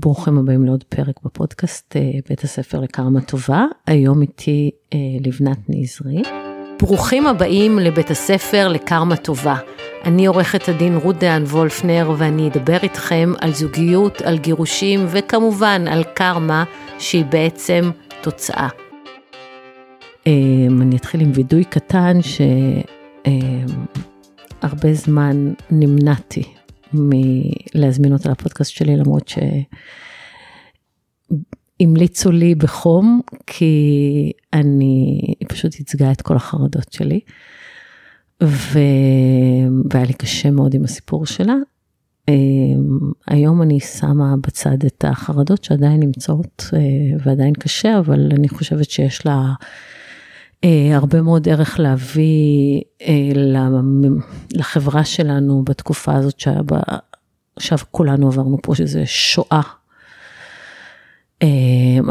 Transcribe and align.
ברוכים 0.00 0.38
הבאים 0.38 0.64
לעוד 0.64 0.84
פרק 0.84 1.14
בפודקאסט 1.24 1.96
אה, 1.96 2.10
בית 2.28 2.44
הספר 2.44 2.80
לקרמה 2.80 3.20
טובה, 3.20 3.64
היום 3.86 4.22
איתי 4.22 4.70
אה, 4.94 4.98
לבנת 5.20 5.58
נזרי. 5.68 6.22
ברוכים 6.82 7.26
הבאים 7.26 7.78
לבית 7.78 8.10
הספר 8.10 8.68
לקרמה 8.68 9.16
טובה. 9.16 9.56
אני 10.04 10.26
עורכת 10.26 10.68
הדין 10.68 10.96
רות 10.96 11.18
דהן 11.18 11.42
וולפנר 11.42 12.12
ואני 12.18 12.48
אדבר 12.48 12.76
איתכם 12.82 13.32
על 13.40 13.52
זוגיות, 13.52 14.22
על 14.22 14.38
גירושים 14.38 15.06
וכמובן 15.08 15.88
על 15.88 16.04
קרמה 16.04 16.64
שהיא 16.98 17.24
בעצם 17.24 17.90
תוצאה. 18.22 18.68
אה, 20.26 20.32
אני 20.80 20.96
אתחיל 20.96 21.20
עם 21.20 21.30
וידוי 21.34 21.64
קטן 21.64 22.18
שהרבה 24.62 24.94
זמן 24.94 25.52
נמנעתי 25.70 26.61
מלהזמין 26.94 28.12
אותה 28.12 28.30
לפודקאסט 28.30 28.70
שלי, 28.70 28.96
למרות 28.96 29.30
שהמליצו 31.80 32.30
לי 32.30 32.54
בחום, 32.54 33.20
כי 33.46 34.32
אני, 34.52 35.20
פשוט 35.48 35.78
ייצגה 35.78 36.12
את 36.12 36.22
כל 36.22 36.36
החרדות 36.36 36.92
שלי. 36.92 37.20
ו... 38.42 38.78
והיה 39.90 40.06
לי 40.06 40.12
קשה 40.12 40.50
מאוד 40.50 40.74
עם 40.74 40.84
הסיפור 40.84 41.26
שלה. 41.26 41.54
היום 43.26 43.62
אני 43.62 43.80
שמה 43.80 44.34
בצד 44.46 44.84
את 44.86 45.04
החרדות 45.08 45.64
שעדיין 45.64 46.00
נמצאות 46.00 46.64
ועדיין 47.24 47.54
קשה, 47.54 47.98
אבל 47.98 48.28
אני 48.32 48.48
חושבת 48.48 48.90
שיש 48.90 49.26
לה 49.26 49.32
אה, 49.32 49.52
הרבה 50.94 51.22
מאוד 51.22 51.48
ערך 51.48 51.80
להביא 51.80 52.82
אה, 53.02 53.30
לחברה 54.52 55.04
שלנו 55.04 55.62
בתקופה 55.64 56.14
הזאת 56.14 56.40
שעכשיו 56.40 57.78
כולנו 57.90 58.26
עברנו 58.26 58.58
פה, 58.62 58.74
שזה 58.74 59.06
שואה. 59.06 59.60
אה, 61.42 61.48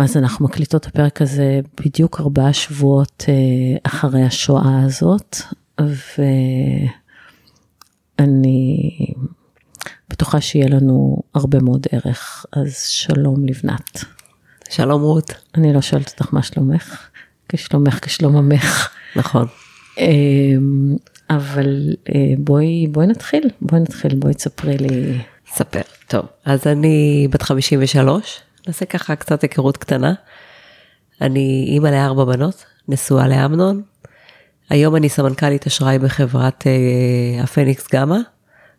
אז 0.02 0.18
אנחנו 0.18 0.46
מקליטות 0.46 0.82
את 0.82 0.88
הפרק 0.88 1.22
הזה 1.22 1.60
בדיוק 1.86 2.20
ארבעה 2.20 2.54
שבועות 2.54 3.24
אחרי 3.84 4.24
השואה 4.24 4.84
הזאת, 4.86 5.38
ואני 8.20 8.90
בטוחה 10.10 10.42
שיהיה 10.42 10.68
לנו 10.70 11.22
הרבה 11.36 11.60
מאוד 11.60 11.88
ערך, 11.92 12.46
אז 12.54 12.78
שלום 12.82 13.46
לבנת. 13.46 14.04
שלום 14.70 15.02
רות. 15.02 15.34
אני 15.56 15.74
לא 15.74 15.82
שואלת 15.82 16.10
אותך 16.12 16.34
מה 16.34 16.44
שלומך. 16.44 17.11
כשלומך 17.52 18.00
כשלום 18.02 18.38
עמך. 18.38 18.90
נכון. 19.16 19.48
אמ, 19.98 20.96
אבל 21.30 21.96
אה, 22.10 22.34
בואי, 22.38 22.88
בואי 22.88 23.08
נתחיל, 23.08 23.50
בואי 23.62 23.82
נתחיל, 23.82 24.16
בואי 24.16 24.34
תספרי 24.34 24.78
לי. 24.78 25.18
ספר, 25.54 25.82
טוב, 26.08 26.26
אז 26.46 26.68
אני 26.68 27.28
בת 27.32 27.42
53, 27.42 28.40
נעשה 28.68 28.86
ככה 28.86 29.16
קצת 29.16 29.42
היכרות 29.42 29.78
קטנה. 29.78 30.14
אני 31.22 31.66
אימא 31.68 31.88
לארבע 31.88 32.26
בנות, 32.26 32.66
נשואה 32.88 33.28
לאמנון. 33.28 33.82
היום 34.70 34.96
אני 34.96 35.10
סמנכ"לית 35.10 35.68
אשראי 35.68 36.00
בחברת 36.00 36.68
אה, 36.68 37.44
הפניקס 37.44 37.88
גמא, 37.94 38.18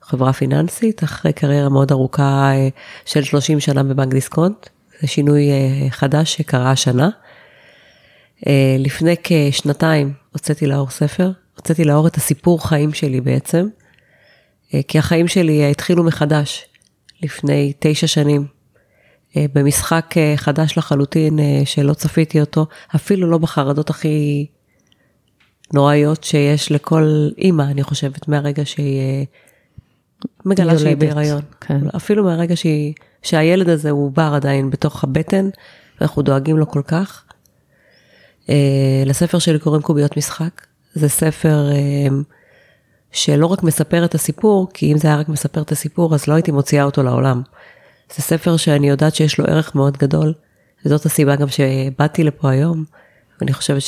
חברה 0.02 0.32
פיננסית, 0.32 1.04
אחרי 1.04 1.32
קריירה 1.32 1.68
מאוד 1.68 1.92
ארוכה 1.92 2.50
אה, 2.54 2.68
של 3.04 3.24
30 3.24 3.60
שנה 3.60 3.82
בבנק 3.82 4.12
דיסקונט. 4.12 4.68
זה 5.00 5.06
שינוי 5.06 5.50
אה, 5.50 5.90
חדש 5.90 6.34
שקרה 6.34 6.70
השנה. 6.70 7.10
אה, 8.46 8.76
לפני 8.78 9.14
כשנתיים 9.22 10.12
הוצאתי 10.32 10.66
לאור 10.66 10.90
ספר, 10.90 11.30
הוצאתי 11.56 11.84
לאור 11.84 12.06
את 12.06 12.16
הסיפור 12.16 12.68
חיים 12.68 12.92
שלי 12.92 13.20
בעצם, 13.20 13.68
אה, 14.74 14.80
כי 14.88 14.98
החיים 14.98 15.28
שלי 15.28 15.70
התחילו 15.70 16.04
מחדש 16.04 16.64
לפני 17.22 17.72
תשע 17.78 18.06
שנים, 18.06 18.46
אה, 19.36 19.44
במשחק 19.54 20.14
חדש 20.36 20.78
לחלוטין 20.78 21.38
שלא 21.64 21.94
צפיתי 21.94 22.40
אותו, 22.40 22.66
אפילו 22.96 23.30
לא 23.30 23.38
בחרדות 23.38 23.90
הכי 23.90 24.46
נוראיות 25.72 26.24
שיש 26.24 26.72
לכל 26.72 27.28
אימא, 27.38 27.62
אני 27.62 27.82
חושבת, 27.82 28.28
מהרגע 28.28 28.64
שהיא 28.64 29.26
מגלה 30.44 30.78
שהיא 30.78 30.96
בהיריון. 30.96 31.42
כן. 31.60 31.80
אפילו 31.96 32.24
מהרגע 32.24 32.56
שהיא, 32.56 32.94
שהילד 33.22 33.68
הזה 33.68 33.90
הוא 33.90 34.12
בר 34.12 34.32
עדיין 34.34 34.70
בתוך 34.70 35.04
הבטן, 35.04 35.48
ואנחנו 36.00 36.22
דואגים 36.22 36.58
לו 36.58 36.68
כל 36.68 36.82
כך. 36.86 37.24
אה, 38.52 39.02
לספר 39.06 39.38
שלי 39.38 39.58
קוראים 39.58 39.82
קוביות 39.82 40.16
משחק. 40.16 40.66
זה 40.94 41.08
ספר 41.08 41.70
אה, 41.72 42.08
שלא 43.12 43.46
רק 43.46 43.62
מספר 43.62 44.04
את 44.04 44.14
הסיפור, 44.14 44.68
כי 44.74 44.92
אם 44.92 44.98
זה 44.98 45.08
היה 45.08 45.16
רק 45.16 45.28
מספר 45.28 45.62
את 45.62 45.72
הסיפור, 45.72 46.14
אז 46.14 46.26
לא 46.26 46.34
הייתי 46.34 46.50
מוציאה 46.50 46.84
אותו 46.84 47.02
לעולם. 47.02 47.42
זה 48.16 48.22
ספר 48.22 48.56
שאני 48.56 48.88
יודעת 48.88 49.14
שיש 49.14 49.38
לו 49.38 49.44
ערך 49.44 49.74
מאוד 49.74 49.96
גדול, 49.96 50.34
וזאת 50.84 51.06
הסיבה 51.06 51.36
גם 51.36 51.48
שבאתי 51.48 52.24
לפה 52.24 52.50
היום, 52.50 52.84
ואני 53.40 53.52
חושבת 53.52 53.82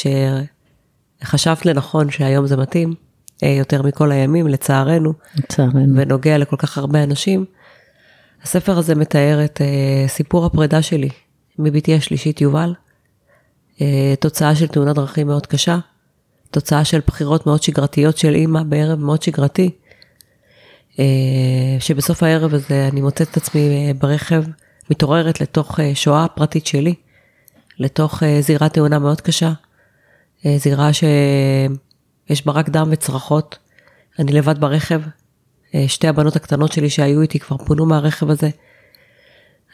שחשבת 1.23 1.67
לנכון 1.67 2.11
שהיום 2.11 2.47
זה 2.47 2.57
מתאים, 2.57 2.95
אה, 3.43 3.49
יותר 3.49 3.83
מכל 3.83 4.13
הימים, 4.13 4.49
לצערנו, 4.49 5.13
לצערנו, 5.37 5.97
ונוגע 5.97 6.39
לכל 6.39 6.57
כך 6.57 6.79
הרבה 6.79 7.03
אנשים. 7.03 7.45
הספר 8.43 8.79
הזה 8.79 8.95
מתאר 8.95 9.45
את 9.45 9.61
סיפור 10.07 10.47
הפרידה 10.47 10.83
שלי 10.83 11.09
מבתי 11.59 11.95
השלישית 11.95 12.41
יובל, 12.41 12.75
תוצאה 14.21 14.55
של 14.55 14.67
תאונת 14.67 14.95
דרכים 14.95 15.27
מאוד 15.27 15.47
קשה, 15.47 15.79
תוצאה 16.51 16.85
של 16.85 17.01
בחירות 17.07 17.47
מאוד 17.47 17.63
שגרתיות 17.63 18.19
של 18.19 18.35
אימא 18.35 18.63
בערב 18.63 18.99
מאוד 18.99 19.23
שגרתי, 19.23 19.71
אה, 20.99 21.05
שבסוף 21.81 22.23
הערב 22.23 22.55
הזה 22.55 22.89
אני 22.93 23.01
מוצאת 23.01 23.31
את 23.31 23.37
עצמי 23.37 23.61
אה, 23.61 23.95
ברכב, 23.95 24.45
מתעוררת 24.91 25.41
לתוך 25.41 25.81
שואה 25.95 26.29
פרטית 26.29 26.67
שלי, 26.67 26.95
לתוך 27.79 28.23
זירת 28.41 28.75
תאונה 28.75 28.99
מאוד 28.99 29.21
קשה, 29.21 29.53
זירה 30.57 30.91
שיש 30.93 32.47
בה 32.47 32.53
רק 32.53 32.69
דם 32.69 32.89
וצרחות, 32.91 33.59
אני 34.19 34.33
לבד 34.33 34.61
ברכב, 34.61 35.01
שתי 35.87 36.09
הבנות 36.09 36.37
הקטנות 36.37 36.73
שלי 36.73 36.91
שהיו 36.91 37.23
איתי 37.23 37.39
כבר 37.39 37.57
פונו 37.57 37.87
מהרכב 37.87 38.31
הזה. 38.31 38.51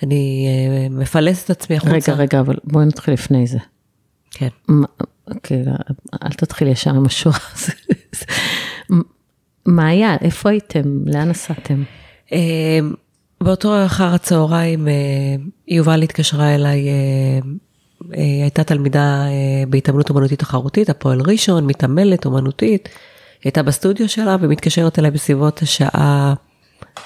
אני 0.02 0.48
מפלסת 0.90 1.44
את 1.44 1.50
עצמי 1.50 1.76
החוצה. 1.76 2.12
רגע, 2.12 2.12
רגע, 2.12 2.40
אבל 2.40 2.56
בואי 2.64 2.86
נתחיל 2.86 3.14
לפני 3.14 3.46
זה. 3.46 3.58
כן. 4.30 4.48
אוקיי, 5.34 5.64
אל 6.22 6.30
תתחיל 6.30 6.68
ישר 6.68 6.90
עם 6.90 7.06
השואה. 7.06 7.38
מה 9.66 9.86
היה? 9.88 10.16
איפה 10.20 10.50
הייתם? 10.50 10.82
לאן 11.06 11.28
נסעתם? 11.28 11.82
אמ, 12.32 12.94
באותו 13.40 13.86
אחר 13.86 14.14
הצהריים 14.14 14.88
אה, 14.88 14.92
יובל 15.68 16.02
התקשרה 16.02 16.54
אליי, 16.54 16.88
אה, 16.88 16.92
אה, 18.14 18.22
הייתה 18.42 18.64
תלמידה 18.64 19.24
בהתעמלות 19.68 20.10
אומנותית 20.10 20.38
תחרותית, 20.38 20.90
הפועל 20.90 21.20
ראשון, 21.20 21.66
מתעמלת 21.66 22.24
אומנותית, 22.24 22.88
הייתה 23.44 23.62
בסטודיו 23.62 24.08
שלה 24.08 24.36
ומתקשרת 24.40 24.98
אליי 24.98 25.10
בסביבות 25.10 25.62
השעה 25.62 26.34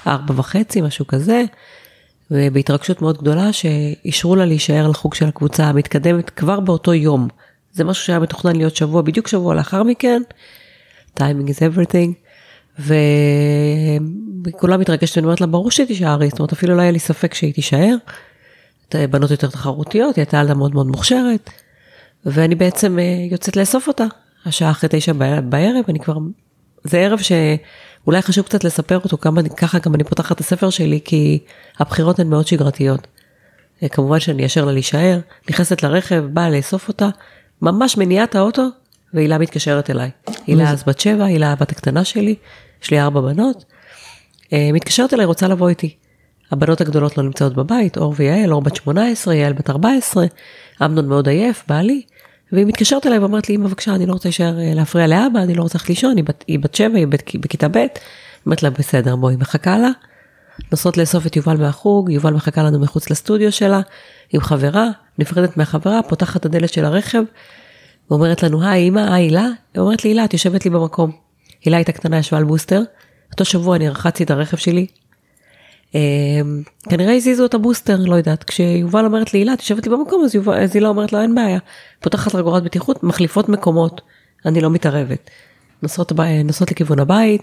ארבע 0.07 0.33
וחצי, 0.37 0.81
משהו 0.81 1.07
כזה. 1.07 1.43
ובהתרגשות 2.31 3.01
מאוד 3.01 3.17
גדולה 3.17 3.53
שאישרו 3.53 4.35
לה 4.35 4.45
להישאר 4.45 4.87
לחוג 4.87 5.13
של 5.13 5.27
הקבוצה 5.27 5.65
המתקדמת 5.65 6.29
כבר 6.29 6.59
באותו 6.59 6.93
יום. 6.93 7.27
זה 7.73 7.83
משהו 7.83 8.05
שהיה 8.05 8.19
מתוכנן 8.19 8.55
להיות 8.55 8.75
שבוע, 8.75 9.01
בדיוק 9.01 9.27
שבוע 9.27 9.55
לאחר 9.55 9.83
מכן, 9.83 10.21
timing 11.19 11.47
is 11.49 11.59
everything, 11.59 12.11
וכולם 14.45 14.79
מתרגשת 14.79 15.17
ואני 15.17 15.25
אומרת 15.25 15.41
לה, 15.41 15.47
ברור 15.47 15.71
שהיא 15.71 15.87
תישארי, 15.87 16.29
זאת 16.29 16.39
אומרת 16.39 16.53
אפילו 16.53 16.75
לא 16.75 16.81
היה 16.81 16.91
לי 16.91 16.99
ספק 16.99 17.33
שהיא 17.33 17.53
תישאר. 17.53 17.95
בנות 18.93 19.31
יותר 19.31 19.47
תחרותיות, 19.47 20.15
היא 20.15 20.21
הייתה 20.21 20.37
ילדה 20.37 20.53
מאוד 20.53 20.73
מאוד 20.73 20.87
מוכשרת, 20.87 21.49
ואני 22.25 22.55
בעצם 22.55 22.99
אה, 22.99 23.27
יוצאת 23.31 23.55
לאסוף 23.55 23.87
אותה, 23.87 24.05
השעה 24.45 24.71
אחרי 24.71 24.89
תשע 24.91 25.13
בערב, 25.43 25.83
אני 25.89 25.99
כבר, 25.99 26.17
זה 26.83 26.97
ערב 26.97 27.19
ש... 27.19 27.31
אולי 28.07 28.21
חשוב 28.21 28.45
קצת 28.45 28.63
לספר 28.63 28.99
אותו, 29.03 29.17
כמה, 29.17 29.41
ככה 29.57 29.79
גם 29.79 29.95
אני 29.95 30.03
פותחת 30.03 30.35
את 30.35 30.39
הספר 30.39 30.69
שלי, 30.69 30.99
כי 31.05 31.39
הבחירות 31.79 32.19
הן 32.19 32.27
מאוד 32.27 32.47
שגרתיות. 32.47 33.07
אה, 33.83 33.89
כמובן 33.89 34.19
שאני 34.19 34.43
אאשר 34.43 34.65
לה 34.65 34.71
להישאר, 34.71 35.19
נכנסת 35.49 35.83
לרכב, 35.83 36.25
באה 36.33 36.49
לאסוף 36.49 36.87
אותה, 36.87 37.09
ממש 37.61 37.97
מניעה 37.97 38.23
את 38.23 38.35
האוטו, 38.35 38.67
והילה 39.13 39.37
מתקשרת 39.37 39.89
אליי. 39.89 40.09
הילה 40.47 40.71
אז 40.71 40.83
בת 40.83 40.99
שבע, 40.99 41.25
הילה 41.25 41.51
הבת 41.51 41.71
הקטנה 41.71 42.03
שלי, 42.05 42.35
יש 42.83 42.91
לי 42.91 43.01
ארבע 43.01 43.21
בנות, 43.21 43.65
אה, 44.53 44.69
מתקשרת 44.73 45.13
אליי, 45.13 45.25
רוצה 45.25 45.47
לבוא 45.47 45.69
איתי. 45.69 45.95
הבנות 46.51 46.81
הגדולות 46.81 47.17
לא 47.17 47.23
נמצאות 47.23 47.53
בבית, 47.53 47.97
אור 47.97 48.13
ויעל, 48.17 48.51
אור 48.51 48.61
בת 48.61 48.75
18, 48.75 49.35
יעל 49.35 49.53
בת 49.53 49.69
14, 49.69 50.25
אמנון 50.81 51.07
מאוד 51.07 51.29
עייף, 51.29 51.63
בעלי, 51.67 52.01
והיא 52.51 52.65
מתקשרת 52.65 53.07
אליי 53.07 53.19
ואומרת 53.19 53.49
לי, 53.49 53.55
אמא 53.55 53.67
בבקשה, 53.67 53.95
אני 53.95 54.05
לא 54.05 54.13
רוצה 54.13 54.29
להישאר 54.29 54.59
אה, 54.59 54.73
להפריע 54.73 55.07
לאבא, 55.07 55.39
אני 55.39 55.55
לא 55.55 55.63
רוצה 55.63 55.77
ללכת 55.77 55.89
לישון, 55.89 56.15
היא, 56.47 56.59
בת 56.59 56.75
שבע, 56.75 56.97
היא 56.97 57.07
בכיתה 57.39 57.67
ב', 57.67 57.85
אומרת 58.45 58.63
לה, 58.63 58.69
בסדר, 58.69 59.15
בואי, 59.15 59.35
מחכה 59.35 59.77
לה. 59.77 59.89
נוסעות 60.71 60.97
לאסוף 60.97 61.27
את 61.27 61.35
יובל 61.35 61.57
מהחוג, 61.57 62.09
יובל 62.09 62.33
מחכה 62.33 62.63
לנו 62.63 62.79
מחוץ 62.79 63.09
לסטודיו 63.09 63.51
שלה, 63.51 63.81
עם 64.33 64.41
חברה, 64.41 64.87
נפרדת 65.19 65.57
מהחברה, 65.57 66.03
פותחת 66.09 66.39
את 66.39 66.45
הדלת 66.45 66.73
של 66.73 66.85
הרכב, 66.85 67.23
ואומרת 68.09 68.43
לנו, 68.43 68.63
היי 68.63 68.87
אמא, 68.87 68.99
היי 68.99 69.23
הילה, 69.23 69.47
היא 69.73 69.81
אומרת 69.81 70.03
לי, 70.03 70.09
הילה, 70.09 70.25
את 70.25 70.33
יושבת 70.33 70.65
לי 70.65 70.71
במקום. 70.71 71.11
הילה 71.65 71.77
הייתה 71.77 71.91
קטנה, 71.91 72.17
ישבה 72.17 72.37
על 72.37 72.43
בוסטר, 72.43 72.81
אותו 73.31 73.45
שבוע 73.45 73.75
אני 73.75 73.89
רחצתי 73.89 74.23
את 74.23 74.31
הרכב 74.31 74.57
שלי, 74.57 74.87
כנראה 76.89 77.15
הזיזו 77.15 77.45
את 77.45 77.53
הבוסטר, 77.53 77.97
לא 77.99 78.15
יודעת, 78.15 78.43
כשיובל 78.43 79.05
אומרת 79.05 79.33
לי, 79.33 79.39
הילה, 79.39 79.55
תשבת 79.55 79.87
לי 79.87 79.91
במקום, 79.91 80.23
אז, 80.23 80.35
יובל, 80.35 80.53
אז 80.63 80.75
הילה 80.75 80.89
אומרת 80.89 81.13
לה, 81.13 81.21
אין 81.21 81.35
בעיה. 81.35 81.59
פותחת 81.99 82.31
חגורת 82.31 82.63
בטיחות, 82.63 83.03
מחליפות 83.03 83.49
מקומות, 83.49 84.01
אני 84.45 84.61
לא 84.61 84.69
מתערבת. 84.69 85.29
נוסעות, 85.81 86.11
נוסעות 86.45 86.71
לכיוון 86.71 86.99
הבית, 86.99 87.41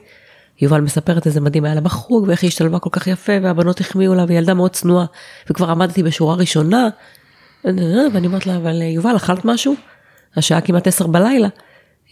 יובל 0.60 0.80
מספרת 0.80 1.26
איזה 1.26 1.40
מדהים 1.40 1.64
היה 1.64 1.74
לה 1.74 1.80
בחוג, 1.80 2.24
ואיך 2.28 2.42
היא 2.42 2.48
השתלבה 2.48 2.78
כל 2.78 2.90
כך 2.92 3.06
יפה, 3.06 3.32
והבנות 3.42 3.80
החמיאו 3.80 4.14
לה, 4.14 4.24
והיא 4.24 4.38
ילדה 4.38 4.54
מאוד 4.54 4.70
צנועה, 4.70 5.06
וכבר 5.50 5.70
עמדתי 5.70 6.02
בשורה 6.02 6.34
ראשונה, 6.34 6.88
ואני 7.64 8.26
אומרת 8.26 8.46
לה, 8.46 8.56
אבל 8.56 8.82
יובל, 8.82 9.16
אכלת 9.16 9.44
משהו? 9.44 9.74
השעה 10.36 10.60
כמעט 10.60 10.86
עשר 10.86 11.06
בלילה. 11.06 11.48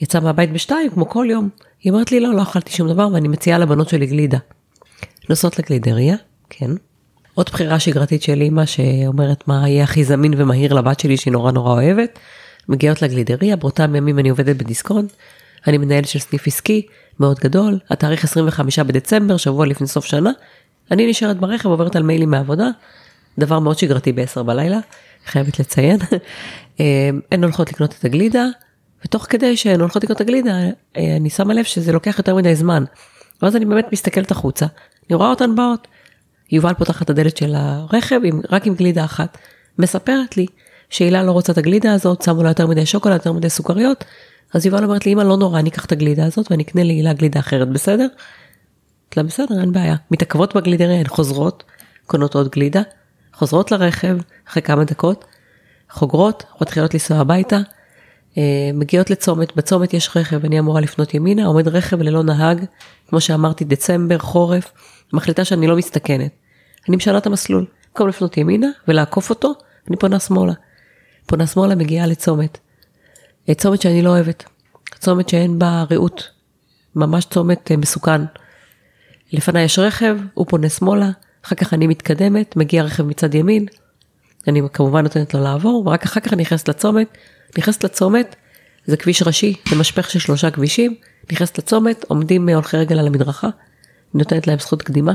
יצא 0.01 0.21
מהבית 0.21 0.53
בשתיים, 0.53 0.91
כמו 0.91 1.09
כל 1.09 1.27
יום. 1.31 1.49
היא 1.83 1.93
אומרת 1.93 2.13
לי, 2.13 2.21
לא, 2.21 2.35
לא 2.35 2.43
אכלתי 2.43 2.73
שום 2.73 2.89
דבר, 2.89 3.09
ואני 3.13 3.29
מציעה 3.29 3.59
לבנות 3.59 3.89
שלי 3.89 4.07
גלידה. 4.07 4.39
נוסעות 5.29 5.59
לגלידריה, 5.59 6.17
כן. 6.51 6.71
עוד 7.35 7.51
בחירה 7.53 7.81
שגרתית 7.81 8.23
של 8.23 8.41
אימא 8.41 8.67
שאומרת 8.67 9.49
מה 9.49 9.69
יהיה 9.69 9.85
הכי 9.85 10.05
זמין 10.05 10.35
ומהיר 10.37 10.73
לבת 10.73 11.01
שלי 11.01 11.17
שהיא 11.17 11.33
נורא 11.33 11.53
נורא 11.53 11.73
אוהבת. 11.73 12.19
מגיעות 12.69 13.03
לגלידריה, 13.03 13.57
באותם 13.57 13.95
ימים 13.95 14.19
אני 14.19 14.29
עובדת 14.29 14.57
בדיסקונט, 14.57 15.13
אני 15.67 15.79
מנהלת 15.79 16.09
של 16.09 16.19
סניף 16.19 16.47
עסקי 16.47 16.87
מאוד 17.21 17.39
גדול, 17.39 17.79
התאריך 17.91 18.25
25 18.25 18.79
בדצמבר, 18.79 19.37
שבוע 19.37 19.67
לפני 19.67 19.87
סוף 19.87 20.05
שנה, 20.05 20.31
אני 20.91 21.11
נשארת 21.11 21.37
ברכב, 21.37 21.69
עוברת 21.69 21.97
על 21.97 22.03
מיילים 22.03 22.31
מהעבודה, 22.31 22.69
דבר 23.39 23.59
מאוד 23.59 23.79
שגרתי 23.79 24.13
ב-10 24.13 24.43
בלילה, 24.43 24.79
חייבת 25.27 25.61
לציין. 25.61 25.99
אה, 26.81 27.11
הן 27.33 27.45
הולכות 27.45 27.73
לקנות 27.73 27.95
את 27.99 28.05
הגלידה, 28.05 28.47
ותוך 29.05 29.27
כדי 29.29 29.57
שהן 29.57 29.81
הולכות 29.81 30.05
לקנות 30.05 30.17
את 30.17 30.21
הגלידה, 30.21 30.55
אה, 30.97 31.17
אני 31.17 31.31
שמה 31.31 31.55
לב 31.55 31.65
שזה 31.65 31.93
לוקח 31.93 32.19
יותר 32.19 32.35
מדי 32.35 32.55
זמן. 32.55 32.85
ואז 33.43 33.57
אני 33.57 33.65
באמת 33.65 33.87
מסתכלת 33.93 34.31
החוצה, 34.31 34.67
אני 35.11 35.17
רואה 35.17 35.31
אותן 35.31 35.55
באות. 35.55 35.89
יובל 36.53 36.75
פותחת 36.75 37.03
את 37.03 37.11
הדלת 37.11 37.37
של 37.37 37.55
הרכב 37.55 38.21
עם, 38.25 38.41
רק 38.51 38.67
עם 38.67 38.75
גלידה 38.75 39.05
אחת. 39.05 39.39
מספרת 39.79 40.37
לי 40.37 40.47
שהילה 40.91 41.23
לא 41.23 41.33
רוצה 41.33 41.53
את 41.53 41.59
הגלידה 41.59 41.93
הזאת, 41.93 42.23
שמו 42.23 42.43
לה 42.43 42.51
יותר 42.51 42.67
מדי 42.67 42.87
שוקולד, 42.87 43.15
יותר 43.15 43.33
מדי 43.33 43.51
סוכריות. 43.51 44.05
אז 44.55 44.67
יובל 44.67 44.85
אומרת 44.85 45.07
לי, 45.07 45.13
אמא 45.13 45.23
לא 45.23 45.37
נורא, 45.37 45.59
אני 45.59 45.69
אקח 45.69 45.85
את 45.85 45.93
הגלידה 45.93 46.27
הזאת 46.27 46.51
ואני 46.51 46.63
אקנה 46.63 46.85
להילה 46.85 47.13
גלידה 47.13 47.41
אחרת, 47.41 47.69
בסדר? 47.69 48.07
לה 49.17 49.23
בסדר, 49.23 49.61
אין 49.61 49.73
בעיה. 49.73 49.97
מתעכבות 50.11 50.57
בגלידריה, 50.57 51.01
הן 51.01 51.09
חוזרות, 51.09 51.65
קונות 52.07 52.35
עוד 52.35 52.49
גלידה, 52.49 52.83
חוזרות 53.35 53.73
לרכב 53.73 54.17
אחרי 54.49 54.63
כמה 54.63 54.85
דקות, 54.85 55.25
חוגרות, 55.91 56.45
מתחילות 56.61 56.95
לנסוע 56.95 57.19
הביתה, 57.19 57.59
אה, 58.39 58.71
מגיעות 58.75 59.11
לצומת, 59.11 59.57
בצומת 59.57 59.95
יש 59.95 60.17
רכב, 60.17 60.45
אני 60.45 60.59
אמורה 60.59 60.81
לפנות 60.81 61.15
ימינה, 61.15 61.47
עומד 61.47 61.69
רכב 61.69 62.03
ללא 62.03 62.23
נהג, 62.23 62.65
כמו 63.09 63.21
שאמרתי, 63.21 63.65
דצמבר, 63.65 64.19
חורף, 64.19 64.73
מחליטה 65.13 65.45
שאני 65.45 65.67
לא 65.67 65.77
מסתכנת. 65.77 66.33
אני 66.89 66.97
משנה 66.97 67.19
את 67.19 67.27
המסלול, 67.27 67.67
במקום 67.89 68.09
לפנות 68.09 68.37
ימינה 68.37 68.69
ולעקוף 68.89 69.31
אותו, 69.31 69.55
אני 69.89 69.97
פונה 69.97 70.21
שמאלה. 70.21 70.53
פונה 71.27 71.47
שמאלה, 71.47 71.75
מגיעה 71.75 72.07
לצומת. 72.07 72.59
אה, 73.49 73.55
צומת 73.55 73.83
שאני 73.83 74.03
לא 74.03 74.11
אוהבת, 74.11 74.45
צומת 74.99 75.29
שאין 75.29 75.59
בה 75.59 75.85
רעות, 75.91 76.29
ממש 76.97 77.25
צומת 77.25 77.71
אה, 77.71 77.77
מסוכן. 77.77 78.21
לפניי 79.33 79.65
יש 79.65 79.79
רכב, 79.79 80.17
הוא 80.35 80.47
פונה 80.49 80.69
שמאלה, 80.69 81.11
אחר 81.45 81.57
כך 81.57 81.75
אני 81.75 81.87
מתקדמת, 81.87 82.57
מגיע 82.57 82.83
רכב 82.83 83.03
מצד 83.03 83.35
ימין, 83.35 83.67
אני 84.49 84.61
כמובן 84.73 85.03
נותנת 85.03 85.35
לו 85.35 85.41
לעבור, 85.41 85.87
ורק 85.87 86.03
אחר 86.05 86.21
כך 86.21 86.33
אני 86.33 86.43
נכנסת 86.43 86.69
לצומת, 86.69 87.19
נכנסת 87.59 87.85
לצומת, 87.85 88.37
זה 88.87 88.97
כביש 88.97 89.23
ראשי, 89.23 89.55
זה 89.69 89.77
משפך 89.77 90.11
של 90.11 90.19
שלושה 90.19 90.51
כבישים, 90.51 90.95
נכנסת 91.33 91.59
לצומת, 91.59 92.05
עומדים 92.09 92.49
הולכי 92.49 92.77
רגל 92.77 92.99
על 92.99 93.07
המדרכה, 93.07 93.49
נותנת 94.15 94.47
להם 94.47 94.59
זכות 94.59 94.83
קדימה. 94.83 95.13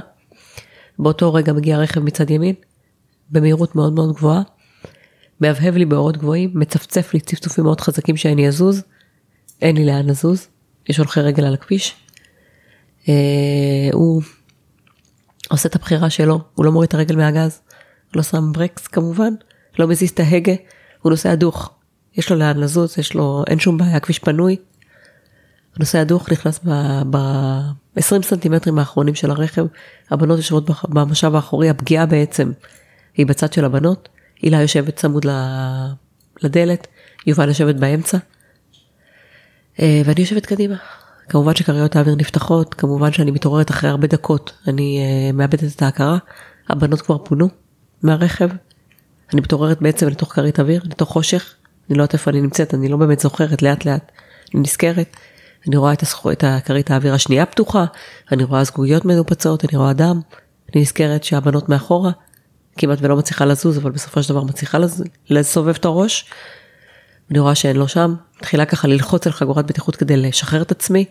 באותו 1.00 1.34
רגע 1.34 1.54
מגיע 1.54 1.78
רכב 1.78 2.00
מצד 2.00 2.30
ימין, 2.30 2.56
במהירות 3.30 3.76
מאוד 3.76 3.94
מאוד 3.94 4.16
גבוהה, 4.16 4.42
מהבהב 5.40 5.76
לי 5.76 5.86
באורות 5.86 6.18
גבוהים, 6.18 6.52
מצפצף 6.54 7.14
לי 7.14 7.20
צפצופים 7.20 7.64
מאוד 7.64 7.82
חזקים 7.82 8.18
שאני 8.18 8.48
אזוז, 8.48 8.84
אין 9.62 9.76
לי 9.76 9.86
לאן 9.86 10.06
לזוז, 10.06 10.48
יש 10.90 10.98
הולכי 10.98 11.20
רגל 11.20 11.46
על 11.46 11.54
הכביש. 11.54 11.96
אה, 13.10 13.90
הוא 13.94 14.22
עושה 15.50 15.70
את 15.70 15.76
הבחירה 15.76 16.10
שלו, 16.10 16.40
הוא 16.56 16.66
לא 16.66 16.72
מוריד 16.72 16.88
את 16.88 16.94
הרגל 16.94 17.16
מהגז, 17.16 17.62
לא 18.16 18.24
שם 18.24 18.52
ברקס 18.54 18.88
כמובן, 18.88 19.34
לא 19.80 19.88
מזיז 19.88 20.10
את 20.10 20.20
ההגה, 20.20 20.54
הוא 21.02 21.10
נוסע 21.10 21.36
דוך. 21.36 21.72
יש 22.16 22.32
לו 22.32 22.38
לאן 22.38 22.58
לזוז, 22.58 23.00
יש 23.00 23.14
לו, 23.14 23.44
אין 23.48 23.60
שום 23.60 23.78
בעיה, 23.78 24.00
כביש 24.00 24.20
פנוי. 24.20 24.58
הנוסע 25.78 26.02
הדוך 26.02 26.32
נכנס 26.32 26.60
ב-20 27.10 28.22
סנטימטרים 28.24 28.80
האחרונים 28.80 29.16
של 29.16 29.32
הרכב, 29.32 29.66
הבנות 30.10 30.38
יושבות 30.38 30.70
במשאב 30.90 31.36
האחורי, 31.36 31.70
הפגיעה 31.70 32.06
בעצם 32.06 32.52
היא 33.18 33.26
בצד 33.26 33.54
של 33.54 33.66
הבנות, 33.66 34.10
הילה 34.42 34.62
יושבת 34.62 34.96
צמוד 34.96 35.26
לדלת, 36.42 36.88
יובל 37.28 37.48
יושבת 37.48 37.76
באמצע, 37.76 38.18
אה, 39.80 40.02
ואני 40.06 40.22
יושבת 40.22 40.46
קדימה. 40.46 40.76
כמובן 41.30 41.56
שכריות 41.56 41.96
האוויר 41.96 42.16
נפתחות, 42.16 42.74
כמובן 42.74 43.12
שאני 43.12 43.32
מתעוררת 43.32 43.72
אחרי 43.72 43.90
הרבה 43.90 44.08
דקות, 44.08 44.52
אני 44.68 45.00
אה, 45.00 45.32
מאבדת 45.32 45.76
את 45.76 45.82
ההכרה, 45.82 46.18
הבנות 46.70 47.02
כבר 47.02 47.18
פונו 47.18 47.50
מהרכב, 48.04 48.50
אני 49.34 49.42
מתעוררת 49.42 49.82
בעצם 49.82 50.08
לתוך 50.08 50.34
כרית 50.34 50.60
אוויר, 50.60 50.82
לתוך 50.86 51.10
חושך, 51.10 51.54
אני 51.90 51.98
לא 51.98 52.04
יודעת 52.04 52.14
איפה 52.14 52.32
אני 52.32 52.42
נמצאת, 52.42 52.74
אני 52.74 52.88
לא 52.88 52.98
באמת 52.98 53.20
זוכרת, 53.20 53.62
לאט 53.62 53.86
לאט 53.86 54.12
אני 54.54 54.62
נזכרת. 54.62 55.18
אני 55.68 55.78
רואה 55.78 55.94
את, 55.94 56.02
הסחו, 56.02 56.32
את 56.32 56.44
הכרית 56.48 56.92
האוויר 56.92 57.14
השנייה 57.14 57.46
פתוחה, 57.46 57.86
אני 58.32 58.44
רואה 58.44 58.64
זגוגיות 58.64 59.06
מנופצות, 59.06 59.66
אני 59.66 59.78
רואה 59.78 59.94
דם, 59.94 60.22
אני 60.74 60.82
נזכרת 60.82 61.24
שהבנות 61.24 61.70
מאחורה, 61.70 62.12
כמעט 62.78 62.98
ולא 63.02 63.16
מצליחה 63.16 63.46
לזוז, 63.46 63.78
אבל 63.78 63.92
בסופו 63.92 64.24
של 64.24 64.30
דבר 64.30 64.44
מצליחה 64.44 64.78
לז... 64.78 65.04
לסובב 65.30 65.76
את 65.76 65.86
הראש. 65.86 66.26
אני 67.32 67.40
רואה 67.40 67.56
שאין 67.56 67.76
לו 67.76 67.88
שם, 67.88 68.16
מתחילה 68.38 68.66
ככה 68.66 68.88
ללחוץ 68.88 69.28
על 69.28 69.34
חגורת 69.34 69.66
בטיחות 69.66 69.96
כדי 69.96 70.18
לשחרר 70.18 70.62
את 70.62 70.72
עצמי. 70.72 71.06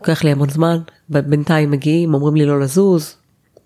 לוקח 0.00 0.24
לי 0.24 0.30
המון 0.30 0.48
זמן, 0.48 0.78
בינתיים 1.08 1.70
מגיעים, 1.70 2.14
אומרים 2.14 2.36
לי 2.36 2.44
לא 2.46 2.60
לזוז, 2.60 3.16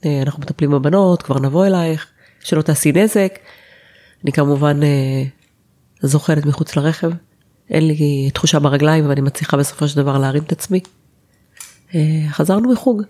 אה, 0.05 0.23
אנחנו 0.23 0.41
מטפלים 0.41 0.71
בבנות, 0.71 1.23
כבר 1.23 1.39
נבוא 1.39 1.67
אלייך, 1.67 2.07
שלא 2.41 2.63
תעשי 2.63 2.93
נזק. 2.93 3.39
אני 4.25 4.33
כמובן 4.33 4.83
אה, 4.83 5.23
זוחלת 6.03 6.47
מחוץ 6.47 6.77
לרכב, 6.77 7.11
אין 7.71 7.87
לי 7.87 8.31
תחושה 8.35 8.59
ברגליים 8.59 9.09
ואני 9.09 9.21
מצליחה 9.21 9.57
בסופו 9.57 9.89
של 9.89 9.97
דבר 9.97 10.19
להרים 10.19 10.43
את 10.43 10.53
עצמי. 10.53 10.81
אה, 11.95 12.25
חזרנו 12.31 12.73
מחוג. 12.73 13.03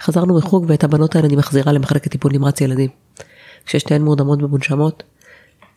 חזרנו 0.00 0.38
מחוג 0.38 0.64
ואת 0.68 0.84
הבנות 0.84 1.16
האלה 1.16 1.26
אני 1.26 1.36
מחזירה 1.36 1.72
למחלקת 1.72 2.10
טיפול 2.10 2.32
נמרץ 2.32 2.60
ילדים. 2.60 2.90
כששתיהן 3.66 4.02
מורדמות 4.02 4.42
ומונשמות, 4.42 5.02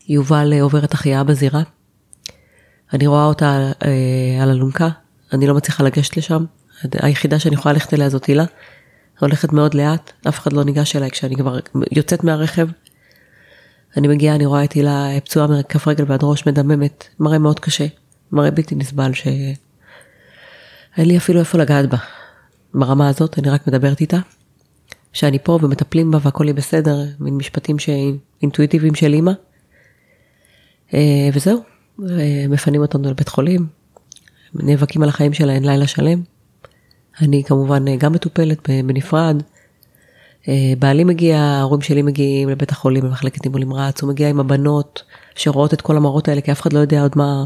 יובל 0.08 0.54
אה, 0.54 0.62
עוברת 0.62 0.94
החייאה 0.94 1.24
בזירה. 1.24 1.62
אני 2.94 3.08
רואה 3.08 3.26
אותה 3.26 3.72
אה, 3.86 4.44
על 4.44 4.50
אלונקה, 4.50 4.90
אני 5.34 5.48
לא 5.48 5.54
מצליחה 5.54 5.84
לגשת 5.84 6.18
לשם. 6.18 6.46
היחידה 6.94 7.40
שאני 7.40 7.56
יכולה 7.56 7.74
ללכת 7.74 7.94
אליה 7.94 8.10
זאת 8.10 8.26
הילה. 8.26 8.46
הולכת 9.20 9.54
מאוד 9.54 9.74
לאט, 9.74 10.12
אף 10.28 10.40
אחד 10.40 10.54
לא 10.54 10.64
ניגש 10.64 10.96
אליי 10.96 11.12
כשאני 11.12 11.36
כבר 11.36 11.60
יוצאת 11.92 12.24
מהרכב. 12.24 12.68
אני 13.98 14.08
מגיעה, 14.08 14.36
אני 14.36 14.46
רואה 14.46 14.64
את 14.64 14.74
הילה 14.74 15.10
פצועה 15.24 15.48
מכף 15.48 15.88
רגל 15.88 16.04
ועד 16.08 16.20
ראש 16.24 16.48
מדממת, 16.48 17.08
מראה 17.20 17.38
מאוד 17.38 17.60
קשה, 17.60 17.86
מראה 18.32 18.52
בלתי 18.52 18.76
נסבל 18.76 19.14
שאין 19.14 19.56
לי 20.98 21.18
אפילו 21.18 21.40
איפה 21.40 21.58
לגעת 21.58 21.90
בה. 21.90 21.98
ברמה 22.74 23.10
הזאת 23.10 23.40
אני 23.40 23.50
רק 23.50 23.68
מדברת 23.68 24.02
איתה, 24.02 24.18
שאני 25.14 25.40
פה 25.40 25.60
ומטפלים 25.62 26.12
בה 26.12 26.20
והכל 26.22 26.44
יהיה 26.44 26.54
בסדר, 26.54 26.98
מין 27.20 27.38
משפטים 27.38 27.78
אינטואיטיביים 28.42 28.96
של 28.96 29.14
אימא. 29.14 29.32
אה, 30.94 31.30
וזהו, 31.34 31.64
מפנים 32.50 32.82
אותנו 32.82 33.10
לבית 33.10 33.30
חולים, 33.30 33.68
נאבקים 34.54 35.04
על 35.04 35.10
החיים 35.10 35.34
שלהן 35.34 35.66
לילה 35.66 35.88
שלם. 35.88 36.22
אני 37.22 37.44
כמובן 37.44 37.98
גם 37.98 38.14
מטופלת 38.14 38.70
בנפרד. 38.70 39.42
אה, 40.50 40.74
בעלי 40.80 41.04
מגיע, 41.04 41.40
ההורים 41.40 41.82
שלי 41.82 42.02
מגיעים 42.02 42.50
לבית 42.50 42.72
החולים 42.72 43.04
במחלקת 43.04 43.42
טיפול 43.42 43.62
נמרץ, 43.62 44.02
הוא 44.02 44.10
מגיע 44.10 44.30
עם 44.30 44.40
הבנות 44.40 45.04
שרואות 45.36 45.74
את 45.74 45.82
כל 45.82 45.98
המראות 45.98 46.28
האלה, 46.28 46.42
כי 46.42 46.52
אף 46.52 46.62
אחד 46.62 46.74
לא 46.74 46.80
יודע 46.80 47.02
עוד 47.02 47.12
מה... 47.16 47.44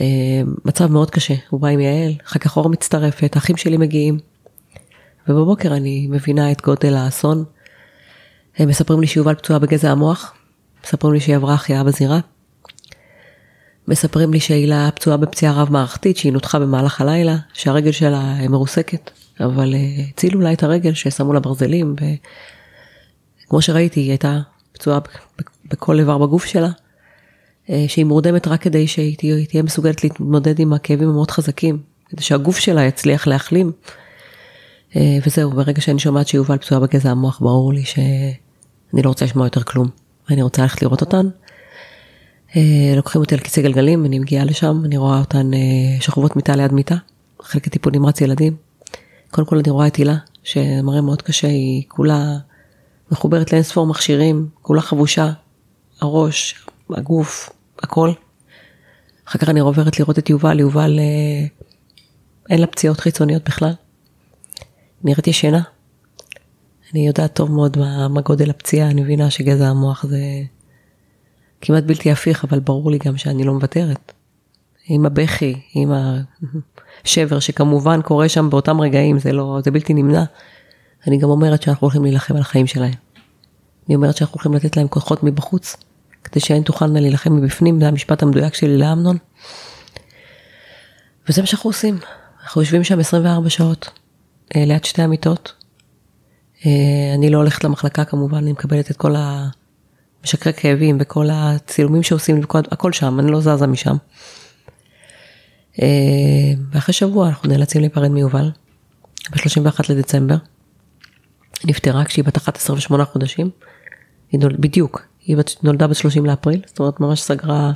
אה, 0.00 0.42
מצב 0.64 0.92
מאוד 0.92 1.10
קשה, 1.10 1.34
הוא 1.50 1.60
בא 1.60 1.68
עם 1.68 1.80
יעל, 1.80 2.12
אחר 2.26 2.38
כך 2.38 2.56
אור 2.56 2.68
מצטרפת, 2.68 3.36
האחים 3.36 3.56
שלי 3.56 3.76
מגיעים. 3.76 4.18
ובבוקר 5.28 5.74
אני 5.76 6.06
מבינה 6.10 6.52
את 6.52 6.62
גודל 6.62 6.94
האסון. 6.94 7.44
הם 8.56 8.68
מספרים 8.68 9.00
לי 9.00 9.06
שיובל 9.06 9.34
פצועה 9.34 9.58
בגזע 9.58 9.90
המוח, 9.90 10.34
מספרים 10.84 11.14
לי 11.14 11.20
שהיא 11.20 11.36
עברה 11.36 11.54
החייאה 11.54 11.84
בזירה. 11.84 12.20
מספרים 13.88 14.32
לי 14.32 14.40
שהילה 14.40 14.88
פצועה 14.94 15.16
בפציעה 15.16 15.52
רב 15.62 15.72
מערכתית, 15.72 16.16
שהיא 16.16 16.32
נותחה 16.32 16.58
במהלך 16.58 17.00
הלילה, 17.00 17.36
שהרגל 17.52 17.92
שלה 17.92 18.48
מרוסקת, 18.48 19.10
אבל 19.40 19.74
אה, 19.74 20.04
הצילו 20.08 20.40
לה 20.40 20.52
את 20.52 20.62
הרגל 20.62 20.94
ששמו 20.94 21.32
לה 21.32 21.40
ברזלים, 21.40 21.94
וכמו 23.44 23.62
שראיתי 23.62 24.00
היא 24.00 24.10
הייתה 24.10 24.40
פצועה 24.72 24.98
בכל 25.64 25.98
איבר 25.98 26.18
בגוף 26.18 26.44
שלה, 26.44 26.70
אה, 27.70 27.84
שהיא 27.88 28.04
מורדמת 28.04 28.48
רק 28.48 28.62
כדי 28.62 28.86
שהיא 28.86 29.16
תהיה, 29.48 29.62
מסוגלת 29.62 30.04
להתמודד 30.04 30.58
עם 30.58 30.72
הכאבים 30.72 31.08
המאוד 31.08 31.30
חזקים, 31.30 31.78
כדי 32.08 32.22
שהגוף 32.22 32.58
שלה 32.58 32.84
יצליח 32.84 33.26
להחלים. 33.26 33.72
אה, 34.96 35.18
וזהו, 35.26 35.50
ברגע 35.50 35.80
שאני 35.80 35.98
שומעת 35.98 36.28
שיובל 36.28 36.58
פצועה 36.58 36.80
בגזע 36.80 37.10
המוח, 37.10 37.40
ברור 37.40 37.72
לי 37.72 37.84
שאני 37.84 39.02
לא 39.02 39.08
רוצה 39.08 39.24
לשמוע 39.24 39.46
יותר 39.46 39.62
כלום. 39.62 39.88
אני 40.30 40.42
רוצה 40.42 40.62
ללכת 40.62 40.82
לראות 40.82 41.00
אותן. 41.00 41.28
לוקחים 42.96 43.20
אותי 43.20 43.34
על 43.34 43.40
כיסא 43.40 43.62
גלגלים, 43.62 44.04
אני 44.04 44.18
מגיעה 44.18 44.44
לשם, 44.44 44.82
אני 44.84 44.96
רואה 44.96 45.18
אותן 45.18 45.50
שוכבות 46.00 46.36
מיטה 46.36 46.56
ליד 46.56 46.72
מיטה, 46.72 46.94
חלק 47.42 47.68
טיפול 47.68 47.92
נמרץ 47.92 48.20
ילדים. 48.20 48.56
קודם 49.34 49.46
כל 49.46 49.58
אני 49.58 49.70
רואה 49.70 49.86
את 49.86 49.96
הילה, 49.96 50.16
שמראה 50.42 51.00
מאוד 51.00 51.22
קשה, 51.22 51.48
היא 51.48 51.82
כולה 51.88 52.38
מחוברת 53.10 53.52
לאין 53.52 53.62
ספור 53.62 53.86
מכשירים, 53.86 54.48
כולה 54.62 54.80
חבושה, 54.80 55.32
הראש, 56.00 56.66
הגוף, 56.90 57.50
הכל. 57.78 58.12
אחר 59.28 59.38
כך 59.38 59.48
אני 59.48 59.60
עוברת 59.60 60.00
לראות 60.00 60.18
את 60.18 60.30
יובל, 60.30 60.60
יובל 60.60 60.98
אה, 60.98 61.46
אין 62.50 62.60
לה 62.60 62.66
פציעות 62.66 63.00
חיצוניות 63.00 63.44
בכלל. 63.44 63.72
נראית 65.04 65.26
ישנה. 65.26 65.62
אני 66.92 67.06
יודעת 67.06 67.34
טוב 67.34 67.50
מאוד 67.50 67.78
מה, 67.78 68.08
מה 68.08 68.20
גודל 68.20 68.50
הפציעה, 68.50 68.90
אני 68.90 69.02
מבינה 69.02 69.30
שגזע 69.30 69.68
המוח 69.68 70.06
זה 70.06 70.20
כמעט 71.60 71.84
בלתי 71.84 72.10
הפיך, 72.10 72.44
אבל 72.44 72.60
ברור 72.60 72.90
לי 72.90 72.98
גם 72.98 73.16
שאני 73.16 73.44
לא 73.44 73.52
מוותרת. 73.52 74.12
עם 74.86 75.06
הבכי, 75.06 75.60
עם 75.74 75.92
השבר 77.04 77.38
שכמובן 77.38 78.02
קורה 78.02 78.28
שם 78.28 78.50
באותם 78.50 78.80
רגעים, 78.80 79.18
זה 79.18 79.32
לא, 79.32 79.58
זה 79.64 79.70
בלתי 79.70 79.94
נמנע. 79.94 80.24
אני 81.06 81.18
גם 81.18 81.28
אומרת 81.28 81.62
שאנחנו 81.62 81.84
הולכים 81.84 82.02
להילחם 82.02 82.34
על 82.34 82.40
החיים 82.40 82.66
שלהם. 82.66 82.94
אני 83.88 83.94
אומרת 83.94 84.16
שאנחנו 84.16 84.34
הולכים 84.34 84.54
לתת 84.54 84.76
להם 84.76 84.88
כוחות 84.88 85.22
מבחוץ, 85.22 85.76
כדי 86.24 86.40
שהן 86.40 86.62
תוכלנה 86.62 87.00
להילחם 87.00 87.36
מבפנים, 87.36 87.80
זה 87.80 87.88
המשפט 87.88 88.22
המדויק 88.22 88.54
שלי 88.54 88.78
לאמנון. 88.78 89.16
וזה 91.28 91.40
מה 91.40 91.46
שאנחנו 91.46 91.70
עושים. 91.70 91.98
אנחנו 92.44 92.60
יושבים 92.60 92.84
שם 92.84 93.00
24 93.00 93.50
שעות, 93.50 93.90
אה, 94.56 94.64
ליד 94.64 94.84
שתי 94.84 95.02
המיטות. 95.02 95.52
אה, 96.66 96.70
אני 97.14 97.30
לא 97.30 97.38
הולכת 97.38 97.64
למחלקה 97.64 98.04
כמובן, 98.04 98.38
אני 98.38 98.52
מקבלת 98.52 98.90
את 98.90 98.96
כל 98.96 99.14
המשקרי 99.16 100.52
כאבים 100.52 100.96
וכל 101.00 101.28
הצילומים 101.32 102.02
שעושים, 102.02 102.40
הכל 102.70 102.92
שם, 102.92 103.20
אני 103.20 103.30
לא 103.30 103.40
זזה 103.40 103.66
משם. 103.66 103.96
אה, 105.82 105.86
ואחרי 106.72 106.92
שבוע 106.92 107.28
אנחנו 107.28 107.48
נאלצים 107.48 107.80
להיפרד 107.80 108.10
מיובל, 108.10 108.50
ב-31 109.30 109.80
לדצמבר. 109.88 110.36
נפטרה 111.64 112.04
כשהיא 112.04 112.24
בת 112.24 112.36
11 112.36 112.76
ושמונה 112.76 113.04
חודשים, 113.04 113.50
היא 114.32 114.40
נולד, 114.40 114.60
בדיוק, 114.60 115.02
היא 115.26 115.36
נולדה 115.62 115.86
ב-30 115.86 116.20
לאפריל, 116.24 116.62
זאת 116.66 116.78
אומרת 116.78 117.00
ממש 117.00 117.20
סגרה, 117.20 117.72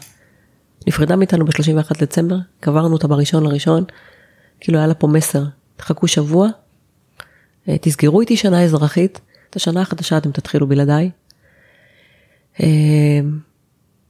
נפרדה 0.87 1.17
מאיתנו 1.17 1.45
ב-31 1.45 1.90
לדצמבר, 2.00 2.37
קברנו 2.61 2.93
אותה 2.93 3.09
בראשון 3.09 3.45
לראשון, 3.45 3.85
כאילו 4.61 4.78
היה 4.78 4.87
לה 4.87 4.95
פה 4.95 5.07
מסר, 5.07 5.45
תחכו 5.76 6.09
שבוע, 6.09 6.49
אה, 7.69 7.78
תסגרו 7.78 8.21
איתי 8.21 8.37
שנה 8.37 8.62
אזרחית, 8.64 9.21
את 9.50 9.57
השנה 9.57 9.81
החדשה 9.81 10.19
אתם 10.19 10.33
תתחילו 10.33 10.67
בלעדיי. 10.67 11.11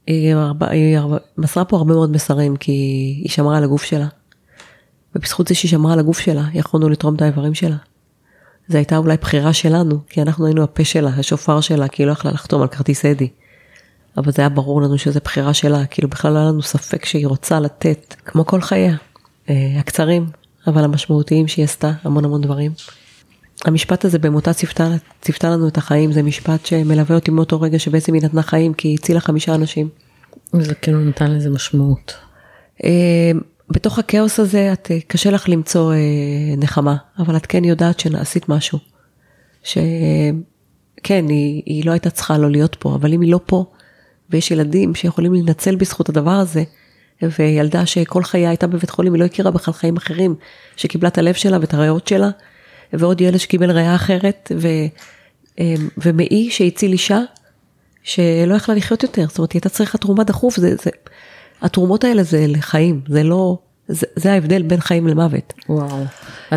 היא, 0.09 0.35
הרבה, 0.35 0.69
היא 0.69 0.97
הרבה, 0.97 1.17
מסרה 1.37 1.65
פה 1.65 1.77
הרבה 1.77 1.93
מאוד 1.93 2.11
מסרים 2.11 2.55
כי 2.55 2.71
היא 3.21 3.29
שמרה 3.29 3.57
על 3.57 3.63
הגוף 3.63 3.83
שלה. 3.83 4.07
ובזכות 5.15 5.47
זה 5.47 5.55
שהיא 5.55 5.71
שמרה 5.71 5.93
על 5.93 5.99
הגוף 5.99 6.19
שלה, 6.19 6.43
יכולנו 6.53 6.89
לתרום 6.89 7.15
את 7.15 7.21
האיברים 7.21 7.53
שלה. 7.53 7.75
זו 8.67 8.77
הייתה 8.77 8.97
אולי 8.97 9.17
בחירה 9.17 9.53
שלנו, 9.53 9.99
כי 10.09 10.21
אנחנו 10.21 10.45
היינו 10.45 10.63
הפה 10.63 10.83
שלה, 10.83 11.09
השופר 11.09 11.61
שלה, 11.61 11.87
כי 11.87 12.01
היא 12.01 12.07
לא 12.07 12.11
יכלה 12.11 12.31
לחתום 12.31 12.61
על 12.61 12.67
כרטיס 12.67 13.05
אדי. 13.05 13.27
אבל 14.17 14.31
זה 14.31 14.41
היה 14.41 14.49
ברור 14.49 14.81
לנו 14.81 14.97
שזו 14.97 15.19
בחירה 15.23 15.53
שלה, 15.53 15.85
כאילו 15.85 16.09
בכלל 16.09 16.33
לא 16.33 16.37
היה 16.37 16.47
לנו 16.47 16.61
ספק 16.61 17.05
שהיא 17.05 17.27
רוצה 17.27 17.59
לתת, 17.59 18.15
כמו 18.25 18.45
כל 18.45 18.61
חייה, 18.61 18.95
אה, 19.49 19.75
הקצרים, 19.79 20.25
אבל 20.67 20.83
המשמעותיים 20.83 21.47
שהיא 21.47 21.65
עשתה, 21.65 21.91
המון 22.03 22.25
המון 22.25 22.41
דברים. 22.41 22.71
המשפט 23.65 24.05
הזה 24.05 24.19
במותה 24.19 24.53
ציפתה 25.21 25.49
לנו 25.49 25.67
את 25.67 25.77
החיים, 25.77 26.11
זה 26.11 26.23
משפט 26.23 26.65
שמלווה 26.65 27.15
אותי 27.15 27.31
מאותו 27.31 27.61
רגע 27.61 27.79
שבעצם 27.79 28.13
היא 28.13 28.21
נתנה 28.23 28.41
חיים, 28.41 28.73
כי 28.73 28.87
היא 28.87 28.97
הצילה 28.99 29.19
חמישה 29.19 29.55
אנשים. 29.55 29.89
וזה 30.53 30.75
כאילו 30.75 30.99
נתן 30.99 31.31
לזה 31.31 31.49
משמעות. 31.49 32.13
אה, 32.83 33.31
בתוך 33.69 33.99
הכאוס 33.99 34.39
הזה 34.39 34.73
את, 34.73 34.91
אה, 34.91 34.97
קשה 35.07 35.31
לך 35.31 35.49
למצוא 35.49 35.93
אה, 35.93 35.97
נחמה, 36.57 36.95
אבל 37.19 37.37
את 37.37 37.45
כן 37.45 37.63
יודעת 37.63 37.99
שעשית 37.99 38.49
משהו. 38.49 38.79
שכן, 39.63 41.25
היא, 41.29 41.63
היא 41.65 41.85
לא 41.85 41.91
הייתה 41.91 42.09
צריכה 42.09 42.37
לא 42.37 42.51
להיות 42.51 42.75
פה, 42.79 42.95
אבל 42.95 43.13
אם 43.13 43.21
היא 43.21 43.31
לא 43.31 43.39
פה, 43.45 43.65
ויש 44.29 44.51
ילדים 44.51 44.95
שיכולים 44.95 45.33
להינצל 45.33 45.75
בזכות 45.75 46.09
הדבר 46.09 46.31
הזה, 46.31 46.63
וילדה 47.21 47.85
שכל 47.85 48.23
חייה 48.23 48.49
הייתה 48.49 48.67
בבית 48.67 48.89
חולים, 48.89 49.13
היא 49.13 49.19
לא 49.19 49.25
הכירה 49.25 49.51
בכלל 49.51 49.73
חיים 49.73 49.97
אחרים, 49.97 50.35
שקיבלה 50.75 51.09
את 51.09 51.17
הלב 51.17 51.33
שלה 51.33 51.57
ואת 51.61 51.73
הריאות 51.73 52.07
שלה, 52.07 52.29
ועוד 52.93 53.21
ילד 53.21 53.37
שקיבל 53.37 53.71
ריאה 53.71 53.95
אחרת, 53.95 54.51
ו, 54.57 54.67
אה, 55.59 55.73
ומעי 55.97 56.51
שהציל 56.51 56.91
אישה 56.91 57.19
שלא 58.03 58.55
יכלה 58.55 58.75
לחיות 58.75 59.03
יותר, 59.03 59.25
זאת 59.27 59.37
אומרת, 59.37 59.51
היא 59.51 59.59
הייתה 59.59 59.69
צריכה 59.69 59.97
תרומה 59.97 60.23
דחוף, 60.23 60.55
זה, 60.55 60.75
זה, 60.75 60.89
התרומות 61.61 62.03
האלה 62.03 62.23
זה 62.23 62.45
לחיים, 62.47 63.01
זה 63.07 63.23
לא, 63.23 63.57
זה, 63.87 64.05
זה 64.15 64.33
ההבדל 64.33 64.61
בין 64.61 64.79
חיים 64.79 65.07
למוות. 65.07 65.53
וואו. 65.69 66.03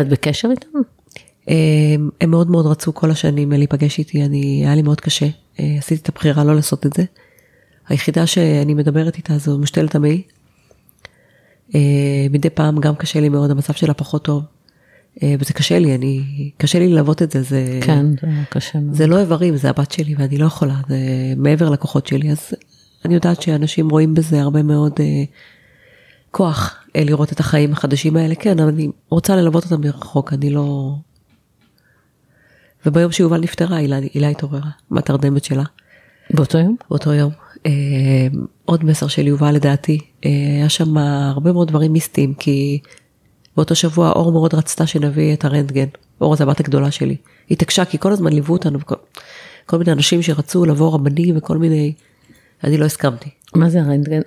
את 0.01 0.09
בקשר 0.09 0.49
איתם? 0.51 0.79
הם, 1.47 2.09
הם 2.21 2.31
מאוד 2.31 2.51
מאוד 2.51 2.65
רצו 2.65 2.93
כל 2.93 3.11
השנים 3.11 3.51
להיפגש 3.51 3.99
איתי, 3.99 4.23
אני, 4.23 4.61
היה 4.65 4.75
לי 4.75 4.81
מאוד 4.81 5.01
קשה, 5.01 5.27
אה, 5.59 5.75
עשיתי 5.77 6.01
את 6.01 6.09
הבחירה 6.09 6.43
לא 6.43 6.55
לעשות 6.55 6.85
את 6.85 6.93
זה. 6.93 7.03
היחידה 7.89 8.27
שאני 8.27 8.73
מדברת 8.73 9.17
איתה 9.17 9.37
זו 9.37 9.57
משתלת 9.57 9.95
המעי. 9.95 10.21
אה, 11.75 11.79
מדי 12.29 12.49
פעם 12.49 12.79
גם 12.79 12.95
קשה 12.95 13.19
לי 13.19 13.29
מאוד, 13.29 13.51
המצב 13.51 13.73
שלה 13.73 13.93
פחות 13.93 14.25
טוב. 14.25 14.43
אה, 15.23 15.35
וזה 15.39 15.53
קשה 15.53 15.79
לי, 15.79 15.95
אני, 15.95 16.23
קשה 16.57 16.79
לי 16.79 16.89
ללוות 16.89 17.21
את 17.21 17.31
זה, 17.31 17.41
זה... 17.41 17.79
כן, 17.81 18.05
זה 18.21 18.27
קשה 18.49 18.79
מאוד. 18.79 18.95
זה 18.95 19.07
לא 19.07 19.19
איברים, 19.19 19.57
זה 19.57 19.69
הבת 19.69 19.91
שלי 19.91 20.15
ואני 20.17 20.37
לא 20.37 20.45
יכולה, 20.45 20.75
זה 20.89 20.97
מעבר 21.37 21.69
לכוחות 21.69 22.07
שלי, 22.07 22.31
אז 22.31 22.53
אני 23.05 23.13
יודעת 23.13 23.41
שאנשים 23.41 23.89
רואים 23.89 24.13
בזה 24.13 24.41
הרבה 24.41 24.63
מאוד 24.63 24.93
אה, 24.99 25.23
כוח 26.31 26.75
אה, 26.95 27.03
לראות 27.03 27.31
את 27.31 27.39
החיים 27.39 27.71
החדשים 27.71 28.17
האלה, 28.17 28.35
כן, 28.35 28.59
אבל 28.59 28.69
אני 28.69 28.87
רוצה 29.09 29.35
ללוות 29.35 29.63
אותם 29.63 29.81
מרחוק, 29.81 30.33
אני 30.33 30.49
לא... 30.49 30.95
וביום 32.85 33.11
שיובל 33.11 33.39
נפטרה, 33.39 33.77
הילה, 33.77 33.99
הילה 34.13 34.29
התעוררה 34.29 34.69
מהתרדמת 34.89 35.43
שלה. 35.43 35.63
באותו 36.33 36.57
יום? 36.57 36.75
באותו 36.89 37.13
יום. 37.13 37.31
אה, 37.65 37.71
עוד 38.65 38.85
מסר 38.85 39.07
של 39.07 39.27
יובל 39.27 39.51
לדעתי, 39.51 39.99
אה, 40.25 40.29
היה 40.57 40.69
שם 40.69 40.97
הרבה 40.97 41.51
מאוד 41.51 41.67
דברים 41.67 41.93
מיסטיים, 41.93 42.33
כי 42.33 42.79
באותו 43.57 43.75
שבוע 43.75 44.11
אור 44.11 44.31
מאוד 44.31 44.53
רצתה 44.53 44.87
שנביא 44.87 45.33
את 45.33 45.45
הרנטגן. 45.45 45.87
אור 46.21 46.35
זה 46.35 46.43
הבת 46.43 46.59
הגדולה 46.59 46.91
שלי. 46.91 47.15
היא 47.49 47.55
התעקשה 47.55 47.85
כי 47.85 47.99
כל 47.99 48.11
הזמן 48.11 48.33
ליוו 48.33 48.53
אותנו, 48.53 48.79
כל, 48.85 48.95
כל 49.65 49.77
מיני 49.77 49.91
אנשים 49.91 50.21
שרצו 50.21 50.65
לבוא 50.65 50.93
רבנים 50.93 51.37
וכל 51.37 51.57
מיני 51.57 51.93
אני 52.63 52.77
לא 52.77 52.85
הסכמתי. 52.85 53.29
מה 53.55 53.69
זה 53.69 53.81
הרנטגן? 53.81 54.21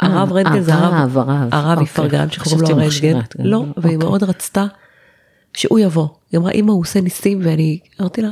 הרב 0.00 0.32
רנטגן 0.32 0.60
זה 0.60 0.74
הרב, 0.74 1.18
הרב, 1.18 1.48
הרב 1.52 1.78
איפרגן 1.78 2.30
שקוראים 2.30 2.60
לו 2.60 2.76
רנטגן. 2.76 3.20
לא, 3.38 3.58
והיא 3.58 3.76
אוקיי. 3.76 3.96
מאוד 3.96 4.22
רצתה 4.22 4.66
שהוא 5.56 5.78
יבוא. 5.78 6.08
היא 6.32 6.38
אמרה, 6.40 6.50
אמא 6.52 6.72
הוא 6.72 6.80
עושה 6.80 7.00
ניסים, 7.00 7.40
ואני 7.42 7.78
אמרתי 8.00 8.22
לה, 8.22 8.28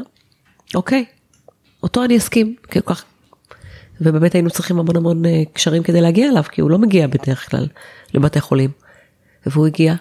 אוקיי, 0.74 1.04
אותו 1.82 2.04
אני 2.04 2.16
אסכים, 2.16 2.54
כי 2.70 2.80
כל 2.82 2.94
כך... 2.94 3.04
ובאמת 4.00 4.34
היינו 4.34 4.50
צריכים 4.50 4.78
המון 4.78 4.96
המון 4.96 5.26
אה, 5.26 5.42
קשרים 5.52 5.82
כדי 5.82 6.00
להגיע 6.00 6.28
אליו, 6.28 6.44
כי 6.50 6.60
הוא 6.60 6.70
לא 6.70 6.78
מגיע 6.78 7.06
בדרך 7.06 7.50
כלל 7.50 7.66
לבתי 8.14 8.40
חולים. 8.40 8.70
והוא 9.46 9.66
הגיע, 9.66 9.94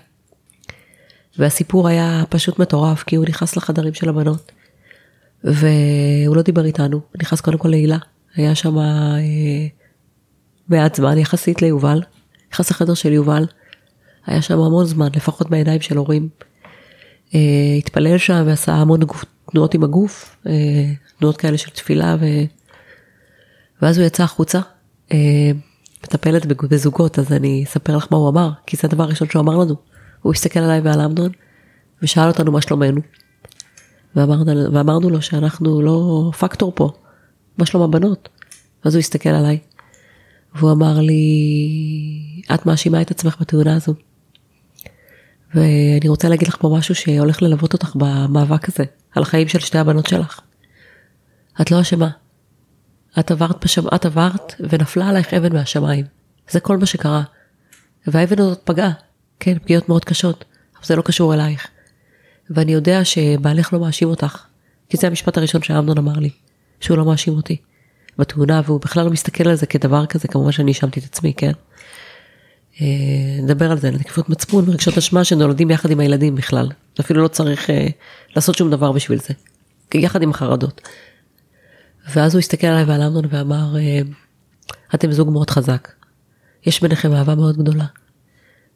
והסיפור 1.39 1.87
היה 1.87 2.23
פשוט 2.29 2.59
מטורף, 2.59 3.03
כי 3.03 3.15
הוא 3.15 3.25
נכנס 3.25 3.57
לחדרים 3.57 3.93
של 3.93 4.09
הבנות, 4.09 4.51
והוא 5.43 6.35
לא 6.35 6.41
דיבר 6.41 6.65
איתנו, 6.65 6.97
הוא 6.97 7.21
נכנס 7.21 7.41
קודם 7.41 7.57
כל 7.57 7.69
להילה, 7.69 7.97
היה 8.35 8.55
שם 8.55 8.77
אה, 8.77 9.17
מעט 10.67 10.95
זמן 10.95 11.17
יחסית 11.17 11.61
ליובל, 11.61 12.01
נכנס 12.53 12.71
לחדר 12.71 12.93
של 12.93 13.13
יובל, 13.13 13.45
היה 14.25 14.41
שם 14.41 14.59
המון 14.59 14.85
זמן, 14.85 15.07
לפחות 15.15 15.49
בעיניים 15.49 15.81
של 15.81 15.97
הורים. 15.97 16.29
אה, 17.35 17.75
התפלל 17.77 18.17
שם 18.17 18.43
ועשה 18.45 18.73
המון 18.73 18.99
תנועות 19.51 19.73
עם 19.73 19.83
הגוף, 19.83 20.37
אה, 20.47 20.53
תנועות 21.19 21.37
כאלה 21.37 21.57
של 21.57 21.69
תפילה, 21.69 22.15
ו... 22.19 22.25
ואז 23.81 23.97
הוא 23.97 24.07
יצא 24.07 24.23
החוצה, 24.23 24.59
אה, 25.11 25.51
מטפלת 26.03 26.45
בזוגות, 26.45 27.19
אז 27.19 27.33
אני 27.33 27.63
אספר 27.67 27.97
לך 27.97 28.07
מה 28.11 28.17
הוא 28.17 28.29
אמר, 28.29 28.49
כי 28.65 28.77
זה 28.77 28.87
הדבר 28.87 29.03
הראשון 29.03 29.29
שהוא 29.29 29.41
אמר 29.41 29.57
לנו. 29.57 29.75
הוא 30.21 30.33
הסתכל 30.33 30.59
עליי 30.59 30.79
ועל 30.79 31.01
אמנון, 31.01 31.31
ושאל 32.01 32.27
אותנו 32.27 32.51
מה 32.51 32.61
שלומנו. 32.61 33.01
ואמרנו, 34.15 34.73
ואמרנו 34.73 35.09
לו 35.09 35.21
שאנחנו 35.21 35.81
לא 35.81 36.31
פקטור 36.39 36.71
פה, 36.75 36.91
מה 37.57 37.65
שלום 37.65 37.83
הבנות? 37.83 38.29
ואז 38.83 38.95
הוא 38.95 38.99
הסתכל 38.99 39.29
עליי, 39.29 39.59
והוא 40.55 40.71
אמר 40.71 40.99
לי, 40.99 41.23
את 42.53 42.65
מאשימה 42.65 43.01
את 43.01 43.11
עצמך 43.11 43.35
בתאונה 43.41 43.75
הזו. 43.75 43.93
ואני 45.53 46.09
רוצה 46.09 46.29
להגיד 46.29 46.47
לך 46.47 46.57
פה 46.59 46.75
משהו 46.77 46.95
שהולך 46.95 47.41
ללוות 47.41 47.73
אותך 47.73 47.95
במאבק 47.95 48.69
הזה, 48.69 48.83
על 49.15 49.23
החיים 49.23 49.47
של 49.47 49.59
שתי 49.59 49.77
הבנות 49.77 50.05
שלך. 50.05 50.39
את 51.61 51.71
לא 51.71 51.81
אשמה. 51.81 52.09
את 53.19 53.31
עברת, 53.31 53.63
בשם... 53.63 53.87
את 53.95 54.05
עברת 54.05 54.55
ונפלה 54.59 55.09
עלייך 55.09 55.33
אבן 55.33 55.53
מהשמיים. 55.53 56.05
זה 56.49 56.59
כל 56.59 56.77
מה 56.77 56.85
שקרה. 56.85 57.23
והאבן 58.07 58.39
הזאת 58.39 58.59
פגעה, 58.63 58.91
כן, 59.39 59.59
פגיעות 59.59 59.89
מאוד 59.89 60.05
קשות, 60.05 60.45
אבל 60.77 60.85
זה 60.85 60.95
לא 60.95 61.01
קשור 61.01 61.33
אלייך. 61.33 61.67
ואני 62.49 62.73
יודע 62.73 63.05
שבעלך 63.05 63.73
לא 63.73 63.79
מאשים 63.79 64.07
אותך, 64.07 64.43
כי 64.89 64.97
זה 64.97 65.07
המשפט 65.07 65.37
הראשון 65.37 65.61
שאמנון 65.61 65.97
אמר 65.97 66.19
לי, 66.19 66.29
שהוא 66.79 66.97
לא 66.97 67.05
מאשים 67.05 67.33
אותי 67.33 67.57
בתאונה, 68.17 68.61
והוא 68.65 68.81
בכלל 68.81 69.05
לא 69.05 69.11
מסתכל 69.11 69.47
על 69.47 69.55
זה 69.55 69.65
כדבר 69.65 70.05
כזה, 70.05 70.27
כמובן 70.27 70.51
שאני 70.51 70.71
האשמתי 70.71 70.99
את 70.99 71.05
עצמי, 71.05 71.33
כן? 71.33 71.51
אה, 72.81 72.87
נדבר 73.41 73.71
על 73.71 73.77
זה, 73.77 73.87
על 73.87 73.97
תקיפות 73.97 74.29
מצפון 74.29 74.69
ורגשות 74.69 74.97
אשמה 74.97 75.23
שנולדים 75.23 75.71
יחד 75.71 75.91
עם 75.91 75.99
הילדים 75.99 76.35
בכלל. 76.35 76.69
אפילו 76.99 77.23
לא 77.23 77.27
צריך 77.27 77.69
אה, 77.69 77.87
לעשות 78.35 78.55
שום 78.55 78.71
דבר 78.71 78.91
בשביל 78.91 79.19
זה, 79.19 79.33
יחד 79.93 80.21
עם 80.21 80.29
החרדות. 80.29 80.81
ואז 82.13 82.35
הוא 82.35 82.39
הסתכל 82.39 82.67
עליי 82.67 82.83
ועל 82.83 83.01
אמנון 83.01 83.25
ואמר, 83.29 83.77
אה, 83.77 84.01
אתם 84.95 85.11
זוג 85.11 85.29
מאוד 85.29 85.49
חזק, 85.49 85.91
יש 86.65 86.81
ביניכם 86.81 87.13
אהבה 87.13 87.35
מאוד 87.35 87.57
גדולה. 87.57 87.85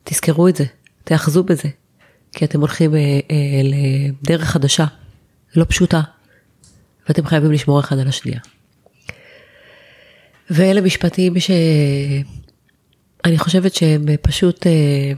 תזכרו 0.03 0.47
את 0.47 0.55
זה, 0.55 0.65
תאחזו 1.03 1.43
בזה, 1.43 1.69
כי 2.31 2.45
אתם 2.45 2.59
הולכים 2.59 2.95
אה, 2.95 2.99
אה, 2.99 3.61
לדרך 3.63 4.43
חדשה, 4.43 4.85
לא 5.55 5.65
פשוטה, 5.69 6.01
ואתם 7.07 7.25
חייבים 7.25 7.51
לשמור 7.51 7.79
אחד 7.79 7.99
על 7.99 8.07
השנייה. 8.07 8.39
ואלה 10.49 10.81
משפטים 10.81 11.33
שאני 11.39 13.37
חושבת 13.37 13.73
שהם 13.73 14.05
פשוט, 14.21 14.67
אה, 14.67 15.11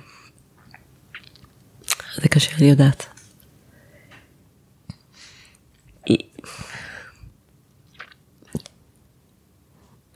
זה 2.15 2.29
קשה, 2.29 2.55
אני 2.57 2.69
יודעת. 2.69 3.05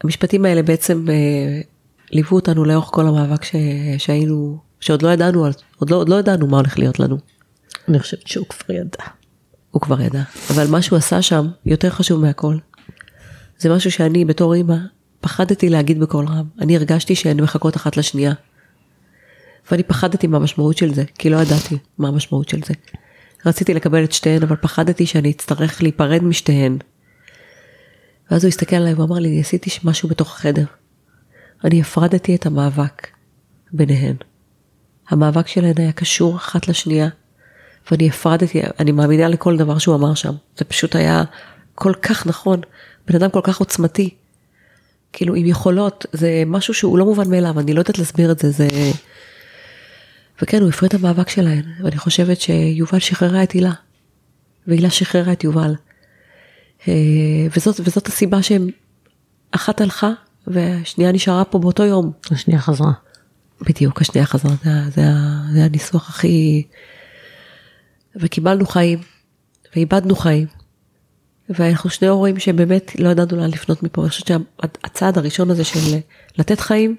המשפטים 0.04 0.46
האלה 0.46 0.62
בעצם 0.62 1.06
אה, 1.10 1.62
ליוו 2.12 2.36
אותנו 2.36 2.66
לאורך 2.66 2.90
כל 2.92 3.08
המאבק 3.08 3.44
ש... 3.44 3.56
שהיינו, 3.98 4.58
שעוד 4.80 5.02
לא 5.02 5.10
ידענו, 5.10 5.46
עוד 5.78 5.90
לא, 5.90 5.96
עוד 5.96 6.10
לא 6.10 6.16
ידענו 6.16 6.48
מה 6.48 6.58
הולך 6.58 6.80
להיות 6.80 7.00
לנו. 7.00 7.18
אני 7.88 8.00
חושבת 8.00 8.28
שהוא 8.28 8.46
כבר 8.48 8.76
ידע. 8.76 9.04
הוא 9.72 9.82
כבר 9.82 10.02
ידע, 10.02 10.22
אבל 10.50 10.68
מה 10.68 10.82
שהוא 10.82 10.98
עשה 10.98 11.22
שם 11.22 11.48
יותר 11.66 11.90
חשוב 11.90 12.22
מהכל. 12.22 12.58
זה 13.60 13.70
משהו 13.70 13.92
שאני 13.92 14.26
בתור 14.26 14.54
אימא 14.54 14.78
פחדתי 15.22 15.70
להגיד 15.70 16.00
בקול 16.00 16.26
רם, 16.26 16.46
אני 16.60 16.76
הרגשתי 16.76 17.16
שהן 17.16 17.42
מחכות 17.42 17.76
אחת 17.76 17.98
לשנייה. 17.98 18.34
ואני 19.72 19.84
פחדתי 19.84 20.28
מהמשמעות 20.28 20.78
של 20.78 20.94
זה, 20.94 21.04
כי 21.18 21.30
לא 21.30 21.38
ידעתי 21.38 21.78
מה 21.98 22.08
המשמעות 22.08 22.50
של 22.50 22.60
זה. 22.66 22.74
רציתי 23.46 23.74
לקבל 23.74 24.04
את 24.04 24.12
שתיהן, 24.12 24.44
אבל 24.44 24.56
פחדתי 24.56 25.06
שאני 25.06 25.32
אצטרך 25.32 25.84
להיפרד 25.84 26.24
משתיהן. 26.24 26.78
ואז 28.32 28.44
הוא 28.44 28.50
הסתכל 28.50 28.76
עליי 28.76 28.94
ואמר 28.94 29.20
לי, 29.20 29.40
עשיתי 29.40 29.70
משהו 29.84 30.10
בתוך 30.10 30.36
החדר. 30.36 30.66
אני 31.64 31.82
הפרדתי 31.82 32.36
את 32.36 32.46
המאבק 32.46 33.08
ביניהן. 33.72 34.16
המאבק 35.10 35.48
שלהן 35.48 35.74
היה 35.78 35.92
קשור 35.92 36.36
אחת 36.36 36.68
לשנייה, 36.68 37.08
ואני 37.92 38.10
הפרדתי, 38.10 38.62
אני 38.80 38.92
מאמינה 38.92 39.28
לכל 39.28 39.58
דבר 39.58 39.78
שהוא 39.78 39.96
אמר 39.96 40.14
שם. 40.14 40.34
זה 40.58 40.66
פשוט 40.66 40.96
היה 40.96 41.24
כל 41.76 41.94
כך 42.02 42.28
נכון, 42.28 42.62
בן 43.08 43.16
אדם 43.16 43.30
כל 43.30 43.42
כך 43.44 43.60
עוצמתי. 43.60 44.10
כאילו 45.14 45.36
עם 45.36 45.46
יכולות, 45.46 46.06
זה 46.14 46.44
משהו 46.48 46.74
שהוא 46.74 46.98
לא 46.98 47.06
מובן 47.06 47.30
מאליו, 47.30 47.60
אני 47.60 47.74
לא 47.74 47.80
יודעת 47.80 47.98
להסביר 47.98 48.32
את 48.32 48.40
זה, 48.40 48.52
זה... 48.52 48.68
וכן, 50.42 50.62
הוא 50.62 50.70
הפריד 50.70 50.94
את 50.94 51.00
המאבק 51.00 51.30
שלהן, 51.30 51.64
ואני 51.84 51.98
חושבת 51.98 52.42
שיובל 52.42 53.00
שחררה 53.00 53.44
את 53.44 53.52
הילה, 53.52 53.72
והילה 54.68 54.90
שחררה 54.90 55.34
את 55.34 55.44
יובל. 55.44 55.76
אה, 56.88 56.94
וזאת, 57.56 57.80
וזאת 57.84 58.08
הסיבה 58.08 58.44
שהם, 58.44 58.70
אחת 59.52 59.82
הלכה 59.82 60.12
והשנייה 60.48 61.12
נשארה 61.12 61.46
פה 61.46 61.60
באותו 61.60 61.84
יום. 61.84 62.12
השנייה 62.32 62.62
חזרה. 62.62 62.92
בדיוק, 63.62 64.02
השנייה 64.02 64.26
חזרה, 64.28 64.52
זה, 64.64 64.72
זה, 64.96 65.02
זה 65.54 65.64
הניסוח 65.64 66.10
הכי... 66.10 66.68
וקיבלנו 68.16 68.66
חיים, 68.66 69.00
ואיבדנו 69.76 70.16
חיים. 70.16 70.48
ואנחנו 71.50 71.90
שני 71.90 72.08
הורים 72.08 72.40
שבאמת 72.40 73.00
לא 73.00 73.10
ידענו 73.10 73.38
לאן 73.38 73.50
לפנות 73.50 73.84
מפה. 73.84 74.02
אני 74.02 74.10
חושבת 74.10 74.28
שהצעד 74.28 75.18
הראשון 75.18 75.52
הזה 75.52 75.64
של 75.64 75.98
לתת 76.38 76.60
חיים, 76.60 76.96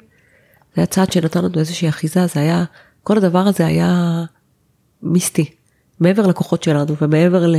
זה 0.75 0.81
היה 0.81 0.87
צעד 0.87 1.13
שנתן 1.13 1.45
לנו 1.45 1.59
איזושהי 1.59 1.89
אחיזה, 1.89 2.27
זה 2.27 2.41
היה, 2.41 2.65
כל 3.03 3.17
הדבר 3.17 3.39
הזה 3.39 3.67
היה 3.67 4.25
מיסטי. 5.03 5.51
מעבר 6.01 6.27
לכוחות 6.27 6.63
שלנו 6.63 6.97
ומעבר 7.01 7.47
ל... 7.47 7.57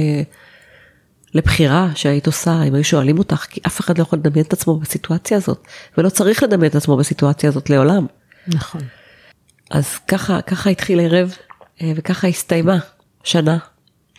לבחירה 1.33 1.89
שהיית 1.95 2.27
עושה, 2.27 2.63
אם 2.63 2.73
היו 2.73 2.83
שואלים 2.83 3.17
אותך, 3.17 3.45
כי 3.49 3.61
אף 3.67 3.79
אחד 3.79 3.97
לא 3.97 4.03
יכול 4.03 4.19
לדמיין 4.19 4.45
את 4.45 4.53
עצמו 4.53 4.79
בסיטואציה 4.79 5.37
הזאת, 5.37 5.67
ולא 5.97 6.09
צריך 6.09 6.43
לדמיין 6.43 6.69
את 6.69 6.75
עצמו 6.75 6.97
בסיטואציה 6.97 7.49
הזאת 7.49 7.69
לעולם. 7.69 8.05
נכון. 8.47 8.81
אז 9.69 9.97
ככה, 10.07 10.41
ככה 10.41 10.69
התחיל 10.69 10.99
ערב, 10.99 11.35
אה, 11.81 11.91
וככה 11.95 12.27
הסתיימה 12.27 12.77
שנה, 13.23 13.57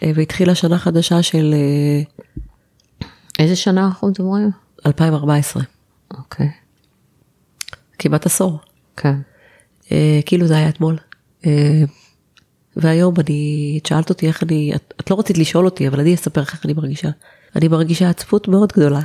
אה, 0.03 0.11
והתחילה 0.15 0.55
שנה 0.55 0.79
חדשה 0.79 1.23
של... 1.23 1.55
אה, 1.55 2.03
איזה 3.39 3.57
שנה 3.57 3.85
אנחנו 3.85 4.09
מדברים? 4.09 4.51
2014. 4.87 5.63
אוקיי. 6.19 6.51
כמעט 7.99 8.27
עשור. 8.27 8.59
כן. 8.97 9.15
כאילו 10.27 10.47
זה 10.47 10.57
היה 10.57 10.69
אתמול. 10.69 10.99
והיום 12.77 13.15
אני, 13.19 13.79
את 13.83 13.87
שאלת 13.87 14.11
אותי 14.11 14.27
איך 14.27 14.43
אני, 14.43 14.73
את, 14.75 14.95
את 15.01 15.11
לא 15.11 15.19
רצית 15.19 15.39
לשאול 15.39 15.65
אותי, 15.65 15.89
אבל 15.89 16.01
אני 16.01 16.15
אספר 16.15 16.41
לך 16.41 16.53
איך 16.55 16.65
אני 16.65 16.73
מרגישה. 16.73 17.09
אני 17.57 17.69
מרגישה 17.69 18.11
עצבות 18.11 18.49
מאוד 18.49 18.73
גדולה. 18.73 19.01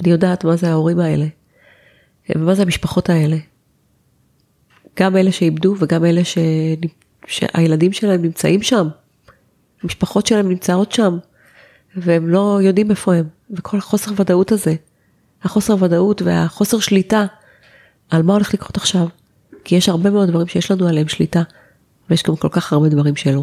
אני 0.00 0.10
יודעת 0.10 0.44
מה 0.44 0.56
זה 0.56 0.70
ההורים 0.70 0.98
האלה, 0.98 1.26
ומה 2.30 2.54
זה 2.54 2.62
המשפחות 2.62 3.10
האלה. 3.10 3.36
גם 4.98 5.16
אלה 5.16 5.32
שאיבדו 5.32 5.74
וגם 5.78 6.04
אלה 6.04 6.24
ש... 6.24 6.38
שהילדים 7.26 7.92
שלהם 7.92 8.22
נמצאים 8.22 8.62
שם. 8.62 8.88
המשפחות 9.82 10.26
שלהם 10.26 10.48
נמצאות 10.48 10.92
שם, 10.92 11.18
והם 11.96 12.28
לא 12.28 12.58
יודעים 12.62 12.90
איפה 12.90 13.14
הם. 13.14 13.24
וכל 13.50 13.78
החוסר 13.78 14.10
ודאות 14.16 14.52
הזה, 14.52 14.74
החוסר 15.42 15.76
ודאות 15.80 16.22
והחוסר 16.22 16.78
שליטה 16.78 17.26
על 18.10 18.22
מה 18.22 18.32
הולך 18.32 18.54
לקרות 18.54 18.76
עכשיו. 18.76 19.06
כי 19.64 19.74
יש 19.74 19.88
הרבה 19.88 20.10
מאוד 20.10 20.28
דברים 20.28 20.46
שיש 20.46 20.70
לנו 20.70 20.88
עליהם 20.88 21.08
שליטה. 21.08 21.42
ויש 22.10 22.22
גם 22.22 22.36
כל 22.36 22.48
כך 22.48 22.72
הרבה 22.72 22.88
דברים 22.88 23.16
שלא. 23.16 23.42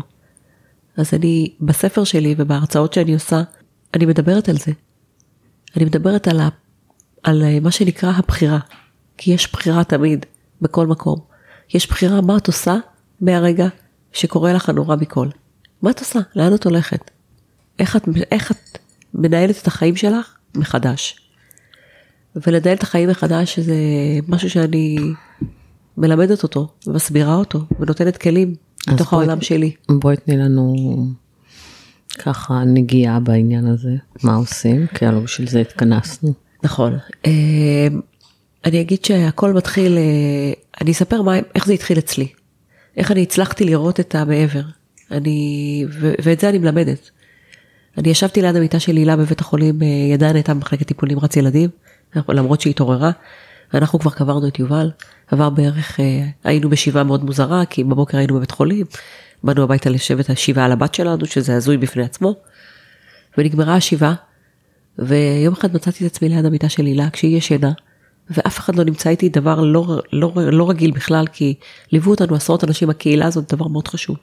אז 0.98 1.14
אני, 1.14 1.54
בספר 1.62 2.04
שלי 2.04 2.36
ובהרצאות 2.38 2.94
שאני 2.94 3.14
עושה, 3.14 3.42
אני 3.94 4.06
מדברת 4.06 4.50
על 4.50 4.58
זה. 4.58 4.72
אני 5.76 5.86
מדברת 5.86 6.28
על, 6.28 6.40
ה, 6.40 6.50
על 7.24 7.44
אה, 7.44 7.60
מה 7.60 7.72
שנקרא 7.72 8.12
הבחירה. 8.16 8.60
כי 9.18 9.32
יש 9.32 9.52
בחירה 9.52 9.84
תמיד, 9.84 10.26
בכל 10.62 10.88
מקום. 10.88 11.20
יש 11.74 11.90
בחירה 11.90 12.22
מה 12.22 12.38
את 12.38 12.48
עושה 12.48 12.76
מהרגע 13.22 13.68
שקורה 14.14 14.54
לך 14.54 14.70
הנורא 14.70 14.96
מכל. 14.96 15.28
מה 15.82 15.92
את 15.92 16.00
עושה? 16.00 16.20
לאן 16.36 16.56
את 16.56 16.66
הולכת? 16.66 17.12
איך 17.80 17.96
את, 17.96 18.04
איך 18.32 18.52
את 18.52 18.78
מנהלת 19.14 19.58
את 19.62 19.68
החיים 19.68 19.96
שלך 19.96 20.38
מחדש? 20.56 21.22
ולנהל 22.36 22.74
את 22.74 22.84
החיים 22.84 23.10
מחדש 23.10 23.60
זה 23.60 23.76
משהו 24.28 24.50
שאני 24.50 24.98
מלמדת 25.98 26.44
אותו 26.44 26.68
ומסבירה 26.88 27.36
אותו 27.36 27.60
ונותנת 27.80 28.18
כלים 28.18 28.56
בתוך 28.90 29.14
העולם 29.14 29.42
שלי. 29.42 29.72
בואי 29.90 30.18
תני 30.18 30.38
לנו 30.38 30.76
ככה 32.20 32.64
נגיעה 32.66 33.20
בעניין 33.20 33.66
הזה, 33.66 33.96
מה 34.24 34.36
עושים? 34.36 34.88
כי 34.88 35.06
הלוא 35.06 35.22
בשביל 35.22 35.48
זה 35.48 35.60
התכנסנו. 35.60 36.34
נכון. 36.64 36.98
אה, 37.26 37.88
אני 38.66 38.82
אגיד 38.82 39.06
שהכל 39.06 39.54
מתחיל, 39.54 39.98
אה, 39.98 40.54
אני 40.82 40.92
אספר 40.92 41.22
מה, 41.22 41.34
איך 41.56 41.66
זה 41.66 41.74
התחיל 41.74 42.00
אצלי. 42.00 42.28
איך 42.98 43.12
אני 43.12 43.24
הצלחתי 43.24 43.66
לראות 43.66 44.00
את 44.00 44.16
המעבר. 44.16 44.62
אני, 45.12 45.86
ו, 45.92 46.14
ואת 46.24 46.40
זה 46.40 46.50
אני 46.50 46.58
מלמדת. 46.58 47.10
אני 47.98 48.10
ישבתי 48.10 48.42
ליד 48.42 48.56
המיטה 48.56 48.80
של 48.80 48.96
הילה 48.96 49.16
בבית 49.16 49.42
החולים, 49.42 49.82
אה, 49.82 49.88
ידעה 49.88 50.32
נהייתה 50.32 50.54
במחלקת 50.54 50.88
טיפול 50.88 51.10
נמרץ 51.10 51.38
ילדים, 51.38 51.70
למרות 52.30 52.62
שהיא 52.62 52.72
התעוררה, 52.72 53.12
ואנחנו 53.74 54.00
כבר 54.00 54.12
קברנו 54.12 54.48
את 54.48 54.60
יובל. 54.60 54.92
עבר 55.28 55.50
בערך, 55.50 56.00
אה, 56.00 56.26
היינו 56.44 56.70
בשבעה 56.70 57.04
מאוד 57.04 57.24
מוזרה, 57.24 57.66
כי 57.66 57.84
בבוקר 57.84 58.18
היינו 58.18 58.36
בבית 58.36 58.52
חולים, 58.52 58.86
באנו 59.44 59.64
הביתה 59.64 59.90
לשבת 59.90 60.30
השבעה 60.30 60.66
על 60.66 60.72
הבת 60.72 60.96
שלנו, 60.96 61.26
שזה 61.26 61.56
הזוי 61.56 61.78
בפני 61.78 62.04
עצמו, 62.04 62.36
ונגמרה 63.38 63.76
השבעה, 63.76 64.14
ויום 65.00 65.54
אחד 65.54 65.76
מצאתי 65.76 66.08
את 66.08 66.12
עצמי 66.12 66.30
ליד 66.30 66.46
המיטה 66.46 66.70
של 66.70 66.86
הילה 66.86 67.10
כשהיא 67.10 67.38
ישנה, 67.38 67.72
ואף 68.30 68.60
אחד 68.60 68.76
לא 68.76 68.84
נמצא 68.84 69.10
איתי, 69.10 69.30
דבר 69.30 69.62
לא, 69.62 70.02
לא, 70.14 70.34
לא 70.36 70.70
רגיל 70.70 70.92
בכלל, 70.92 71.28
כי 71.34 71.54
ליוו 71.92 72.12
אותנו 72.12 72.36
עשרות 72.36 72.64
אנשים, 72.64 72.90
הקהילה 72.90 73.26
הזאת 73.26 73.54
דבר 73.54 73.68
מאוד 73.68 73.88
חשוב. 73.88 74.18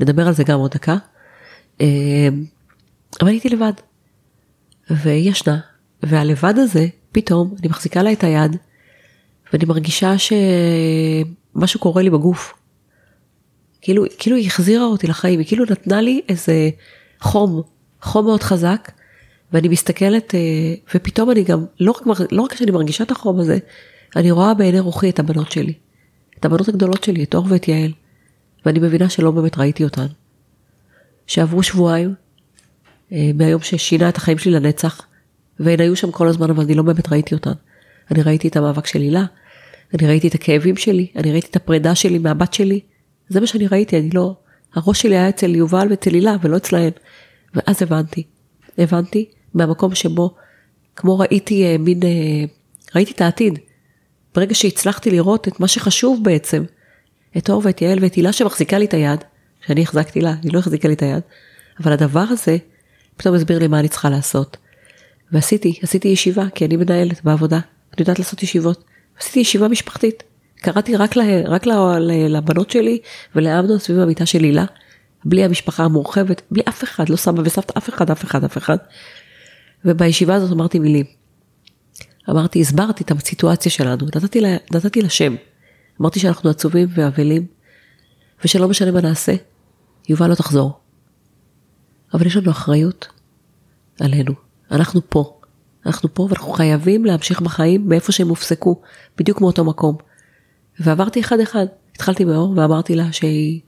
נדבר 0.00 0.26
על 0.26 0.32
זה 0.32 0.44
גם 0.44 0.58
עוד 0.58 0.70
דקה. 0.70 0.96
אה, 1.80 2.28
אבל 3.20 3.28
הייתי 3.28 3.48
לבד. 3.48 3.72
והיא 4.90 5.30
ישנה, 5.30 5.58
והלבד 6.02 6.54
הזה, 6.56 6.86
פתאום, 7.12 7.54
אני 7.60 7.68
מחזיקה 7.68 8.02
לה 8.02 8.12
את 8.12 8.24
היד, 8.24 8.56
ואני 9.52 9.64
מרגישה 9.64 10.12
שמשהו 10.18 11.80
קורה 11.80 12.02
לי 12.02 12.10
בגוף. 12.10 12.54
כאילו, 13.80 14.04
כאילו 14.18 14.36
היא 14.36 14.46
החזירה 14.46 14.84
אותי 14.84 15.06
לחיים, 15.06 15.38
היא 15.38 15.46
כאילו 15.46 15.64
נתנה 15.70 16.00
לי 16.00 16.20
איזה 16.28 16.70
חום, 17.20 17.62
חום 18.02 18.24
מאוד 18.24 18.42
חזק, 18.42 18.90
ואני 19.52 19.68
מסתכלת, 19.68 20.34
אה, 20.34 20.74
ופתאום 20.94 21.30
אני 21.30 21.44
גם, 21.44 21.64
לא 21.80 21.90
רק, 21.92 22.20
לא 22.32 22.42
רק 22.42 22.54
שאני 22.54 22.70
מרגישה 22.70 23.04
את 23.04 23.10
החום 23.10 23.40
הזה, 23.40 23.58
אני 24.16 24.30
רואה 24.30 24.54
בעיני 24.54 24.80
רוחי 24.80 25.10
את 25.10 25.18
הבנות 25.18 25.52
שלי, 25.52 25.72
את 26.38 26.44
הבנות 26.44 26.68
הגדולות 26.68 27.04
שלי, 27.04 27.24
את 27.24 27.34
אור 27.34 27.46
ואת 27.48 27.68
יעל, 27.68 27.92
ואני 28.66 28.78
מבינה 28.78 29.08
שלא 29.08 29.30
באמת 29.30 29.58
ראיתי 29.58 29.84
אותן. 29.84 30.06
שעברו 31.26 31.62
שבועיים 31.62 32.14
אה, 33.12 33.30
מהיום 33.34 33.62
ששינה 33.62 34.08
את 34.08 34.16
החיים 34.16 34.38
שלי 34.38 34.52
לנצח, 34.52 35.06
והן 35.60 35.80
היו 35.80 35.96
שם 35.96 36.10
כל 36.10 36.28
הזמן, 36.28 36.50
אבל 36.50 36.64
אני 36.64 36.74
לא 36.74 36.82
באמת 36.82 37.12
ראיתי 37.12 37.34
אותן. 37.34 37.52
אני 38.10 38.22
ראיתי 38.22 38.48
את 38.48 38.56
המאבק 38.56 38.86
של 38.86 39.00
הילה, 39.00 39.24
אני 39.94 40.08
ראיתי 40.08 40.28
את 40.28 40.34
הכאבים 40.34 40.76
שלי, 40.76 41.06
אני 41.16 41.32
ראיתי 41.32 41.46
את 41.50 41.56
הפרידה 41.56 41.94
שלי 41.94 42.18
מהבת 42.18 42.54
שלי, 42.54 42.80
זה 43.28 43.40
מה 43.40 43.46
שאני 43.46 43.66
ראיתי, 43.66 43.98
אני 43.98 44.10
לא... 44.10 44.36
הראש 44.74 45.02
שלי 45.02 45.16
היה 45.16 45.28
אצל 45.28 45.54
יובל 45.54 45.86
ואצל 45.90 46.14
הילה 46.14 46.36
ולא 46.42 46.56
אצלהן. 46.56 46.90
ואז 47.54 47.82
הבנתי, 47.82 48.22
הבנתי 48.78 49.28
מהמקום 49.54 49.94
שבו, 49.94 50.34
כמו 50.96 51.18
ראיתי 51.18 51.64
אה, 51.64 51.78
מין, 51.78 52.02
אה, 52.02 52.44
ראיתי 52.94 53.12
את 53.12 53.20
העתיד. 53.20 53.58
ברגע 54.34 54.54
שהצלחתי 54.54 55.10
לראות 55.10 55.48
את 55.48 55.60
מה 55.60 55.68
שחשוב 55.68 56.20
בעצם, 56.24 56.64
את 57.36 57.50
אור 57.50 57.62
ואת 57.64 57.82
יעל 57.82 57.98
ואת 58.02 58.14
הילה 58.14 58.32
שמחזיקה 58.32 58.78
לי 58.78 58.84
את 58.84 58.94
היד, 58.94 59.24
שאני 59.66 59.82
החזקתי 59.82 60.20
לה, 60.20 60.34
היא 60.42 60.52
לא 60.52 60.58
החזיקה 60.58 60.88
לי 60.88 60.94
את 60.94 61.02
היד, 61.02 61.22
אבל 61.80 61.92
הדבר 61.92 62.24
הזה 62.30 62.56
פתאום 63.16 63.34
הסביר 63.34 63.58
לי 63.58 63.66
מה 63.66 63.80
אני 63.80 63.88
צריכה 63.88 64.10
לעשות. 64.10 64.56
ועשיתי, 65.32 65.78
עשיתי 65.82 66.08
ישיבה, 66.08 66.44
כי 66.54 66.64
אני 66.64 66.76
מנהלת 66.76 67.24
בעבודה, 67.24 67.60
אני 67.96 68.02
יודעת 68.02 68.18
לעשות 68.18 68.42
ישיבות. 68.42 68.84
עשיתי 69.18 69.40
ישיבה 69.40 69.68
משפחתית. 69.68 70.22
קראתי 70.56 70.96
רק, 70.96 71.16
לה, 71.16 71.24
רק 71.46 71.66
לה, 71.66 71.98
לבנות 72.28 72.70
שלי 72.70 72.98
ולאמנון 73.34 73.78
סביב 73.78 73.98
המיטה 73.98 74.26
של 74.26 74.42
הילה, 74.42 74.64
בלי 75.24 75.44
המשפחה 75.44 75.84
המורחבת, 75.84 76.42
בלי 76.50 76.62
אף 76.68 76.84
אחד, 76.84 77.08
לא 77.08 77.16
סבא 77.16 77.42
וסבתא, 77.44 77.78
אף 77.78 77.88
אחד, 77.88 78.10
אף 78.10 78.24
אחד, 78.24 78.44
אף 78.44 78.58
אחד. 78.58 78.76
ובישיבה 79.84 80.34
הזאת 80.34 80.52
אמרתי 80.52 80.78
מילים. 80.78 81.06
אמרתי, 82.30 82.60
הסברתי 82.60 83.04
את 83.04 83.10
הסיטואציה 83.10 83.72
שלנו, 83.72 84.06
נתתי 84.06 84.40
לה, 84.40 84.56
נתתי 84.72 85.02
לה 85.02 85.08
שם. 85.08 85.34
אמרתי 86.00 86.20
שאנחנו 86.20 86.50
עצובים 86.50 86.88
ואבלים, 86.94 87.46
ושלא 88.44 88.68
משנה 88.68 88.90
מה 88.90 89.00
נעשה, 89.00 89.34
יובל 90.08 90.30
לא 90.30 90.34
תחזור. 90.34 90.78
אבל 92.14 92.26
יש 92.26 92.36
לנו 92.36 92.50
אחריות 92.50 93.08
עלינו, 94.00 94.32
אנחנו 94.70 95.00
פה. 95.08 95.35
אנחנו 95.86 96.14
פה 96.14 96.26
ואנחנו 96.30 96.52
חייבים 96.52 97.04
להמשיך 97.04 97.40
בחיים 97.40 97.88
מאיפה 97.88 98.12
שהם 98.12 98.28
הופסקו, 98.28 98.80
בדיוק 99.18 99.40
מאותו 99.40 99.64
מקום. 99.64 99.96
ועברתי 100.80 101.20
אחד 101.20 101.40
אחד, 101.40 101.66
התחלתי 101.94 102.24
מאור 102.24 102.54
ואמרתי 102.56 102.94
לה 102.94 103.12
שהיא, 103.12 103.60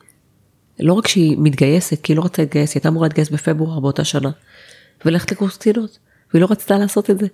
לא 0.81 0.93
רק 0.93 1.09
שהיא 1.09 1.37
מתגייסת, 1.39 2.03
כי 2.03 2.13
היא 2.13 2.17
לא 2.19 2.25
רצתה 2.25 2.43
להתגייס, 2.43 2.71
היא 2.71 2.79
הייתה 2.79 2.89
אמורה 2.89 3.09
להתגייס 3.09 3.31
בפברואר 3.31 3.81
באותה 3.81 4.05
שנה, 4.05 4.31
וללכת 5.05 5.33
לקורס 5.33 5.57
קצינות, 5.57 5.99
והיא 6.33 6.43
לא 6.43 6.49
רצתה 6.51 6.79
לעשות 6.79 7.11
את 7.11 7.19
זה. 7.19 7.27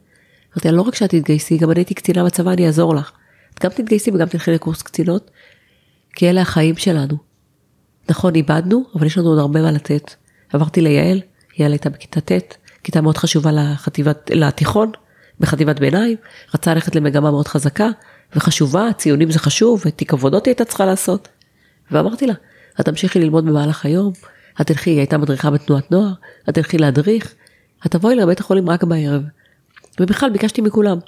אמרתי 0.54 0.68
לה, 0.68 0.76
לא 0.76 0.82
רק 0.82 0.94
שאת 0.94 1.10
תתגייסי, 1.10 1.58
גם 1.58 1.70
אני 1.70 1.80
הייתי 1.80 1.94
קצינה 1.94 2.24
בצבא, 2.24 2.52
אני 2.52 2.66
אעזור 2.66 2.94
לך. 2.94 3.12
את 3.54 3.64
גם 3.64 3.70
תתגייסי 3.70 4.10
וגם 4.10 4.26
תלכי 4.26 4.50
לקורס 4.50 4.82
קצינות, 4.82 5.30
כי 6.16 6.30
אלה 6.30 6.40
החיים 6.40 6.76
שלנו. 6.76 7.16
נכון, 8.08 8.34
איבדנו, 8.34 8.84
אבל 8.94 9.06
יש 9.06 9.18
לנו 9.18 9.28
עוד 9.28 9.38
הרבה 9.38 9.62
מה 9.62 9.72
לתת. 9.72 10.14
עברתי 10.52 10.80
ליעל, 10.80 11.20
יעל 11.58 11.72
הייתה 11.72 11.90
בכיתה 11.90 12.20
ט', 12.20 12.56
כיתה 12.84 13.00
מאוד 13.00 13.18
חשובה 13.18 13.52
לחטיבת, 13.52 14.30
לתיכון, 14.34 14.90
בחטיבת 15.40 15.80
ביניים, 15.80 16.16
רצה 16.54 16.74
ללכת 16.74 16.96
למגמה 16.96 17.30
מאוד 17.30 17.48
חזקה 17.48 17.88
וחשובה, 18.36 18.88
ציונים 18.96 19.30
זה 19.30 19.38
חשוב, 19.38 19.82
ותיק 19.86 20.12
עבודות 20.12 20.46
היא 20.46 20.52
הייתה 20.52 20.64
צריכה 20.64 20.84
לעשות. 20.86 21.28
ואמרתי 21.90 22.26
לה, 22.26 22.34
את 22.80 22.84
תמשיכי 22.84 23.18
ללמוד 23.18 23.46
במהלך 23.46 23.84
היום, 23.84 24.12
את 24.60 24.66
תלכי, 24.66 24.90
היא 24.90 24.98
הייתה 24.98 25.18
מדריכה 25.18 25.50
בתנועת 25.50 25.90
נוער, 25.90 26.12
את 26.48 26.54
תלכי 26.54 26.78
להדריך, 26.78 27.34
את 27.86 27.90
תבואי 27.90 28.16
לבית 28.16 28.40
החולים 28.40 28.70
רק 28.70 28.84
בערב. 28.84 29.22
ובכלל 30.00 30.30
ביקשתי 30.30 30.60
מכולם, 30.60 30.98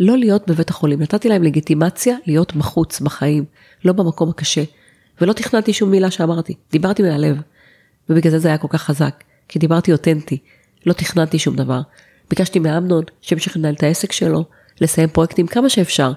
לא 0.00 0.18
להיות 0.18 0.50
בבית 0.50 0.70
החולים, 0.70 1.02
נתתי 1.02 1.28
להם 1.28 1.42
לגיטימציה 1.42 2.16
להיות 2.26 2.56
בחוץ, 2.56 3.00
בחיים, 3.00 3.44
לא 3.84 3.92
במקום 3.92 4.28
הקשה. 4.28 4.62
ולא 5.20 5.32
תכננתי 5.32 5.72
שום 5.72 5.90
מילה 5.90 6.10
שאמרתי, 6.10 6.54
דיברתי 6.70 7.02
מהלב. 7.02 7.36
ובגלל 8.08 8.30
זה 8.30 8.38
זה 8.38 8.48
היה 8.48 8.58
כל 8.58 8.68
כך 8.70 8.82
חזק, 8.82 9.24
כי 9.48 9.58
דיברתי 9.58 9.92
אותנטי, 9.92 10.38
לא 10.86 10.92
תכננתי 10.92 11.38
שום 11.38 11.56
דבר. 11.56 11.80
ביקשתי 12.30 12.58
מאמנון 12.58 13.04
שימשיך 13.20 13.56
לנהל 13.56 13.74
את 13.74 13.82
העסק 13.82 14.12
שלו, 14.12 14.44
לסיים 14.80 15.08
פרויקטים 15.08 15.46
כמה 15.46 15.68
שאפשר. 15.68 16.12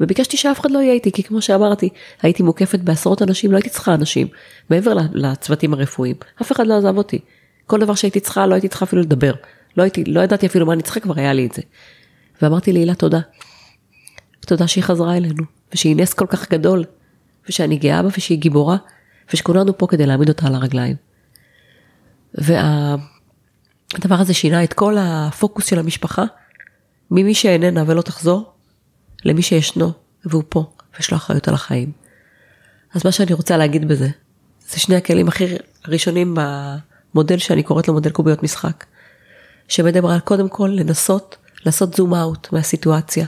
וביקשתי 0.00 0.36
שאף 0.36 0.60
אחד 0.60 0.70
לא 0.70 0.78
יהיה 0.78 0.92
איתי, 0.92 1.12
כי 1.12 1.22
כמו 1.22 1.42
שאמרתי, 1.42 1.88
הייתי 2.22 2.42
מוקפת 2.42 2.78
בעשרות 2.78 3.22
אנשים, 3.22 3.52
לא 3.52 3.56
הייתי 3.56 3.68
צריכה 3.68 3.94
אנשים, 3.94 4.26
מעבר 4.70 4.94
לצוותים 5.12 5.74
הרפואיים. 5.74 6.16
אף 6.42 6.52
אחד 6.52 6.66
לא 6.66 6.78
עזב 6.78 6.96
אותי. 6.96 7.18
כל 7.66 7.80
דבר 7.80 7.94
שהייתי 7.94 8.20
צריכה, 8.20 8.46
לא 8.46 8.54
הייתי 8.54 8.68
צריכה 8.68 8.84
אפילו 8.84 9.02
לדבר. 9.02 9.34
לא 9.76 9.82
הייתי, 9.82 10.04
לא 10.04 10.20
ידעתי 10.20 10.46
אפילו 10.46 10.66
מה 10.66 10.72
אני 10.72 10.82
צריכה, 10.82 11.00
כבר 11.00 11.14
היה 11.16 11.32
לי 11.32 11.46
את 11.46 11.52
זה. 11.52 11.62
ואמרתי 12.42 12.72
להילה 12.72 12.94
תודה. 12.94 13.20
תודה 14.40 14.66
שהיא 14.66 14.84
חזרה 14.84 15.16
אלינו, 15.16 15.44
ושהיא 15.72 15.96
נס 15.96 16.14
כל 16.14 16.26
כך 16.26 16.50
גדול, 16.50 16.84
ושאני 17.48 17.76
גאה 17.76 18.02
בה 18.02 18.08
ושהיא 18.16 18.38
גיבורה, 18.38 18.76
ושכולנו 19.32 19.78
פה 19.78 19.86
כדי 19.86 20.06
להעמיד 20.06 20.28
אותה 20.28 20.46
על 20.46 20.54
הרגליים. 20.54 20.96
וה... 22.34 22.96
הדבר 23.96 24.14
הזה 24.14 24.34
שינה 24.34 24.64
את 24.64 24.72
כל 24.72 24.96
הפוקוס 24.98 25.66
של 25.66 25.78
המשפחה, 25.78 26.24
ממי 27.10 27.34
שאיננה 27.34 27.84
ולא 27.86 28.02
תחזור, 28.02 28.52
למי 29.24 29.42
שישנו 29.42 29.92
והוא 30.24 30.42
פה, 30.48 30.64
ויש 30.96 31.10
לו 31.10 31.16
אחריות 31.16 31.48
על 31.48 31.54
החיים. 31.54 31.92
אז 32.94 33.04
מה 33.04 33.12
שאני 33.12 33.32
רוצה 33.32 33.56
להגיד 33.56 33.88
בזה, 33.88 34.08
זה 34.68 34.80
שני 34.80 34.96
הכלים 34.96 35.28
הכי 35.28 35.44
ראשונים 35.88 36.36
במודל 37.14 37.38
שאני 37.38 37.62
קוראת 37.62 37.88
לו 37.88 37.94
מודל 37.94 38.10
קוביות 38.10 38.42
משחק, 38.42 38.84
שמדבר 39.68 40.10
על 40.10 40.20
קודם 40.20 40.48
כל 40.48 40.70
לנסות 40.74 41.36
לעשות 41.66 41.94
זום 41.94 42.14
אאוט 42.14 42.52
מהסיטואציה, 42.52 43.26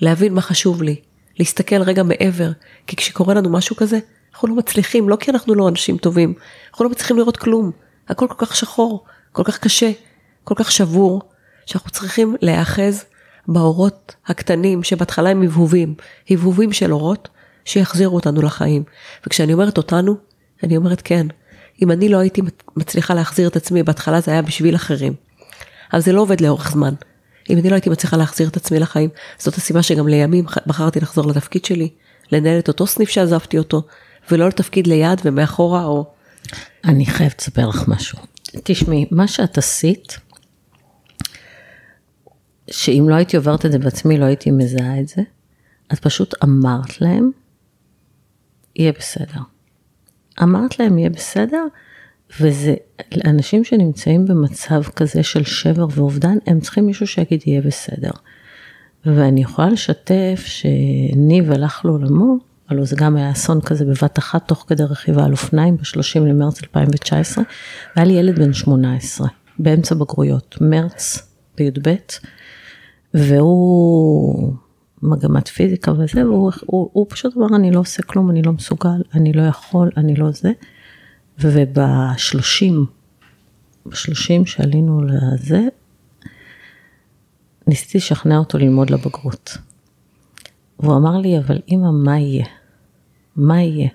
להבין 0.00 0.34
מה 0.34 0.40
חשוב 0.40 0.82
לי, 0.82 1.00
להסתכל 1.38 1.82
רגע 1.82 2.02
מעבר, 2.02 2.50
כי 2.86 2.96
כשקורה 2.96 3.34
לנו 3.34 3.50
משהו 3.50 3.76
כזה, 3.76 3.98
אנחנו 4.32 4.48
לא 4.48 4.54
מצליחים, 4.54 5.08
לא 5.08 5.16
כי 5.16 5.30
אנחנו 5.30 5.54
לא 5.54 5.68
אנשים 5.68 5.98
טובים, 5.98 6.34
אנחנו 6.70 6.84
לא 6.84 6.90
מצליחים 6.90 7.16
לראות 7.16 7.36
כלום, 7.36 7.70
הכל 8.08 8.26
כל 8.28 8.46
כך 8.46 8.56
שחור, 8.56 9.04
כל 9.36 9.44
כך 9.44 9.58
קשה, 9.58 9.90
כל 10.44 10.54
כך 10.58 10.72
שבור, 10.72 11.22
שאנחנו 11.66 11.90
צריכים 11.90 12.36
להיאחז 12.42 13.04
באורות 13.48 14.14
הקטנים 14.26 14.82
שבהתחלה 14.82 15.30
הם 15.30 15.42
הבהובים, 15.42 15.94
הבהובים 16.30 16.72
של 16.72 16.92
אורות 16.92 17.28
שיחזירו 17.64 18.14
אותנו 18.14 18.42
לחיים. 18.42 18.82
וכשאני 19.26 19.52
אומרת 19.52 19.76
אותנו, 19.76 20.16
אני 20.62 20.76
אומרת 20.76 21.00
כן. 21.04 21.26
אם 21.82 21.90
אני 21.90 22.08
לא 22.08 22.18
הייתי 22.18 22.42
מצליחה 22.76 23.14
להחזיר 23.14 23.48
את 23.48 23.56
עצמי, 23.56 23.82
בהתחלה 23.82 24.20
זה 24.20 24.30
היה 24.30 24.42
בשביל 24.42 24.76
אחרים. 24.76 25.12
אבל 25.92 26.00
זה 26.00 26.12
לא 26.12 26.20
עובד 26.20 26.40
לאורך 26.40 26.70
זמן. 26.70 26.94
אם 27.50 27.58
אני 27.58 27.70
לא 27.70 27.74
הייתי 27.74 27.90
מצליחה 27.90 28.16
להחזיר 28.16 28.48
את 28.48 28.56
עצמי 28.56 28.78
לחיים, 28.78 29.10
זאת 29.38 29.54
הסיבה 29.54 29.82
שגם 29.82 30.08
לימים 30.08 30.44
בחרתי 30.66 31.00
לחזור 31.00 31.26
לתפקיד 31.26 31.64
שלי, 31.64 31.88
לנהל 32.32 32.58
את 32.58 32.68
אותו 32.68 32.86
סניף 32.86 33.08
שעזבתי 33.08 33.58
אותו, 33.58 33.82
ולא 34.30 34.48
לתפקיד 34.48 34.86
ליד 34.86 35.20
ומאחורה 35.24 35.84
או... 35.84 36.04
אני 36.84 37.06
חייבת 37.06 37.40
לספר 37.40 37.68
לך 37.68 37.88
משהו. 37.88 38.35
תשמעי, 38.64 39.06
מה 39.10 39.28
שאת 39.28 39.58
עשית, 39.58 40.18
שאם 42.70 43.06
לא 43.08 43.14
הייתי 43.14 43.36
עוברת 43.36 43.66
את 43.66 43.72
זה 43.72 43.78
בעצמי, 43.78 44.18
לא 44.18 44.24
הייתי 44.24 44.50
מזהה 44.50 45.00
את 45.00 45.08
זה, 45.08 45.22
את 45.92 45.98
פשוט 45.98 46.34
אמרת 46.44 47.00
להם, 47.00 47.30
יהיה 48.76 48.92
בסדר. 48.92 49.40
אמרת 50.42 50.78
להם, 50.78 50.98
יהיה 50.98 51.10
בסדר, 51.10 51.64
וזה, 52.40 52.74
אנשים 53.24 53.64
שנמצאים 53.64 54.24
במצב 54.24 54.82
כזה 54.82 55.22
של 55.22 55.44
שבר 55.44 55.86
ואובדן, 55.90 56.36
הם 56.46 56.60
צריכים 56.60 56.86
מישהו 56.86 57.06
שיגיד, 57.06 57.42
יהיה 57.46 57.60
בסדר. 57.60 58.10
ואני 59.04 59.42
יכולה 59.42 59.68
לשתף 59.68 60.44
שניב 60.46 61.52
הלך 61.52 61.84
לעולמו, 61.84 62.36
הלוא 62.68 62.84
זה 62.84 62.96
גם 62.96 63.16
היה 63.16 63.32
אסון 63.32 63.60
כזה 63.60 63.84
בבת 63.84 64.18
אחת, 64.18 64.48
תוך 64.48 64.64
כדי 64.68 64.82
רכיבה 64.82 65.24
על 65.24 65.32
אופניים 65.32 65.76
ב-30 65.76 66.20
למרץ 66.20 66.62
2019, 66.62 67.44
והיה 67.96 68.06
לי 68.06 68.12
ילד 68.12 68.38
בן 68.38 68.52
18, 68.52 69.28
באמצע 69.58 69.94
בגרויות, 69.94 70.56
מרץ 70.60 71.32
בי"ב, 71.56 71.94
והוא 73.14 74.54
מגמת 75.02 75.48
פיזיקה 75.48 75.92
וזה, 75.92 76.24
והוא 76.26 76.52
הוא, 76.66 76.90
הוא 76.92 77.06
פשוט 77.08 77.36
אמר, 77.36 77.56
אני 77.56 77.70
לא 77.70 77.80
עושה 77.80 78.02
כלום, 78.02 78.30
אני 78.30 78.42
לא 78.42 78.52
מסוגל, 78.52 79.02
אני 79.14 79.32
לא 79.32 79.42
יכול, 79.42 79.90
אני 79.96 80.16
לא 80.16 80.30
זה. 80.30 80.52
ובשלושים, 81.38 82.86
בשלושים 83.86 84.46
שעלינו 84.46 85.02
לזה, 85.02 85.60
ניסיתי 87.66 87.98
לשכנע 87.98 88.38
אותו 88.38 88.58
ללמוד 88.58 88.90
לבגרות. 88.90 89.58
והוא 90.80 90.96
אמר 90.96 91.18
לי, 91.18 91.38
אבל 91.38 91.58
אמא, 91.68 91.90
מה 91.90 92.18
יהיה? 92.18 92.46
מה 93.36 93.62
יהיה? 93.62 93.88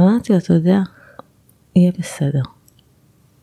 אמרתי 0.00 0.32
לו, 0.32 0.38
אתה 0.38 0.54
יודע, 0.54 0.78
יהיה 1.76 1.92
בסדר. 1.98 2.42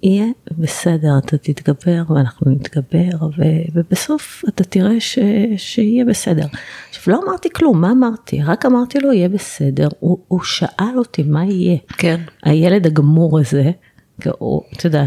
יהיה 0.03 0.25
בסדר, 0.57 1.17
אתה 1.17 1.37
תתגבר 1.37 2.03
ואנחנו 2.09 2.51
נתגבר, 2.51 3.25
ו, 3.37 3.41
ובסוף 3.73 4.43
אתה 4.47 4.63
תראה 4.63 4.99
ש, 4.99 5.19
שיהיה 5.57 6.05
בסדר. 6.05 6.45
עכשיו, 6.89 7.13
לא 7.13 7.21
אמרתי 7.23 7.49
כלום, 7.55 7.81
מה 7.81 7.91
אמרתי? 7.91 8.43
רק 8.43 8.65
אמרתי 8.65 8.99
לו, 8.99 9.13
יהיה 9.13 9.29
בסדר. 9.29 9.87
הוא, 9.99 10.17
הוא 10.27 10.39
שאל 10.43 10.97
אותי, 10.97 11.23
מה 11.23 11.45
יהיה? 11.45 11.77
כן. 11.87 12.21
הילד 12.43 12.85
הגמור 12.85 13.39
הזה, 13.39 13.71
הוא, 14.39 14.61
אתה 14.73 14.87
יודע, 14.87 15.05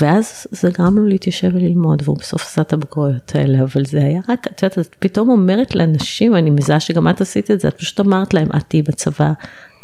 ואז 0.00 0.46
זה 0.50 0.70
גרם 0.70 0.98
לו 0.98 1.06
להתיישב 1.06 1.50
וללמוד, 1.54 2.02
והוא 2.04 2.18
בסוף 2.18 2.42
עשה 2.42 2.62
את 2.62 2.72
הבגרויות 2.72 3.34
האלה, 3.34 3.62
אבל 3.62 3.84
זה 3.84 3.98
היה 3.98 4.20
רק, 4.28 4.46
את 4.46 4.62
יודעת, 4.62 4.78
את 4.78 4.96
פתאום 4.98 5.28
אומרת 5.28 5.74
לאנשים, 5.74 6.36
אני 6.36 6.50
מזהה 6.50 6.80
שגם 6.80 7.08
את 7.08 7.20
עשית 7.20 7.50
את 7.50 7.60
זה, 7.60 7.68
את 7.68 7.78
פשוט 7.78 8.00
אמרת 8.00 8.34
להם, 8.34 8.48
את 8.56 8.64
תהיי 8.68 8.82
בצבא, 8.82 9.32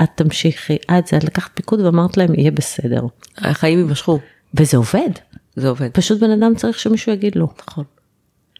את 0.03 0.09
תמשיכי, 0.15 0.77
את 0.99 1.07
זה, 1.07 1.17
את 1.17 1.25
לקחת 1.25 1.51
פיקוד 1.55 1.81
ואמרת 1.81 2.17
להם, 2.17 2.35
יהיה 2.35 2.51
בסדר. 2.51 3.03
החיים 3.39 3.79
יימשכו, 3.79 4.19
וזה 4.55 4.77
עובד, 4.77 5.11
זה 5.57 5.69
עובד. 5.69 5.91
פשוט 5.93 6.21
בן 6.21 6.31
אדם 6.31 6.55
צריך 6.55 6.79
שמישהו 6.79 7.13
יגיד 7.13 7.37
לו. 7.37 7.49
נכון. 7.69 7.85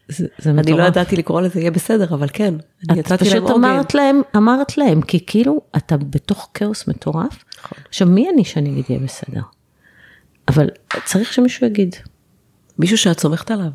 זה, 0.07 0.27
זה 0.39 0.49
אני 0.49 0.57
לא 0.57 0.77
מטורף. 0.77 0.87
ידעתי 0.87 1.15
לקרוא 1.15 1.41
לזה 1.41 1.59
יהיה 1.59 1.71
בסדר, 1.71 2.13
אבל 2.13 2.27
כן. 2.33 2.53
את 2.91 3.09
להם 3.09 3.17
פשוט 3.17 3.35
עוגן. 3.35 3.53
אמרת 3.53 3.95
להם, 3.95 4.21
אמרת 4.35 4.77
להם, 4.77 5.01
כי 5.01 5.25
כאילו 5.25 5.61
אתה 5.77 5.97
בתוך 5.97 6.49
כאוס 6.53 6.87
מטורף. 6.87 7.43
נכון. 7.59 7.77
עכשיו 7.89 8.07
מי 8.07 8.29
אני 8.33 8.45
שאני 8.45 8.69
אגיד 8.69 8.85
יהיה 8.89 8.99
בסדר? 8.99 9.41
אבל 10.51 10.69
צריך 11.05 11.33
שמישהו 11.33 11.67
יגיד. 11.67 11.95
מישהו 12.79 12.97
שאת 12.97 13.19
סומכת 13.19 13.51
עליו. 13.51 13.71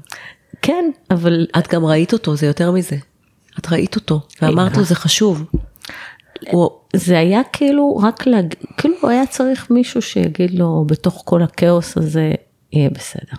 כן, 0.62 0.91
אבל 1.11 1.47
את 1.59 1.69
גם 1.69 1.85
ראית 1.85 2.12
אותו, 2.12 2.37
זה 2.37 2.47
יותר 2.47 2.71
מזה. 2.71 2.97
את 3.59 3.73
ראית 3.73 3.97
אותו, 3.97 4.21
ואמרת 4.43 4.77
לו 4.77 4.85
זה 4.85 4.95
חשוב. 4.95 5.45
הוא, 6.51 6.71
זה 6.97 7.19
היה 7.19 7.41
כאילו 7.53 7.97
רק 7.97 8.27
להג... 8.27 8.55
כאילו 8.77 9.09
היה 9.09 9.27
צריך 9.27 9.71
מישהו 9.71 10.03
שיגיד 10.03 10.51
לו 10.51 10.85
בתוך 10.89 11.23
כל 11.25 11.43
הכאוס 11.43 11.97
הזה 11.97 12.33
יהיה 12.73 12.91
בסדר. 12.91 13.37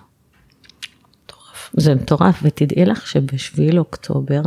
מטורף. 1.24 1.72
זה 1.74 1.96
מטורף 1.96 2.40
ותדעי 2.44 2.86
לך 2.86 3.08
שבשביעי 3.08 3.72
לאוקטובר 3.72 4.42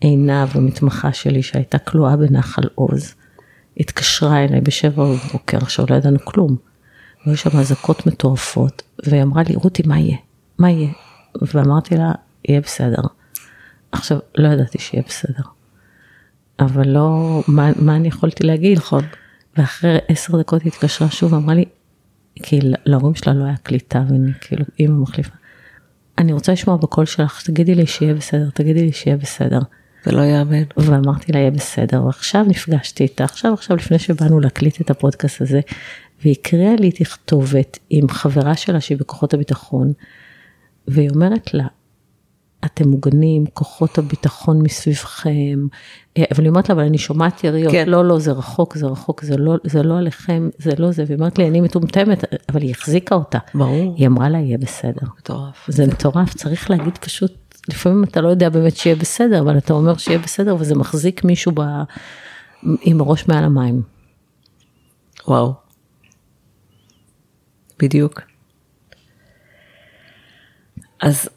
עינב 0.00 0.48
המתמחה 0.54 1.12
שלי 1.12 1.42
שהייתה 1.42 1.78
כלואה 1.78 2.16
בנחל 2.16 2.62
עוז 2.74 3.14
התקשרה 3.80 4.44
אליי 4.44 4.60
בשבע 4.60 5.04
בבוקר 5.04 5.58
עכשיו 5.58 5.86
לא 5.90 5.94
ידענו 5.94 6.18
כלום. 6.24 6.56
והיו 7.26 7.36
שם 7.36 7.58
אזעקות 7.58 8.06
מטורפות 8.06 8.82
והיא 9.06 9.22
אמרה 9.22 9.42
לי 9.42 9.54
רותי 9.54 9.82
מה 9.86 9.98
יהיה? 9.98 10.16
מה 10.58 10.70
יהיה? 10.70 10.92
ואמרתי 11.42 11.96
לה 11.96 12.12
יהיה 12.48 12.60
בסדר. 12.60 13.02
עכשיו 13.92 14.18
לא 14.34 14.48
ידעתי 14.48 14.78
שיהיה 14.78 15.04
בסדר. 15.08 15.42
אבל 16.60 16.88
לא 16.88 17.40
מה, 17.48 17.70
מה 17.76 17.96
אני 17.96 18.08
יכולתי 18.08 18.46
להגיד 18.46 18.78
נכון. 18.78 19.04
ואחרי 19.56 19.98
עשר 20.08 20.40
דקות 20.40 20.62
היא 20.62 20.72
התקשרה 20.72 21.10
שוב 21.10 21.32
ואמרה 21.32 21.54
לי 21.54 21.64
כי 22.42 22.60
להורים 22.62 23.14
שלה 23.14 23.34
לא 23.34 23.44
היה 23.44 23.56
קליטה 23.56 24.02
ואני 24.08 24.32
כאילו 24.40 24.64
אימא 24.78 25.02
מחליפה. 25.02 25.34
אני 26.18 26.32
רוצה 26.32 26.52
לשמוע 26.52 26.76
בקול 26.76 27.06
שלך 27.06 27.42
תגידי 27.42 27.74
לי 27.74 27.86
שיהיה 27.86 28.14
בסדר 28.14 28.50
תגידי 28.50 28.82
לי 28.82 28.92
שיהיה 28.92 29.16
בסדר. 29.16 29.60
זה 30.04 30.12
לא 30.12 30.22
יאמן. 30.22 30.62
ואמרתי 30.76 31.32
לה 31.32 31.38
יהיה 31.38 31.50
בסדר 31.50 32.04
ועכשיו 32.04 32.44
נפגשתי 32.48 33.02
איתה 33.02 33.24
עכשיו 33.24 33.52
עכשיו 33.52 33.76
לפני 33.76 33.98
שבאנו 33.98 34.40
להקליט 34.40 34.80
את 34.80 34.90
הפודקאסט 34.90 35.40
הזה 35.40 35.60
והיא 36.24 36.36
הקריאה 36.40 36.76
לי 36.76 36.92
תכתובת 36.92 37.78
עם 37.90 38.08
חברה 38.08 38.56
שלה 38.56 38.80
שהיא 38.80 38.98
בכוחות 38.98 39.34
הביטחון 39.34 39.92
והיא 40.88 41.10
אומרת 41.10 41.54
לה 41.54 41.66
אתם 42.64 42.88
מוגנים 42.88 43.46
כוחות 43.46 43.98
הביטחון 43.98 44.62
מסביבכם 44.62 45.66
אבל 46.18 46.44
היא 46.44 46.48
אומרת 46.48 46.68
לה 46.68 46.74
אבל 46.74 46.82
אני 46.82 46.98
שומעת 46.98 47.44
יריות 47.44 47.72
כן. 47.72 47.88
לא 47.88 48.04
לא 48.04 48.18
זה 48.18 48.32
רחוק 48.32 48.76
זה 48.76 48.86
רחוק 48.86 49.22
זה 49.22 49.36
לא 49.36 49.56
זה 49.64 49.82
לא 49.82 49.98
עליכם 49.98 50.48
זה 50.58 50.70
לא 50.78 50.90
זה 50.90 51.04
והיא 51.06 51.18
אומרת 51.18 51.38
לי 51.38 51.48
אני 51.48 51.60
מטומטמת 51.60 52.24
אבל 52.48 52.62
היא 52.62 52.70
החזיקה 52.70 53.14
אותה 53.14 53.38
ברור. 53.54 53.94
היא 53.96 54.06
אמרה 54.06 54.28
לה 54.28 54.38
יהיה 54.38 54.58
בסדר. 54.58 55.06
מטורף. 55.18 55.66
זה 55.68 55.86
מטורף, 55.86 56.34
צריך 56.34 56.70
להגיד 56.70 56.98
פשוט, 56.98 57.32
לפעמים 57.68 58.04
אתה 58.04 58.20
לא 58.20 58.28
יודע 58.28 58.48
באמת 58.48 58.76
שיהיה 58.76 58.96
בסדר, 58.96 59.40
אבל 59.40 59.58
אתה 59.58 59.72
אומר 59.74 59.96
שיהיה 59.96 60.18
בסדר 60.18 60.56
וזה 60.58 60.74
מחזיק 60.74 61.24
מישהו 61.24 61.52
ב... 61.54 61.60
עם 62.82 63.00
הראש 63.00 63.28
מעל 63.28 63.44
המים. 63.44 63.82
וואו. 65.28 65.63
בדיוק. 67.84 68.20
אז 71.02 71.28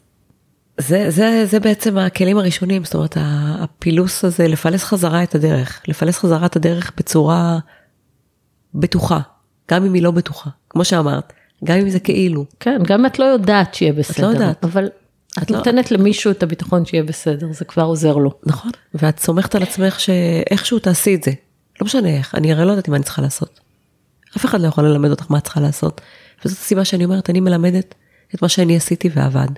זה, 0.78 1.10
זה, 1.10 1.46
זה 1.46 1.60
בעצם 1.60 1.98
הכלים 1.98 2.38
הראשונים, 2.38 2.84
זאת 2.84 2.94
אומרת 2.94 3.16
הפילוס 3.20 4.24
הזה, 4.24 4.48
לפלס 4.48 4.84
חזרה 4.84 5.22
את 5.22 5.34
הדרך, 5.34 5.82
לפלס 5.88 6.18
חזרה 6.18 6.46
את 6.46 6.56
הדרך 6.56 6.92
בצורה 6.96 7.58
בטוחה, 8.74 9.20
גם 9.70 9.84
אם 9.84 9.94
היא 9.94 10.02
לא 10.02 10.10
בטוחה, 10.10 10.50
כמו 10.70 10.84
שאמרת, 10.84 11.32
גם 11.64 11.78
אם 11.78 11.88
זה 11.88 12.00
כאילו, 12.00 12.44
כן, 12.60 12.80
גם 12.86 13.06
את 13.06 13.18
לא 13.18 13.24
יודעת 13.24 13.74
שיהיה 13.74 13.92
בסדר, 13.92 14.32
יודעת. 14.32 14.64
אבל 14.64 14.86
את 14.86 15.42
את 15.42 15.50
לא- 15.50 15.56
נותנת 15.56 15.90
למישהו 15.90 16.30
את 16.30 16.42
הביטחון 16.42 16.84
שיהיה 16.84 17.02
בסדר, 17.02 17.52
זה 17.52 17.64
כבר 17.64 17.82
עוזר 17.82 18.16
לו. 18.16 18.30
נכון, 18.46 18.70
ואת 18.94 19.18
סומכת 19.18 19.54
על 19.54 19.62
עצמך 19.62 20.00
שאיכשהו 20.00 20.78
תעשי 20.78 21.14
את 21.14 21.22
זה, 21.22 21.30
לא 21.80 21.84
משנה 21.84 22.08
איך, 22.08 22.34
אני 22.34 22.52
הרי 22.52 22.64
לא 22.64 22.70
יודעת 22.70 22.88
מה 22.88 22.96
אני 22.96 23.04
צריכה 23.04 23.22
לעשות. 23.22 23.60
אף 24.36 24.44
אחד 24.44 24.60
לא 24.60 24.66
יכול 24.66 24.84
ללמד 24.84 25.10
אותך 25.10 25.26
מה 25.30 25.38
את 25.38 25.44
צריכה 25.44 25.60
לעשות, 25.60 26.00
וזאת 26.44 26.58
הסיבה 26.58 26.84
שאני 26.84 27.04
אומרת, 27.04 27.30
אני 27.30 27.40
מלמדת 27.40 27.94
את 28.34 28.42
מה 28.42 28.48
שאני 28.48 28.76
עשיתי 28.76 29.08
ועבד, 29.14 29.48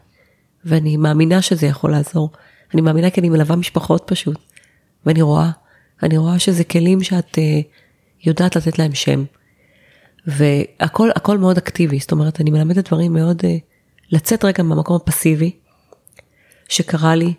ואני 0.64 0.96
מאמינה 0.96 1.42
שזה 1.42 1.66
יכול 1.66 1.90
לעזור. 1.90 2.30
אני 2.74 2.80
מאמינה 2.80 3.10
כי 3.10 3.20
אני 3.20 3.28
מלווה 3.28 3.56
משפחות 3.56 4.02
פשוט, 4.06 4.38
ואני 5.06 5.22
רואה, 5.22 5.50
אני 6.02 6.16
רואה 6.16 6.38
שזה 6.38 6.64
כלים 6.64 7.02
שאת 7.02 7.34
uh, 7.34 7.40
יודעת 8.26 8.56
לתת 8.56 8.78
להם 8.78 8.94
שם. 8.94 9.24
והכל 10.26 11.10
הכל 11.16 11.38
מאוד 11.38 11.56
אקטיבי, 11.56 11.98
זאת 11.98 12.12
אומרת, 12.12 12.40
אני 12.40 12.50
מלמדת 12.50 12.88
דברים 12.88 13.12
מאוד, 13.12 13.40
uh, 13.40 13.44
לצאת 14.10 14.44
רגע 14.44 14.62
מהמקום 14.62 14.96
הפסיבי, 14.96 15.50
שקרה 16.68 17.14
לי, 17.14 17.34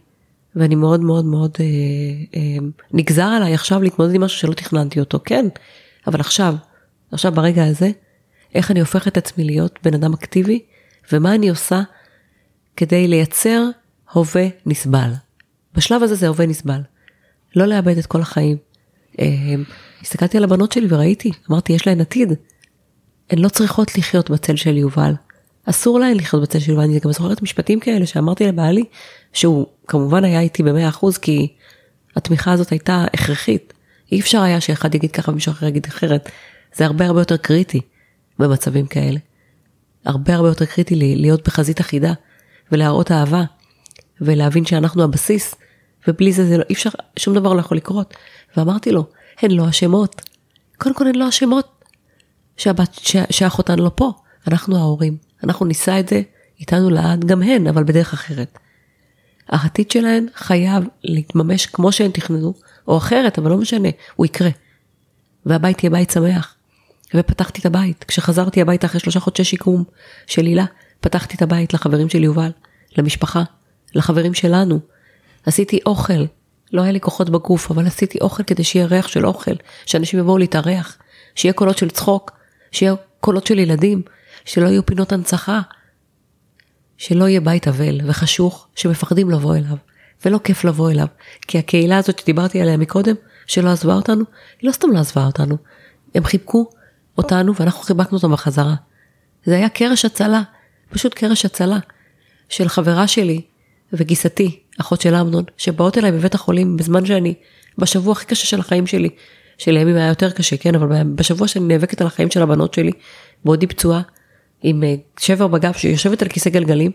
ואני 0.56 0.76
מאוד 0.76 1.02
מאוד 1.02 1.26
מאוד 1.26 1.52
אה, 1.60 1.66
אה, 2.36 2.68
נגזר 2.92 3.24
עליי 3.24 3.54
עכשיו 3.54 3.84
להתמודד 3.84 4.16
עם 4.16 4.22
משהו 4.22 4.40
שלא 4.40 4.54
תכננתי 4.54 5.00
אותו, 5.00 5.20
כן, 5.26 5.46
אבל 6.08 6.20
עכשיו, 6.20 6.56
עכשיו 7.12 7.32
ברגע 7.32 7.66
הזה, 7.66 7.92
איך 8.56 8.72
אני 8.72 8.80
הופך 8.80 9.08
את 9.08 9.18
עצמי 9.18 9.44
להיות 9.44 9.80
בן 9.84 9.94
אדם 9.94 10.14
אקטיבי, 10.14 10.60
ומה 11.12 11.36
אני 11.36 11.50
עושה 11.50 11.82
כדי 12.78 13.08
לייצר 13.08 13.64
הווה 14.12 14.48
נסבל. 14.66 15.12
בשלב 15.76 16.04
הזה 16.04 16.16
זה 16.16 16.28
הווה 16.28 16.46
נסבל. 16.46 16.82
לא 17.56 17.66
לאבד 17.66 17.98
את 17.98 18.06
כל 18.06 18.22
החיים. 18.22 18.58
אה, 19.20 19.26
הסתכלתי 20.02 20.38
על 20.38 20.44
הבנות 20.44 20.72
שלי 20.72 20.88
וראיתי, 20.90 21.32
אמרתי, 21.50 21.74
יש 21.74 21.88
להן 21.88 22.02
עתיד. 22.02 22.34
הן 23.30 23.40
לא 23.40 23.50
צריכות 23.50 23.98
לחיות 23.98 24.30
בצל 24.30 24.56
של 24.56 24.78
יובל. 24.78 25.14
אסור 25.66 26.00
להן 26.00 26.18
לחיות 26.18 26.42
בצל 26.42 26.60
של 26.60 26.72
יובל. 26.72 26.84
אני 26.84 27.00
גם 27.00 27.12
זוכרת 27.12 27.42
משפטים 27.42 27.80
כאלה 27.80 28.06
שאמרתי 28.06 28.48
לבעלי, 28.48 28.84
שהוא 29.34 29.68
כמובן 29.88 30.24
היה 30.24 30.40
איתי 30.40 30.64
במאה 30.64 30.90
אחוז, 30.90 31.18
כי 31.18 31.48
התמיכה 32.16 32.52
הזאת 32.52 32.70
הייתה 32.70 33.06
הכרחית. 33.14 33.74
אי 34.12 34.20
אפשר 34.20 34.42
היה 34.42 34.62
שאחד 34.62 34.96
יגיד 34.96 35.12
ככה 35.12 35.32
ומישהו 35.32 35.52
אחר 35.52 35.66
יגיד 35.66 35.86
אחרת. 35.86 36.30
זה 36.76 36.86
הרבה 36.86 37.06
הרבה 37.06 37.22
יותר 37.22 37.38
קריטי 37.38 37.82
במצבים 38.40 38.88
כאלה. 38.88 39.20
הרבה 40.06 40.36
הרבה 40.36 40.48
יותר 40.48 40.66
קריטי 40.66 40.96
לי- 40.96 41.16
להיות 41.16 41.48
בחזית 41.48 41.82
אחידה, 41.82 42.14
ולהראות 42.72 43.12
אהבה, 43.12 43.44
ולהבין 44.22 44.66
שאנחנו 44.66 45.04
הבסיס, 45.04 45.56
ובלי 46.08 46.32
זה, 46.34 46.46
זה 46.46 46.58
לא, 46.58 46.64
אי 46.70 46.74
אפשר, 46.74 46.90
שום 47.20 47.36
דבר 47.36 47.54
לא 47.54 47.60
יכול 47.60 47.78
לקרות. 47.78 48.14
ואמרתי 48.58 48.92
לו, 48.92 49.06
הן 49.42 49.52
לא 49.52 49.70
אשמות. 49.70 50.22
קודם 50.78 50.96
כל 50.96 51.08
הן 51.08 51.16
לא 51.16 51.30
אשמות 51.30 51.84
שהבת, 52.58 52.94
שה, 52.94 53.24
שאחותן 53.30 53.80
לא 53.80 53.92
פה, 53.96 54.12
אנחנו 54.48 54.78
ההורים. 54.78 55.18
אנחנו 55.44 55.66
נישא 55.66 56.00
את 56.00 56.10
זה 56.10 56.22
איתנו 56.60 56.90
לעד, 56.90 57.26
גם 57.26 57.42
הן, 57.42 57.68
אבל 57.68 57.84
בדרך 57.84 58.14
אחרת. 58.14 58.58
העתיד 59.50 59.92
שלהן 59.92 60.26
חייב 60.36 60.84
להתממש 61.04 61.66
כמו 61.66 61.92
שהן 61.92 62.12
תכננו, 62.12 62.54
או 62.88 62.98
אחרת, 62.98 63.40
אבל 63.40 63.50
לא 63.52 63.58
משנה, 63.58 63.90
הוא 64.16 64.26
יקרה. 64.26 64.50
והבית 65.46 65.84
יהיה 65.84 65.92
בית 65.92 66.10
שמח. 66.12 66.56
ופתחתי 67.16 67.62
את 67.62 67.66
הבית. 67.66 68.06
כשחזרתי 68.08 68.62
הביתה 68.62 68.88
אחרי 68.88 69.00
שלושה 69.00 69.20
חודשי 69.20 69.44
שיקום 69.44 69.84
של 70.28 70.46
הילה, 70.46 70.66
פתחתי 71.00 71.36
את 71.36 71.42
הבית 71.42 71.74
לחברים 71.74 72.10
של 72.10 72.24
יובל, 72.24 72.52
למשפחה, 72.98 73.44
לחברים 73.96 74.34
שלנו. 74.34 74.80
עשיתי 75.46 75.80
אוכל, 75.86 76.26
לא 76.74 76.82
היה 76.82 76.92
לי 76.92 77.00
כוחות 77.00 77.30
בגוף, 77.30 77.72
אבל 77.72 77.88
עשיתי 77.88 78.18
אוכל 78.22 78.44
כדי 78.44 78.64
שיהיה 78.64 78.86
ריח 78.86 79.08
של 79.08 79.26
אוכל, 79.26 79.52
שאנשים 79.86 80.20
יבואו 80.20 80.38
להתארח, 80.38 80.98
שיהיה 81.36 81.54
קולות 81.54 81.78
של 81.78 81.90
צחוק, 81.90 82.32
שיהיה 82.72 82.94
קולות 83.20 83.48
של 83.48 83.60
ילדים, 83.60 84.02
שלא 84.46 84.68
יהיו 84.68 84.86
פינות 84.86 85.12
הנצחה, 85.12 85.62
שלא 86.98 87.28
יהיה 87.28 87.42
בית 87.42 87.68
אבל 87.68 88.02
וחשוך 88.06 88.68
שמפחדים 88.76 89.30
לבוא 89.30 89.56
אליו, 89.56 89.78
ולא 90.26 90.40
כיף 90.44 90.64
לבוא 90.64 90.92
אליו, 90.92 91.08
כי 91.48 91.58
הקהילה 91.58 91.98
הזאת 91.98 92.20
שדיברתי 92.20 92.62
עליה 92.62 92.78
מקודם, 92.78 93.16
שלא 93.48 93.70
עזבה 93.70 93.94
אותנו, 93.94 94.24
היא 94.62 94.68
לא 94.68 94.72
סתם 94.72 94.92
לא 94.92 95.00
עזבה 95.00 95.26
אותנו, 95.26 95.58
הם 96.16 96.24
חיבקו 96.24 96.70
אותנו 97.18 97.56
ואנחנו 97.56 97.84
חיבקנו 97.84 98.18
אותם 98.18 98.32
בחזרה. 98.32 98.76
זה 99.46 99.56
היה 99.56 99.70
קרש 99.70 100.06
הצלה, 100.06 100.42
פשוט 100.90 101.14
קרש 101.14 101.46
הצלה, 101.46 101.80
של 102.50 102.68
חברה 102.68 103.08
שלי 103.08 103.42
וגיסתי, 103.94 104.60
אחות 104.82 105.02
של 105.02 105.16
אמנון, 105.16 105.44
שבאות 105.58 105.98
אליי 105.98 106.12
בבית 106.12 106.36
החולים 106.36 106.78
בזמן 106.78 107.06
שאני, 107.06 107.34
בשבוע 107.78 108.12
הכי 108.12 108.26
קשה 108.26 108.46
של 108.46 108.60
החיים 108.60 108.88
שלי, 108.88 109.10
שלימים 109.58 109.96
היה 109.96 110.08
יותר 110.08 110.32
קשה, 110.32 110.58
כן, 110.58 110.76
אבל 110.76 111.04
בשבוע 111.04 111.48
שאני 111.48 111.66
נאבקת 111.66 112.02
על 112.02 112.08
החיים 112.08 112.32
של 112.32 112.42
הבנות 112.42 112.74
שלי, 112.74 112.92
בעודי 113.46 113.68
פצועה, 113.68 114.02
עם 114.62 114.84
אה, 114.84 114.96
שבר 115.20 115.48
בגב, 115.48 115.74
שיושבת 115.74 116.22
על 116.22 116.28
כיסא 116.28 116.50
גלגלים, 116.50 116.92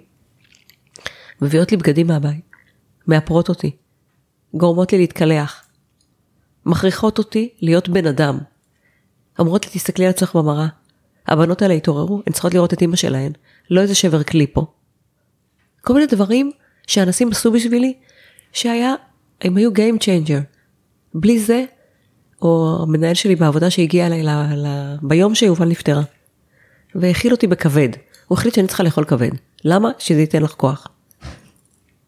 מביאות 1.42 1.70
לי 1.70 1.76
בגדים 1.76 2.06
מהבית, 2.06 2.50
מאפרות 3.08 3.48
אותי, 3.48 3.76
גורמות 4.54 4.92
לי 4.92 4.98
להתקלח, 4.98 5.64
מכריחות 6.66 7.18
אותי 7.18 7.48
להיות 7.60 7.88
בן 7.88 8.06
אדם. 8.06 8.38
אומרות 9.38 9.64
לי, 9.64 9.70
תסתכלי 9.72 10.04
על 10.04 10.10
עצמך 10.10 10.34
במראה, 10.34 10.66
הבנות 11.26 11.62
האלה 11.62 11.74
התעוררו, 11.74 12.22
הן 12.26 12.32
צריכות 12.32 12.54
לראות 12.54 12.72
את 12.72 12.80
אימא 12.80 12.96
שלהן, 12.96 13.32
לא 13.70 13.80
איזה 13.80 13.94
שבר 13.94 14.22
כלי 14.22 14.46
פה. 14.46 14.66
כל 15.80 15.94
מיני 15.94 16.06
דברים 16.06 16.50
שאנשים 16.86 17.30
עשו 17.30 17.52
בשבילי, 17.52 17.94
שהיה, 18.52 18.94
הם 19.40 19.56
היו 19.56 19.70
Game 19.70 20.02
Changer. 20.02 20.40
בלי 21.14 21.40
זה, 21.40 21.64
או 22.42 22.78
המנהל 22.82 23.14
שלי 23.14 23.36
בעבודה 23.36 23.70
שהגיע 23.70 24.06
אליי 24.06 24.22
ל, 24.22 24.28
ל, 24.56 24.96
ביום 25.02 25.34
שיובל 25.34 25.68
נפטרה, 25.68 26.02
והאכיל 26.94 27.32
אותי 27.32 27.46
בכבד. 27.46 27.88
הוא 28.26 28.38
החליט 28.38 28.54
שאני 28.54 28.66
צריכה 28.66 28.82
לאכול 28.82 29.04
כבד. 29.04 29.30
למה? 29.64 29.90
שזה 29.98 30.20
ייתן 30.20 30.42
לך 30.42 30.50
כוח. 30.50 30.86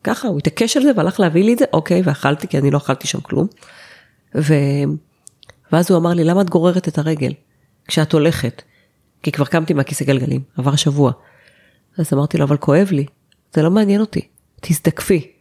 ככה, 0.04 0.28
הוא 0.28 0.38
התעקש 0.38 0.76
על 0.76 0.82
זה 0.82 0.90
והלך 0.96 1.20
להביא 1.20 1.44
לי 1.44 1.52
את 1.52 1.58
זה, 1.58 1.64
אוקיי, 1.72 2.02
ואכלתי, 2.04 2.48
כי 2.48 2.58
אני 2.58 2.70
לא 2.70 2.76
אכלתי 2.78 3.06
שם 3.06 3.20
כלום. 3.20 3.46
ו... 4.34 4.54
ואז 5.72 5.90
הוא 5.90 5.98
אמר 5.98 6.14
לי, 6.14 6.24
למה 6.24 6.40
את 6.40 6.50
גוררת 6.50 6.88
את 6.88 6.98
הרגל 6.98 7.32
כשאת 7.88 8.12
הולכת? 8.12 8.62
כי 9.22 9.32
כבר 9.32 9.44
קמתי 9.44 9.74
מהכיסא 9.74 10.04
גלגלים, 10.04 10.42
עבר 10.56 10.76
שבוע. 10.76 11.12
אז 11.98 12.12
אמרתי 12.12 12.38
לו, 12.38 12.44
אבל 12.44 12.56
כואב 12.56 12.88
לי, 12.90 13.06
זה 13.54 13.62
לא 13.62 13.70
מעניין 13.70 14.00
אותי, 14.00 14.28
תזדקפי. 14.60 15.32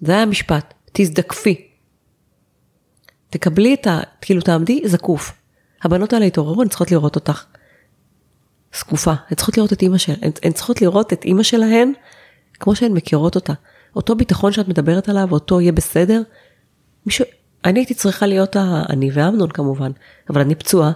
זה 0.00 0.12
היה 0.12 0.22
המשפט, 0.22 0.74
תזדקפי. 0.92 1.68
תקבלי 3.30 3.74
את 3.74 3.86
ה... 3.86 4.00
כאילו 4.20 4.40
תעמדי 4.40 4.82
זקוף. 4.84 5.32
הבנות 5.82 6.12
האלה 6.12 6.24
התעוררו, 6.24 6.62
הן 6.62 6.68
צריכות 6.68 6.90
לראות 6.90 7.16
אותך. 7.16 7.44
זקופה, 8.74 9.12
הן 9.28 9.36
צריכות 9.36 9.56
לראות 9.56 9.72
את 9.72 9.82
אימא 9.82 9.98
שלהן, 9.98 10.30
הן 10.42 10.52
צריכות 10.52 10.82
לראות 10.82 11.12
את 11.12 11.24
אימא 11.24 11.42
שלהן 11.42 11.92
כמו 12.60 12.76
שהן 12.76 12.92
מכירות 12.92 13.34
אותה. 13.34 13.52
אותו 13.96 14.14
ביטחון 14.14 14.52
שאת 14.52 14.68
מדברת 14.68 15.08
עליו, 15.08 15.28
אותו 15.32 15.60
יהיה 15.60 15.72
בסדר. 15.72 16.22
מישהו, 17.06 17.24
אני 17.64 17.80
הייתי 17.80 17.94
צריכה 17.94 18.26
להיות. 18.26 18.56
אני 18.88 19.10
ואמנון 19.12 19.50
כמובן, 19.50 19.90
אבל 20.30 20.40
אני 20.40 20.54
פצועה, 20.54 20.92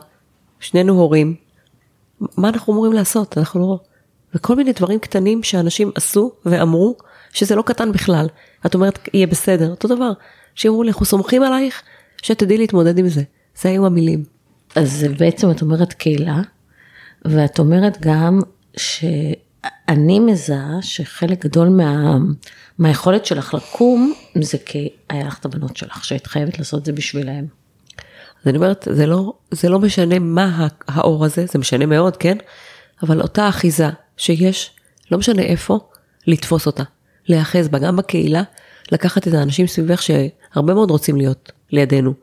שנינו 0.61 0.93
הורים. 0.93 1.35
מה 2.21 2.49
אנחנו 2.49 2.73
אמורים 2.73 2.93
לעשות? 2.93 3.39
אנחנו 3.39 3.61
לא... 3.61 3.79
וכל 4.35 4.57
מיני 4.57 4.73
דברים 4.73 4.99
קטנים 4.99 5.43
שאנשים 5.43 5.91
עשו 5.95 6.33
ואמרו, 6.47 6.97
שזה 7.33 7.55
לא 7.55 7.63
קטן 7.63 7.93
בכלל. 7.93 8.27
את 8.67 8.75
אומרת, 8.75 9.09
יהיה 9.15 9.27
בסדר, 9.27 9.71
אותו 9.71 9.89
דבר. 9.89 10.13
שאמרו 10.55 10.83
לי, 10.83 10.91
אנחנו 10.91 11.07
סומכים 11.07 11.43
עלייך, 11.43 11.83
שתדעי 12.23 12.59
להתמודד 12.59 12.99
עם 12.99 13.09
זה. 13.09 13.23
זה 13.61 13.69
היו 13.69 13.87
המילים. 13.87 14.25
אז 14.75 15.07
בעצם 15.19 15.51
את 15.51 15.63
אומרת 15.63 15.93
קהילה, 15.93 16.41
ואת 17.25 17.59
אומרת 17.59 17.99
גם 18.01 18.41
שאני 19.66 20.21
מזהה 20.21 20.79
שחלק 20.81 21.44
גדול 21.44 21.68
מה, 21.68 22.16
מהיכולת 22.79 23.27
שלך 23.27 23.55
לקום, 23.55 24.12
זה 24.40 24.59
כי 24.59 24.88
היה 25.09 25.27
לך 25.27 25.38
את 25.38 25.44
הבנות 25.44 25.77
שלך, 25.77 26.05
שהיית 26.05 26.27
חייבת 26.27 26.59
לעשות 26.59 26.81
את 26.81 26.85
זה 26.85 26.92
בשבילהם. 26.92 27.47
אז 28.42 28.47
אני 28.49 28.57
אומרת, 28.57 28.88
זה 28.90 29.07
לא, 29.07 29.33
זה 29.51 29.68
לא 29.68 29.79
משנה 29.79 30.18
מה 30.18 30.68
האור 30.88 31.25
הזה, 31.25 31.47
זה 31.53 31.59
משנה 31.59 31.87
מאוד, 31.87 32.16
כן? 32.16 32.38
אבל 33.03 33.21
אותה 33.21 33.49
אחיזה 33.49 33.88
שיש, 34.16 34.71
לא 35.11 35.18
משנה 35.18 35.42
איפה, 35.42 35.79
לתפוס 36.27 36.66
אותה, 36.66 36.83
להיאחז 37.29 37.68
בה, 37.68 37.79
גם 37.79 37.97
בקהילה, 37.97 38.42
לקחת 38.92 39.29
את 39.29 39.35
האנשים 39.35 39.66
סביבך 39.66 40.03
שהרבה 40.03 40.75
מאוד 40.75 40.90
רוצים 40.90 41.16
להיות 41.16 41.53
לידינו, 41.71 42.14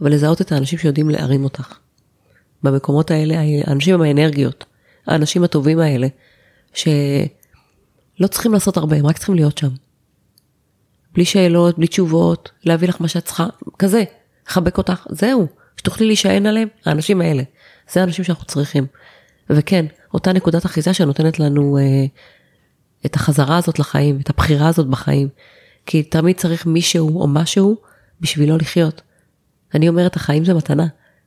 אבל 0.00 0.12
לזהות 0.12 0.40
את 0.40 0.52
האנשים 0.52 0.78
שיודעים 0.78 1.10
להרים 1.10 1.44
אותך. 1.44 1.78
במקומות 2.62 3.10
האלה, 3.10 3.34
האנשים 3.66 3.94
עם 3.94 4.02
האנרגיות, 4.02 4.64
האנשים 5.06 5.44
הטובים 5.44 5.78
האלה, 5.78 6.06
שלא 6.74 8.26
צריכים 8.30 8.52
לעשות 8.52 8.76
הרבה, 8.76 8.96
הם 8.96 9.06
רק 9.06 9.16
צריכים 9.18 9.34
להיות 9.34 9.58
שם. 9.58 9.68
בלי 11.12 11.24
שאלות, 11.24 11.78
בלי 11.78 11.86
תשובות, 11.86 12.50
להביא 12.64 12.88
לך 12.88 13.00
מה 13.00 13.08
שאת 13.08 13.24
צריכה, 13.24 13.46
כזה, 13.78 14.04
לחבק 14.48 14.78
אותך, 14.78 15.06
זהו, 15.10 15.46
שתוכלי 15.76 16.06
להישען 16.06 16.46
עליהם, 16.46 16.68
האנשים 16.84 17.20
האלה. 17.20 17.42
זה 17.92 18.00
האנשים 18.00 18.24
שאנחנו 18.24 18.44
צריכים. 18.44 18.86
וכן, 19.50 19.86
אותה 20.14 20.32
נקודת 20.32 20.66
אחיזה 20.66 20.94
שנותנת 20.94 21.38
לנו 21.38 21.78
אה, 21.78 22.04
את 23.06 23.14
החזרה 23.14 23.56
הזאת 23.56 23.78
לחיים, 23.78 24.20
את 24.20 24.30
הבחירה 24.30 24.68
הזאת 24.68 24.86
בחיים. 24.86 25.28
כי 25.86 26.02
תמיד 26.02 26.36
צריך 26.36 26.66
מישהו 26.66 27.20
או 27.20 27.26
משהו 27.28 27.76
בשבילו 28.20 28.56
לחיות. 28.56 29.02
אני 29.74 29.88
אומרת, 29.88 30.16
החיים 30.16 30.44
זה 30.44 30.54
מתנה. 30.54 30.86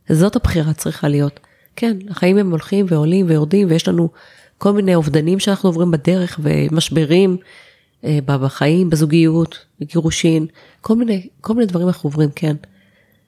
זאת 0.09 0.35
הבחירה 0.35 0.73
צריכה 0.73 1.07
להיות. 1.07 1.39
כן, 1.75 1.97
החיים 2.09 2.37
הם 2.37 2.51
הולכים 2.51 2.85
ועולים 2.89 3.25
ויורדים, 3.29 3.69
ויש 3.69 3.87
לנו 3.87 4.09
כל 4.57 4.71
מיני 4.71 4.95
אובדנים 4.95 5.39
שאנחנו 5.39 5.69
עוברים 5.69 5.91
בדרך, 5.91 6.39
ומשברים 6.43 7.37
אה, 8.03 8.19
בחיים, 8.25 8.89
בזוגיות, 8.89 9.65
בגירושין, 9.79 10.47
כל 10.81 10.95
מיני, 10.95 11.27
כל 11.41 11.53
מיני 11.53 11.65
דברים 11.65 11.87
אנחנו 11.87 12.07
עוברים, 12.07 12.29
כן. 12.35 12.55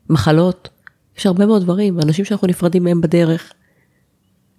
מחלות, 0.09 0.69
יש 1.17 1.25
הרבה 1.25 1.45
מאוד 1.45 1.61
דברים, 1.63 1.99
אנשים 1.99 2.25
שאנחנו 2.25 2.47
נפרדים 2.47 2.83
מהם 2.83 3.01
בדרך. 3.01 3.53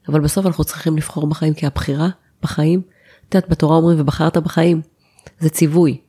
אבל 0.08 0.20
בסוף 0.20 0.46
אנחנו 0.46 0.64
צריכים 0.64 0.96
לבחור 0.96 1.26
בחיים, 1.26 1.54
כי 1.54 1.66
הבחירה 1.66 2.08
בחיים, 2.42 2.82
את 3.28 3.34
יודעת, 3.34 3.50
בתורה 3.50 3.76
אומרים, 3.76 4.00
ובחרת 4.00 4.36
בחיים, 4.36 4.80
זה 5.40 5.50
ציווי. 5.50 6.00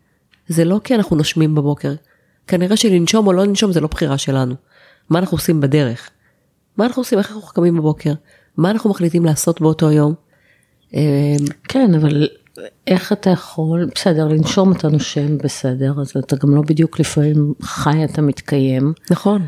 זה 0.47 0.65
לא 0.65 0.79
כי 0.83 0.95
אנחנו 0.95 1.15
נושמים 1.15 1.55
בבוקר. 1.55 1.93
כנראה 2.47 2.77
שלנשום 2.77 3.27
או 3.27 3.33
לא 3.33 3.45
לנשום 3.45 3.71
זה 3.71 3.81
לא 3.81 3.87
בחירה 3.87 4.17
שלנו. 4.17 4.55
מה 5.09 5.19
אנחנו 5.19 5.35
עושים 5.35 5.61
בדרך? 5.61 6.09
מה 6.77 6.85
אנחנו 6.85 6.99
עושים? 7.01 7.19
איך 7.19 7.31
אנחנו 7.31 7.47
קמים 7.47 7.77
בבוקר? 7.77 8.13
מה 8.57 8.71
אנחנו 8.71 8.89
מחליטים 8.89 9.25
לעשות 9.25 9.61
באותו 9.61 9.91
יום? 9.91 10.13
אמ, 10.93 10.99
כן, 11.63 11.93
אבל 11.95 12.27
איך 12.87 13.11
אתה 13.11 13.29
יכול, 13.29 13.89
בסדר, 13.95 14.27
לנשום 14.27 14.71
אתה 14.71 14.89
נושם, 14.89 15.37
בסדר, 15.37 15.93
אז 16.01 16.11
אתה 16.19 16.35
גם 16.35 16.55
לא 16.55 16.61
בדיוק 16.61 16.99
לפעמים 16.99 17.53
חי, 17.61 18.03
אתה 18.03 18.21
מתקיים. 18.21 18.93
נכון. 19.11 19.47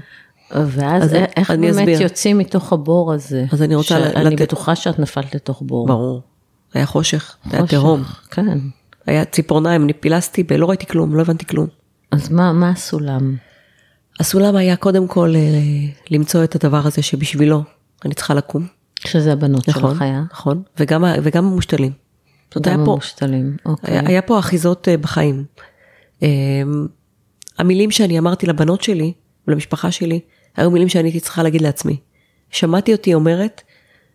ואז 0.52 1.14
איך 1.14 1.52
באמת 1.52 1.70
אסביר. 1.70 2.02
יוצאים 2.02 2.38
מתוך 2.38 2.74
הבור 2.74 3.14
הזה? 3.14 3.46
אז 3.52 3.62
אני 3.62 3.76
רוצה 3.76 4.00
לתת... 4.00 4.16
אני 4.16 4.36
בטוחה 4.36 4.76
שאת 4.76 5.00
נפלת 5.00 5.36
לתוך 5.36 5.62
בור. 5.62 5.88
ברור. 5.88 6.22
היה 6.74 6.86
חושך, 6.86 7.36
חושך 7.44 7.54
היה 7.54 7.68
תהום. 7.68 8.04
כן. 8.32 8.58
היה 9.06 9.26
ציפורניים, 9.26 9.84
אני 9.84 9.94
פילסתי 9.94 10.44
ולא 10.52 10.70
ראיתי 10.70 10.86
כלום, 10.86 11.16
לא 11.16 11.22
הבנתי 11.22 11.46
כלום. 11.46 11.68
אז 12.12 12.30
מה, 12.30 12.54
מה 12.54 12.70
הסולם? 12.70 13.36
הסולם 14.20 14.56
היה 14.56 14.76
קודם 14.76 15.08
כל 15.08 15.34
אה, 15.36 15.42
למצוא 16.12 16.44
את 16.44 16.56
הדבר 16.56 16.82
הזה 16.88 17.02
שבשבילו 17.02 17.64
אני 18.06 18.14
צריכה 18.14 18.34
לקום. 18.34 18.68
שזה 19.08 19.34
הבנות 19.34 19.70
נכון, 19.70 19.92
שלך 19.92 20.02
היה. 20.02 20.24
נכון, 20.32 20.64
וגם, 20.80 21.04
וגם 21.24 21.46
המושתלים. 21.46 21.92
גם 22.62 22.80
המושתלים, 22.80 23.58
אוקיי. 23.66 24.00
היה, 24.06 24.22
פה 24.22 24.40
אחיזות 24.40 24.88
אה, 24.88 24.98
בחיים. 24.98 25.46
אה, 26.24 26.28
המילים 27.58 27.92
שאני 27.92 28.20
אמרתי 28.20 28.46
לבנות 28.46 28.82
שלי 28.82 29.14
ולמשפחה 29.48 29.92
שלי, 29.92 30.20
היו 30.56 30.72
מילים 30.72 30.90
שאני 30.90 31.08
הייתי 31.08 31.20
צריכה 31.20 31.44
להגיד 31.44 31.62
לעצמי. 31.62 31.98
שמעתי 32.50 32.92
אותי 32.92 33.14
אומרת, 33.14 33.62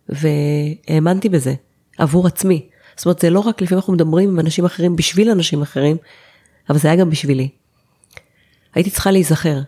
והאמנתי 0.09 1.29
בזה, 1.29 1.53
עבור 1.97 2.27
עצמי. 2.27 2.69
זאת 2.95 3.05
אומרת, 3.05 3.19
זה 3.19 3.29
לא 3.29 3.39
רק 3.39 3.61
לפעמים 3.61 3.79
אנחנו 3.79 3.93
מדברים 3.93 4.29
עם 4.29 4.39
אנשים 4.39 4.65
אחרים 4.65 4.95
בשביל 4.95 5.29
אנשים 5.29 5.61
אחרים, 5.61 5.97
אבל 6.69 6.77
זה 6.77 6.87
היה 6.87 6.97
גם 6.97 7.09
בשבילי. 7.09 7.49
הייתי 8.75 8.89
צריכה 8.89 9.11
להיזכר. 9.11 9.59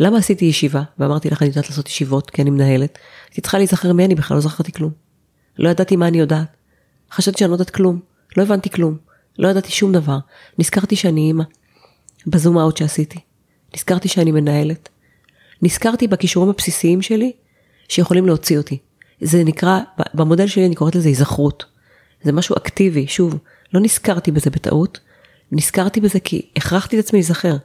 למה 0.00 0.18
עשיתי 0.18 0.44
ישיבה? 0.44 0.82
ואמרתי 0.98 1.30
לך, 1.30 1.42
אני 1.42 1.48
יודעת 1.48 1.70
לעשות 1.70 1.88
ישיבות, 1.88 2.30
כי 2.30 2.42
אני 2.42 2.50
מנהלת. 2.50 2.98
הייתי 3.28 3.40
צריכה 3.40 3.58
להיזכר 3.58 3.92
מי 3.92 4.04
אני 4.04 4.14
בכלל, 4.14 4.34
לא 4.34 4.40
זכרתי 4.40 4.72
כלום. 4.72 4.90
לא 5.58 5.68
ידעתי 5.68 5.96
מה 5.96 6.08
אני 6.08 6.18
יודעת. 6.18 6.56
חשבתי 7.12 7.38
שאני 7.38 7.48
לא 7.48 7.54
יודעת 7.54 7.70
כלום. 7.70 8.00
לא 8.36 8.42
הבנתי 8.42 8.70
כלום. 8.70 8.96
לא 9.38 9.48
ידעתי 9.48 9.70
שום 9.70 9.92
דבר. 9.92 10.18
נזכרתי 10.58 10.96
שאני 10.96 11.20
אימא. 11.20 11.44
בזום 12.26 12.58
אאוט 12.58 12.76
שעשיתי. 12.76 13.18
נזכרתי 13.74 14.08
שאני 14.08 14.32
מנהלת. 14.32 14.88
נזכרתי 15.62 16.06
בכישורים 16.06 16.50
הבסיסיים 16.50 17.02
שלי, 17.02 17.32
שיכולים 17.88 18.26
להוציא 18.26 18.58
אותי. 18.58 18.78
זה 19.20 19.44
נקרא, 19.44 19.80
במודל 20.14 20.46
שלי 20.46 20.66
אני 20.66 20.74
קוראת 20.74 20.94
לזה 20.94 21.08
היזכרות. 21.08 21.64
זה 22.22 22.32
משהו 22.32 22.56
אקטיבי, 22.56 23.06
שוב, 23.06 23.38
לא 23.74 23.80
נזכרתי 23.80 24.30
בזה 24.30 24.50
בטעות, 24.50 25.00
נזכרתי 25.52 26.00
בזה 26.00 26.20
כי 26.20 26.46
הכרחתי 26.56 27.00
את 27.00 27.04
עצמי 27.04 27.18
להיזכר. 27.18 27.56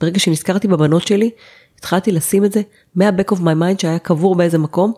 ברגע 0.00 0.18
שנזכרתי 0.18 0.68
בבנות 0.68 1.06
שלי, 1.06 1.30
התחלתי 1.78 2.12
לשים 2.12 2.44
את 2.44 2.52
זה 2.52 2.62
מה-back 2.94 3.34
of 3.34 3.38
my 3.38 3.60
mind 3.60 3.80
שהיה 3.82 3.98
קבור 3.98 4.34
באיזה 4.34 4.58
מקום, 4.58 4.94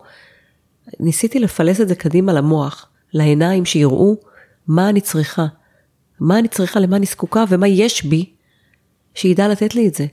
ניסיתי 0.99 1.39
לפלס 1.39 1.81
את 1.81 1.87
זה 1.87 1.95
קדימה 1.95 2.33
למוח, 2.33 2.87
לעיניים 3.13 3.65
שיראו 3.65 4.15
מה 4.67 4.89
אני 4.89 5.01
צריכה, 5.01 5.45
מה 6.19 6.39
אני 6.39 6.47
צריכה, 6.47 6.79
למה 6.79 6.97
אני 6.97 7.05
זקוקה 7.05 7.43
ומה 7.49 7.67
יש 7.67 8.05
בי, 8.05 8.29
שידע 9.13 9.47
לתת 9.47 9.75
לי 9.75 9.87
את 9.87 9.95
זה. 9.95 10.05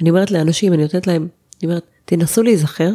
אני 0.00 0.10
אומרת 0.10 0.30
לאנשים, 0.30 0.72
אני 0.72 0.82
נותנת 0.82 1.06
להם, 1.06 1.28
אני 1.62 1.70
אומרת, 1.70 1.86
תנסו 2.04 2.42
להיזכר, 2.42 2.90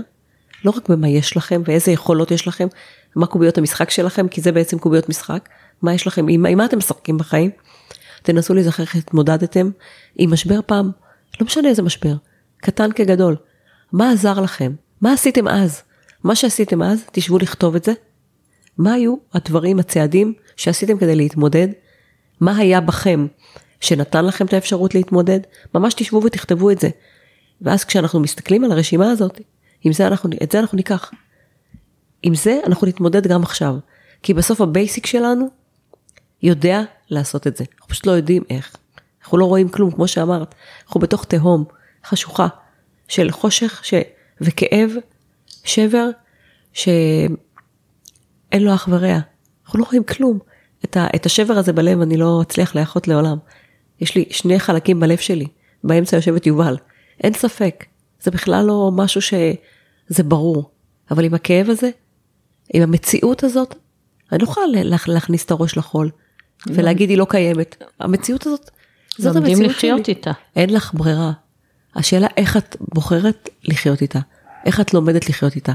לא 0.65 0.71
רק 0.71 0.89
במה 0.89 1.07
יש 1.07 1.37
לכם 1.37 1.61
ואיזה 1.65 1.91
יכולות 1.91 2.31
יש 2.31 2.47
לכם, 2.47 2.67
מה 3.15 3.25
קוביות 3.25 3.57
המשחק 3.57 3.89
שלכם, 3.89 4.27
כי 4.27 4.41
זה 4.41 4.51
בעצם 4.51 4.79
קוביות 4.79 5.09
משחק, 5.09 5.49
מה 5.81 5.93
יש 5.93 6.07
לכם, 6.07 6.27
עם, 6.27 6.45
עם 6.45 6.57
מה 6.57 6.65
אתם 6.65 6.77
משחקים 6.77 7.17
בחיים. 7.17 7.51
תנסו 8.23 8.53
להיזכר 8.53 8.83
איך 8.83 8.95
התמודדתם 8.95 9.69
עם 10.15 10.33
משבר 10.33 10.59
פעם, 10.65 10.91
לא 11.39 11.45
משנה 11.45 11.69
איזה 11.69 11.81
משבר, 11.81 12.15
קטן 12.57 12.91
כגדול. 12.91 13.35
מה 13.91 14.11
עזר 14.11 14.41
לכם? 14.41 14.73
מה 15.01 15.13
עשיתם 15.13 15.47
אז? 15.47 15.81
מה 16.23 16.35
שעשיתם 16.35 16.83
אז, 16.83 17.05
תשבו 17.11 17.37
לכתוב 17.37 17.75
את 17.75 17.83
זה. 17.83 17.93
מה 18.77 18.93
היו 18.93 19.15
הדברים, 19.33 19.79
הצעדים 19.79 20.33
שעשיתם 20.55 20.97
כדי 20.97 21.15
להתמודד? 21.15 21.67
מה 22.39 22.57
היה 22.57 22.81
בכם 22.81 23.27
שנתן 23.79 24.25
לכם 24.25 24.45
את 24.45 24.53
האפשרות 24.53 24.95
להתמודד? 24.95 25.39
ממש 25.75 25.93
תשבו 25.93 26.21
ותכתבו 26.23 26.71
את 26.71 26.79
זה. 26.79 26.89
ואז 27.61 27.83
כשאנחנו 27.83 28.19
מסתכלים 28.19 28.63
על 28.63 28.71
הרשימה 28.71 29.11
הזאת, 29.11 29.41
עם 29.83 29.93
זה 29.93 30.07
אנחנו, 30.07 30.29
את 30.43 30.51
זה 30.51 30.59
אנחנו 30.59 30.75
ניקח. 30.75 31.11
עם 32.23 32.35
זה 32.35 32.59
אנחנו 32.65 32.87
נתמודד 32.87 33.27
גם 33.27 33.43
עכשיו. 33.43 33.75
כי 34.23 34.33
בסוף 34.33 34.61
ה 34.61 34.69
basic 34.69 35.05
שלנו 35.05 35.47
יודע 36.43 36.81
לעשות 37.09 37.47
את 37.47 37.57
זה. 37.57 37.63
אנחנו 37.73 37.87
פשוט 37.87 38.05
לא 38.05 38.11
יודעים 38.11 38.43
איך. 38.49 38.75
אנחנו 39.27 39.37
לא 39.37 39.45
רואים 39.45 39.69
כלום, 39.69 39.91
כמו 39.91 40.07
שאמרת. 40.07 40.55
אנחנו 40.85 40.99
בתוך 40.99 41.25
תהום 41.25 41.65
חשוכה 42.05 42.47
של 43.07 43.31
חושך 43.31 43.81
ש... 43.85 43.93
וכאב, 44.41 44.91
שבר, 45.63 46.09
שאין 46.73 47.35
לו 48.53 48.73
אח 48.73 48.87
ורע. 48.91 49.17
אנחנו 49.65 49.79
לא 49.79 49.85
רואים 49.85 50.03
כלום. 50.03 50.39
את, 50.85 50.97
ה... 50.97 51.07
את 51.15 51.25
השבר 51.25 51.53
הזה 51.53 51.73
בלב 51.73 52.01
אני 52.01 52.17
לא 52.17 52.41
אצליח 52.41 52.75
לאחות 52.75 53.07
לעולם. 53.07 53.37
יש 53.99 54.15
לי 54.15 54.25
שני 54.29 54.59
חלקים 54.59 54.99
בלב 54.99 55.17
שלי, 55.17 55.47
באמצע 55.83 56.15
יושבת 56.15 56.45
יובל. 56.45 56.77
אין 57.23 57.33
ספק, 57.33 57.85
זה 58.21 58.31
בכלל 58.31 58.65
לא 58.65 58.91
משהו 58.93 59.21
שזה 59.21 60.23
ברור. 60.23 60.71
אבל 61.11 61.25
עם 61.25 61.33
הכאב 61.33 61.69
הזה, 61.69 61.89
עם 62.73 62.83
המציאות 62.83 63.43
הזאת, 63.43 63.75
אני 64.31 64.39
לא 64.39 64.43
יכולה 64.43 64.65
להכניס 65.07 65.45
את 65.45 65.51
הראש 65.51 65.77
לחול 65.77 66.09
ולהגיד 66.67 67.09
היא 67.09 67.17
לא 67.17 67.25
קיימת. 67.29 67.83
המציאות 67.99 68.45
הזאת, 68.45 68.71
זאת 69.17 69.35
המציאות 69.35 69.57
שלי. 69.57 69.67
לחיות 69.67 70.09
איתה. 70.09 70.31
אין 70.55 70.69
לך 70.69 70.93
ברירה. 70.93 71.31
השאלה 71.95 72.27
איך 72.37 72.57
את 72.57 72.75
בוחרת 72.79 73.49
לחיות 73.63 74.01
איתה, 74.01 74.19
איך 74.65 74.81
את 74.81 74.93
לומדת 74.93 75.29
לחיות 75.29 75.55
איתה. 75.55 75.73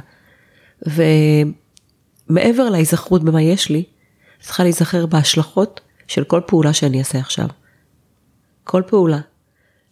ומעבר 2.30 2.70
להיזכרות 2.70 3.24
במה 3.24 3.43
יש 3.43 3.70
לי, 3.70 3.84
צריכה 4.40 4.62
להיזכר 4.62 5.07
בהשלכות 5.07 5.80
של 6.09 6.24
כל 6.24 6.40
פעולה 6.47 6.72
שאני 6.72 6.99
אעשה 6.99 7.18
עכשיו. 7.18 7.49
כל 8.64 8.82
פעולה. 8.86 9.18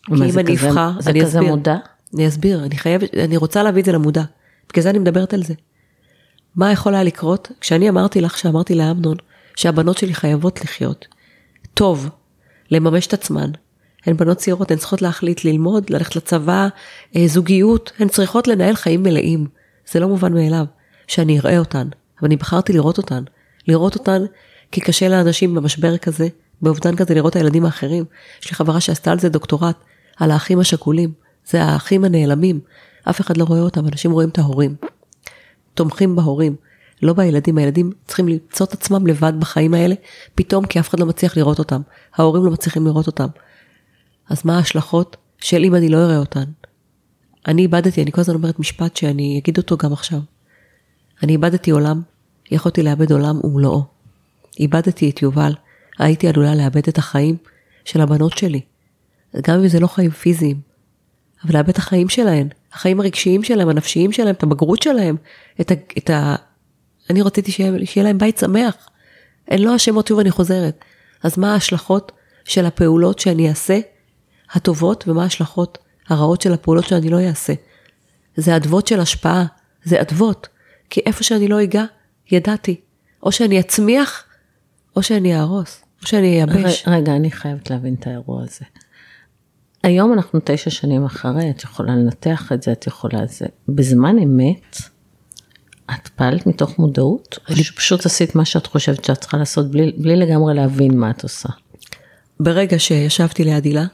כי 0.07 0.13
אם 0.13 0.39
אני 0.39 0.55
אבחר, 0.55 1.01
זה 1.01 1.11
אני 1.11 1.21
כזה 1.21 1.39
אסביר. 1.39 1.55
מודע? 1.55 1.77
אני 2.15 2.29
אסביר, 2.29 2.65
אני 2.65 2.79
חייבת, 2.79 3.15
אני 3.15 3.37
רוצה 3.37 3.63
להביא 3.63 3.81
את 3.81 3.87
זה 3.87 3.93
למודע. 3.93 4.23
בגלל 4.69 4.83
זה 4.83 4.91
אני 4.91 4.99
מדברת 4.99 5.35
על 5.35 5.43
זה. 5.43 5.55
מה 6.57 6.73
יכול 6.73 6.95
היה 6.95 7.03
לקרות 7.03 7.53
כשאני 7.61 7.89
אמרתי 7.89 8.21
לך, 8.21 8.39
שאמרתי 8.39 8.75
לאמנון, 8.75 9.17
שהבנות 9.57 9.99
שלי 9.99 10.15
חייבות 10.15 10.65
לחיות. 10.65 11.07
טוב, 11.75 12.09
לממש 12.71 13.07
את 13.07 13.13
עצמן. 13.13 13.51
הן 14.07 14.17
בנות 14.17 14.37
צעירות, 14.37 14.71
הן 14.71 14.77
צריכות 14.77 15.03
להחליט 15.03 15.45
ללמוד, 15.45 15.91
ללכת 15.91 16.17
לצבא, 16.17 16.69
אה, 17.17 17.27
זוגיות, 17.27 17.93
הן 17.99 18.09
צריכות 18.09 18.49
לנהל 18.49 18.75
חיים 18.75 19.03
מלאים. 19.03 19.47
זה 19.91 20.01
לא 20.01 20.09
מובן 20.09 20.33
מאליו, 20.33 20.65
שאני 21.07 21.41
אראה 21.41 21.59
אותן, 21.59 21.89
אבל 22.21 22.27
אני 22.27 22.37
בחרתי 22.37 22.73
לראות 22.73 22.99
אותן. 22.99 23.23
לראות 23.69 23.95
אותן 23.95 24.23
כי 24.73 24.81
קשה 24.81 25.09
לאנשים 25.09 25.55
במשבר 25.55 25.97
כזה, 25.97 26.29
באובדן 26.63 26.97
כזה, 26.97 27.15
לראות 27.15 27.31
את 27.31 27.37
הילדים 27.37 27.65
האחרים. 27.65 28.05
יש 28.43 28.51
לי 28.51 28.57
חברה 28.57 28.81
שעשתה 28.81 29.13
על 29.13 29.19
זה 29.19 29.29
דוקטורט, 29.29 29.77
על 30.17 30.31
האחים 30.31 30.61
השכולים. 30.61 31.13
זה 31.47 31.63
האחים 31.63 32.05
הנעלמים. 32.05 32.61
אף 33.11 33.21
אחד 33.21 33.37
לא 33.37 33.45
רואה 33.45 33.61
אותם, 33.61 33.87
אנשים 33.87 34.13
רואים 34.13 34.29
את 34.29 34.39
ההורים. 34.39 34.75
תומכים 35.75 36.17
בהורים, 36.17 36.57
לא 37.03 37.13
בילדים, 37.13 37.59
הילדים 37.59 37.93
צריכים 38.07 38.29
למצוא 38.29 38.67
את 38.67 38.73
עצמם 38.73 39.07
לבד 39.07 39.33
בחיים 39.39 39.75
האלה, 39.75 39.95
פתאום 40.35 40.67
כי 40.67 40.81
אף 40.81 40.89
אחד 40.89 41.01
לא 41.01 41.07
מצליח 41.07 41.37
לראות 41.37 41.59
אותם, 41.59 41.81
ההורים 42.15 42.45
לא 42.45 42.51
מצליחים 42.51 42.87
לראות 42.87 43.07
אותם. 43.07 43.27
אז 44.29 44.43
מה 44.45 44.57
ההשלכות 44.57 45.17
של 45.39 45.65
אם 45.65 45.75
אני 45.75 45.89
לא 45.89 45.97
אראה 45.97 46.17
אותן? 46.17 46.45
אני 47.47 47.63
איבדתי, 47.63 48.03
אני 48.03 48.13
כל 48.13 48.21
הזמן 48.21 48.35
אומרת 48.35 48.59
משפט 48.59 48.97
שאני 48.97 49.41
אגיד 49.43 49.59
אותו 49.59 49.77
גם 49.77 49.93
עכשיו. 49.93 50.21
אני 51.23 51.33
איבדתי 51.33 51.71
עולם, 51.71 52.03
יכולתי 52.51 52.83
לאבד 52.83 53.13
עולם 53.13 53.41
ומלואו. 53.45 53.85
איבדתי 54.61 55.11
את 55.11 55.23
יובל, 55.23 55.53
הייתי 55.99 56.29
עלולה 56.29 56.55
לאבד 56.55 56.89
את 56.89 56.99
החיים 56.99 57.37
של 57.85 58.01
הבנות 58.01 58.39
שלי. 58.39 58.61
גם 59.47 59.55
אם 59.61 59.69
זה 59.69 59.81
לא 59.81 59.87
חיים 59.87 60.11
פיזיים, 60.11 60.61
אבל 61.45 61.57
לאבד 61.57 61.69
את 61.69 61.77
החיים 61.77 62.09
שלהן, 62.09 62.49
החיים 62.73 63.01
הרגשיים 63.01 63.43
שלהם, 63.43 63.69
הנפשיים 63.69 64.13
שלהם, 64.13 64.35
את 64.35 64.43
הבגרות 64.43 64.83
שלהם, 64.83 65.17
את 65.61 65.71
ה... 65.71 65.75
את. 65.99 66.11
אני 67.11 67.23
רציתי 67.23 67.53
שיהיה, 67.53 67.73
שיהיה 67.87 68.05
להם 68.05 68.19
בית 68.19 68.39
שמח. 68.39 68.89
הן 69.49 69.59
לא 69.59 69.77
אשמות, 69.77 70.07
שוב 70.07 70.19
אני 70.19 70.31
חוזרת. 70.31 70.85
אז 71.23 71.39
מה 71.39 71.53
ההשלכות 71.53 72.13
של 72.45 72.67
הפעולות 72.67 73.19
שאני 73.19 73.49
אעשה, 73.49 73.81
הטובות, 74.53 75.05
ומה 75.09 75.23
ההשלכות 75.23 75.79
הרעות 76.09 76.41
של 76.41 76.53
הפעולות 76.53 76.85
שאני 76.85 77.09
לא 77.09 77.21
אעשה? 77.21 77.53
זה 78.37 78.57
אדוות 78.57 78.87
של 78.87 79.01
השפעה, 79.01 79.45
זה 79.85 80.01
אדוות. 80.01 80.49
כי 80.91 81.01
איפה 81.07 81.25
שאני 81.25 81.49
לא 81.49 81.63
אגע, 81.63 81.85
ידעתי. 82.31 82.81
או 83.23 83.33
שאני 83.33 83.61
אצמיח, 83.61 84.25
או 84.97 85.03
שאני 85.03 85.37
אהרוס, 85.37 85.85
או 86.03 86.07
שאני 86.07 86.37
אייבש. 86.37 86.85
רגע, 86.89 87.17
אני 87.17 87.31
חייבת 87.31 87.71
להבין 87.71 87.95
את 87.95 88.07
האירוע 88.07 88.43
הזה. 88.43 88.65
היום 89.83 90.13
אנחנו 90.13 90.41
תשע 90.45 90.71
שנים 90.71 91.05
אחרי, 91.05 91.51
את 91.51 91.63
יכולה 91.63 91.97
לנתח 91.97 92.53
את 92.53 92.63
זה, 92.63 92.73
את 92.73 92.87
יכולה 92.87 93.27
זה. 93.27 93.47
בזמן 93.69 94.19
אמת, 94.19 94.77
את 95.95 96.09
פעלת 96.09 96.47
מתוך 96.47 96.79
מודעות, 96.79 97.39
או 97.51 97.57
שפשוט 97.57 98.07
עשית 98.07 98.35
מה 98.35 98.45
שאת 98.45 98.67
חושבת 98.67 99.05
שאת 99.05 99.21
צריכה 99.21 99.37
לעשות 99.37 99.71
בלי, 99.71 99.93
בלי 99.97 100.17
לגמרי 100.17 100.55
להבין 100.55 100.99
מה 100.99 101.11
את 101.11 101.23
עושה? 101.23 101.49
ברגע 102.41 102.79
שישבתי 102.79 103.45
ליד 103.45 103.65
הילה, 103.65 103.85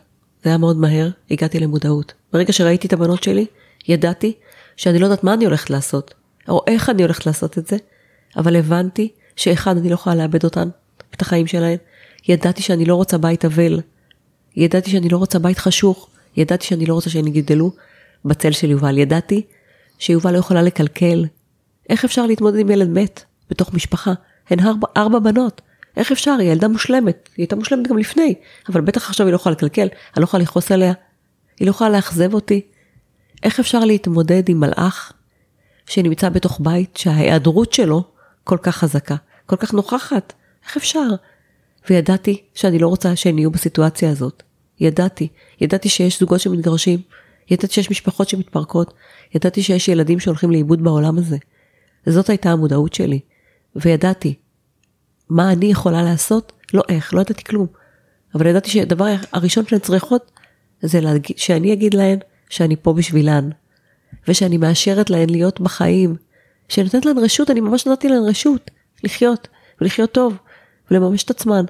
זה 0.45 0.51
היה 0.51 0.59
מאוד 0.59 0.77
מהר, 0.77 1.09
הגעתי 1.31 1.61
למודעות. 1.61 2.13
ברגע 2.33 2.53
שראיתי 2.53 2.87
את 2.87 2.93
הבנות 2.93 3.23
שלי, 3.23 3.47
ידעתי 3.89 4.33
שאני 4.77 4.99
לא 4.99 5.07
יודעת 5.07 5.25
מה 5.25 5.35
אני 5.35 5.45
הולכת 5.45 5.71
לעשות, 5.71 6.15
או 6.49 6.65
איך 6.67 6.91
אני 6.91 7.03
הולכת 7.03 7.27
לעשות 7.27 7.59
את 7.59 7.67
זה, 7.67 7.77
אבל 8.37 8.57
הבנתי 8.57 9.09
שאחד, 9.37 9.77
אני 9.77 9.89
לא 9.89 9.95
יכולה 9.95 10.17
לאבד 10.17 10.45
אותן, 10.45 10.69
את 11.15 11.23
החיים 11.23 11.47
שלהן. 11.47 11.77
ידעתי 12.29 12.63
שאני 12.63 12.85
לא 12.85 12.95
רוצה 12.95 13.19
בית 13.19 13.45
אבל, 13.45 13.81
ידעתי 14.57 14.91
שאני 14.91 15.09
לא 15.09 15.17
רוצה 15.17 15.39
בית 15.39 15.59
חשוך, 15.59 16.09
ידעתי 16.37 16.67
שאני 16.67 16.87
לא 16.87 16.95
רוצה 16.95 17.11
שהן 17.11 17.27
יגדלו 17.27 17.73
בצל 18.25 18.53
של 18.53 18.71
יובל, 18.71 18.99
ידעתי 18.99 19.43
שיובל 19.99 20.33
לא 20.33 20.39
יכולה 20.39 20.63
לקלקל. 20.63 21.25
איך 21.89 22.05
אפשר 22.05 22.27
להתמודד 22.27 22.59
עם 22.59 22.71
ילד 22.71 22.89
מת 22.89 23.25
בתוך 23.51 23.75
משפחה? 23.75 24.13
הן 24.51 24.61
ארבע, 24.61 24.87
ארבע 24.97 25.19
בנות, 25.19 25.61
איך 25.97 26.13
אפשר? 26.13 26.37
היא 26.41 26.51
ילדה 26.51 26.69
מושלמת, 26.69 27.29
היא 27.37 27.43
הייתה 27.43 27.57
מושלמת 27.57 27.89
גם 27.89 27.99
לפני, 27.99 28.35
אבל 28.69 28.81
בטח 28.81 29.09
עכשיו 29.09 29.27
היא 29.27 29.33
לא 29.33 29.37
יכולה 29.37 29.53
לקלקל, 29.53 29.83
אני 29.83 30.21
לא 30.21 30.25
יכולה 30.25 30.43
לכעוס 30.43 30.73
עליה, 30.73 30.93
היא 31.61 31.67
לא 31.67 31.71
יכולה 31.71 31.91
לאכזב 31.91 32.35
אותי. 32.35 32.61
איך 33.43 33.61
אפשר 33.61 33.85
להתמודד 33.85 34.49
עם 34.49 34.61
מלאך 34.61 35.13
שנמצא 35.87 36.29
בתוך 36.29 36.61
בית 36.63 36.97
שההיעדרות 36.97 37.73
שלו 37.73 38.05
כל 38.45 38.59
כך 38.63 38.77
חזקה, 38.77 39.17
כל 39.47 39.57
כך 39.57 39.75
נוכחת? 39.75 40.33
איך 40.65 40.77
אפשר? 40.77 41.09
וידעתי 41.91 42.43
שאני 42.55 42.79
לא 42.79 42.89
רוצה 42.89 43.17
שהן 43.17 43.39
יהיו 43.39 43.51
בסיטואציה 43.51 44.11
הזאת. 44.11 44.43
ידעתי, 44.81 45.29
ידעתי 45.61 45.89
שיש 45.89 46.21
זוגות 46.21 46.41
שמתגרשים, 46.41 47.01
ידעתי 47.51 47.75
שיש 47.75 47.91
משפחות 47.91 48.29
שמתפרקות, 48.29 48.95
ידעתי 49.35 49.63
שיש 49.63 49.89
ילדים 49.89 50.21
שהולכים 50.21 50.51
לאיבוד 50.51 50.85
בעולם 50.85 51.19
הזה. 51.19 51.37
זאת 52.07 52.31
הייתה 52.31 52.51
המודעות 52.51 52.95
שלי. 52.95 53.21
וידעתי 53.77 54.35
מה 55.29 55.53
אני 55.53 55.67
יכולה 55.67 56.03
לעשות, 56.03 56.53
לא 56.75 56.83
איך, 56.89 57.15
לא 57.15 57.21
ידעתי 57.21 57.45
כלום. 57.45 57.67
אבל 58.35 58.47
ידעתי 58.47 58.71
שהדבר 58.71 59.15
הראשון 59.33 59.67
שהן 59.67 59.79
צריכות 59.79 60.31
זה 60.83 61.01
להגיד, 61.01 61.39
שאני 61.39 61.73
אגיד 61.73 61.95
להן 61.95 62.19
שאני 62.49 62.77
פה 62.77 62.93
בשבילן, 62.93 63.51
ושאני 64.29 64.57
מאשרת 64.57 65.11
להן 65.11 65.31
להיות 65.31 65.61
בחיים, 65.61 66.17
שנותנת 66.69 67.05
להן 67.05 67.19
רשות, 67.19 67.51
אני 67.51 67.61
ממש 67.61 67.87
נתתי 67.87 68.09
להן 68.09 68.23
רשות 68.23 68.71
לחיות, 69.05 69.49
ולחיות 69.81 70.13
טוב, 70.13 70.37
ולממש 70.91 71.25
את 71.25 71.31
עצמן. 71.31 71.65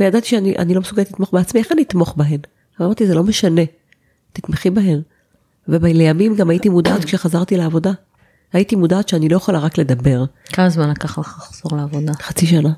וידעתי 0.00 0.28
שאני 0.28 0.74
לא 0.74 0.80
מסוגלת 0.80 1.10
לתמוך 1.10 1.32
בעצמי, 1.32 1.60
איך 1.60 1.72
אני 1.72 1.82
אתמוך 1.82 2.14
בהן? 2.16 2.40
אמרתי, 2.80 3.06
זה 3.06 3.14
לא 3.14 3.22
משנה, 3.22 3.62
תתמכי 4.32 4.70
בהן. 4.70 5.00
ולימים 5.68 6.36
גם 6.36 6.50
הייתי 6.50 6.68
מודעת 6.68 7.04
כשחזרתי 7.04 7.56
לעבודה. 7.56 7.92
הייתי 8.52 8.76
מודעת 8.76 9.08
שאני 9.08 9.28
לא 9.28 9.36
יכולה 9.36 9.58
רק 9.58 9.78
לדבר. 9.78 10.24
כמה 10.44 10.68
זמן 10.68 10.90
לקח 10.90 11.18
לך 11.18 11.34
לחזור 11.38 11.76
לעבודה? 11.76 12.12
חצי 12.12 12.46
שנה. 12.46 12.72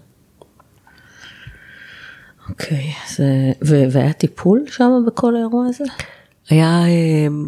אוקיי, 2.49 2.93
זה... 3.17 3.53
והיה 3.91 4.13
טיפול 4.13 4.65
שם 4.67 4.91
בכל 5.07 5.37
האירוע 5.37 5.67
הזה? 5.67 5.85
היה, 6.51 6.87
אמ, 6.87 7.47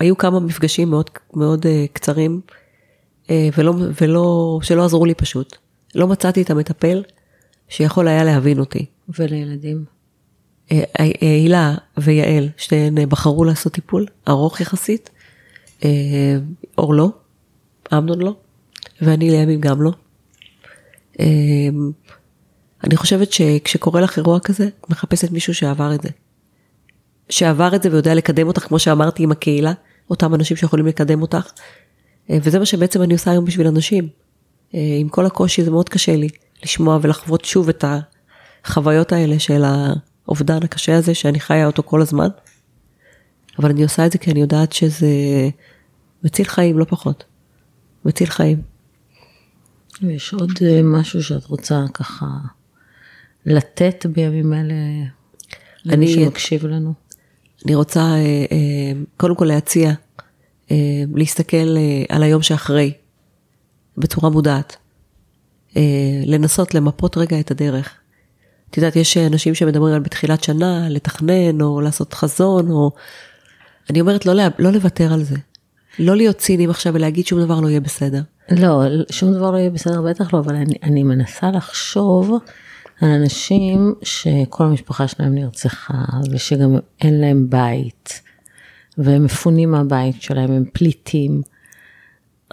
היו 0.00 0.18
כמה 0.18 0.40
מפגשים 0.40 0.90
מאוד 0.90 1.10
מאוד 1.34 1.66
אה, 1.66 1.84
קצרים, 1.92 2.40
אה, 3.30 3.48
ולא, 3.56 3.74
ולא, 4.00 4.58
שלא 4.62 4.84
עזרו 4.84 5.06
לי 5.06 5.14
פשוט. 5.14 5.56
לא 5.94 6.06
מצאתי 6.06 6.42
את 6.42 6.50
המטפל 6.50 7.02
שיכול 7.68 8.08
היה 8.08 8.24
להבין 8.24 8.58
אותי. 8.58 8.86
ולילדים? 9.18 9.84
אה, 10.72 10.82
הילה 11.20 11.74
ויעל, 11.98 12.48
שתיהן 12.56 13.08
בחרו 13.08 13.44
לעשות 13.44 13.72
טיפול 13.72 14.06
ארוך 14.28 14.60
יחסית, 14.60 15.10
אור 16.78 16.94
לא, 16.94 17.10
אמנון 17.92 18.20
לא, 18.20 18.34
ואני 19.02 19.30
לימים 19.30 19.60
גם 19.60 19.82
לא. 19.82 19.92
אני 22.84 22.96
חושבת 22.96 23.32
שכשקורה 23.32 24.00
לך 24.00 24.18
אירוע 24.18 24.40
כזה, 24.40 24.68
את 24.80 24.90
מחפשת 24.90 25.30
מישהו 25.30 25.54
שעבר 25.54 25.94
את 25.94 26.02
זה. 26.02 26.08
שעבר 27.30 27.76
את 27.76 27.82
זה 27.82 27.90
ויודע 27.92 28.14
לקדם 28.14 28.46
אותך, 28.48 28.62
כמו 28.62 28.78
שאמרתי, 28.78 29.22
עם 29.22 29.32
הקהילה, 29.32 29.72
אותם 30.10 30.34
אנשים 30.34 30.56
שיכולים 30.56 30.86
לקדם 30.86 31.22
אותך. 31.22 31.50
וזה 32.30 32.58
מה 32.58 32.66
שבעצם 32.66 33.02
אני 33.02 33.12
עושה 33.12 33.30
היום 33.30 33.44
בשביל 33.44 33.66
אנשים. 33.66 34.08
עם 34.72 35.08
כל 35.08 35.26
הקושי 35.26 35.64
זה 35.64 35.70
מאוד 35.70 35.88
קשה 35.88 36.16
לי 36.16 36.28
לשמוע 36.62 36.98
ולחוות 37.02 37.44
שוב 37.44 37.68
את 37.68 37.84
החוויות 38.64 39.12
האלה 39.12 39.38
של 39.38 39.64
האובדן 40.26 40.62
הקשה 40.62 40.96
הזה 40.96 41.14
שאני 41.14 41.40
חיה 41.40 41.66
אותו 41.66 41.82
כל 41.82 42.02
הזמן. 42.02 42.28
אבל 43.58 43.70
אני 43.70 43.82
עושה 43.82 44.06
את 44.06 44.12
זה 44.12 44.18
כי 44.18 44.30
אני 44.30 44.40
יודעת 44.40 44.72
שזה 44.72 45.08
מציל 46.24 46.46
חיים, 46.46 46.78
לא 46.78 46.84
פחות. 46.84 47.24
מציל 48.04 48.26
חיים. 48.26 48.62
יש 50.02 50.34
עוד 50.34 50.50
אה, 50.62 50.80
משהו 50.82 51.22
שאת 51.22 51.44
רוצה 51.44 51.84
ככה 51.94 52.26
לתת 53.46 54.06
בימים 54.06 54.52
אלה 54.52 54.74
למי 55.84 56.08
שמקשיב 56.08 56.66
לנו? 56.66 56.92
אני 57.66 57.74
רוצה 57.74 58.00
אה, 58.00 58.44
אה, 58.52 58.92
קודם 59.16 59.34
כל 59.34 59.44
להציע, 59.44 59.92
להסתכל 61.14 61.76
על 62.08 62.22
היום 62.22 62.42
שאחרי, 62.42 62.92
בצורה 63.96 64.30
מודעת. 64.30 64.76
לנסות 66.26 66.74
למפות 66.74 67.16
רגע 67.16 67.40
את 67.40 67.50
הדרך. 67.50 67.94
את 68.70 68.76
יודעת, 68.76 68.96
יש 68.96 69.16
אנשים 69.16 69.54
שמדברים 69.54 69.94
על 69.94 70.00
בתחילת 70.00 70.44
שנה, 70.44 70.88
לתכנן, 70.88 71.60
או 71.60 71.80
לעשות 71.80 72.14
חזון, 72.14 72.70
או... 72.70 72.90
אני 73.90 74.00
אומרת 74.00 74.26
לא, 74.26 74.32
לא 74.58 74.70
לוותר 74.70 75.12
על 75.12 75.22
זה. 75.22 75.36
לא 75.98 76.16
להיות 76.16 76.36
ציניים 76.36 76.70
עכשיו 76.70 76.94
ולהגיד 76.94 77.26
שום 77.26 77.40
דבר 77.40 77.60
לא 77.60 77.68
יהיה 77.68 77.80
בסדר. 77.80 78.22
לא, 78.50 78.82
שום 79.10 79.32
דבר 79.32 79.50
לא 79.50 79.56
יהיה 79.56 79.70
בסדר, 79.70 80.02
בטח 80.02 80.34
לא, 80.34 80.38
אבל 80.38 80.54
אני, 80.54 80.74
אני 80.82 81.02
מנסה 81.02 81.50
לחשוב 81.50 82.32
על 83.00 83.08
אנשים 83.10 83.94
שכל 84.02 84.64
המשפחה 84.64 85.08
שלהם 85.08 85.34
נרצחה, 85.34 86.04
ושגם 86.30 86.76
אין 87.00 87.20
להם 87.20 87.50
בית, 87.50 88.22
והם 88.98 89.24
מפונים 89.24 89.70
מהבית 89.70 90.22
שלהם, 90.22 90.52
הם 90.52 90.64
פליטים. 90.72 91.42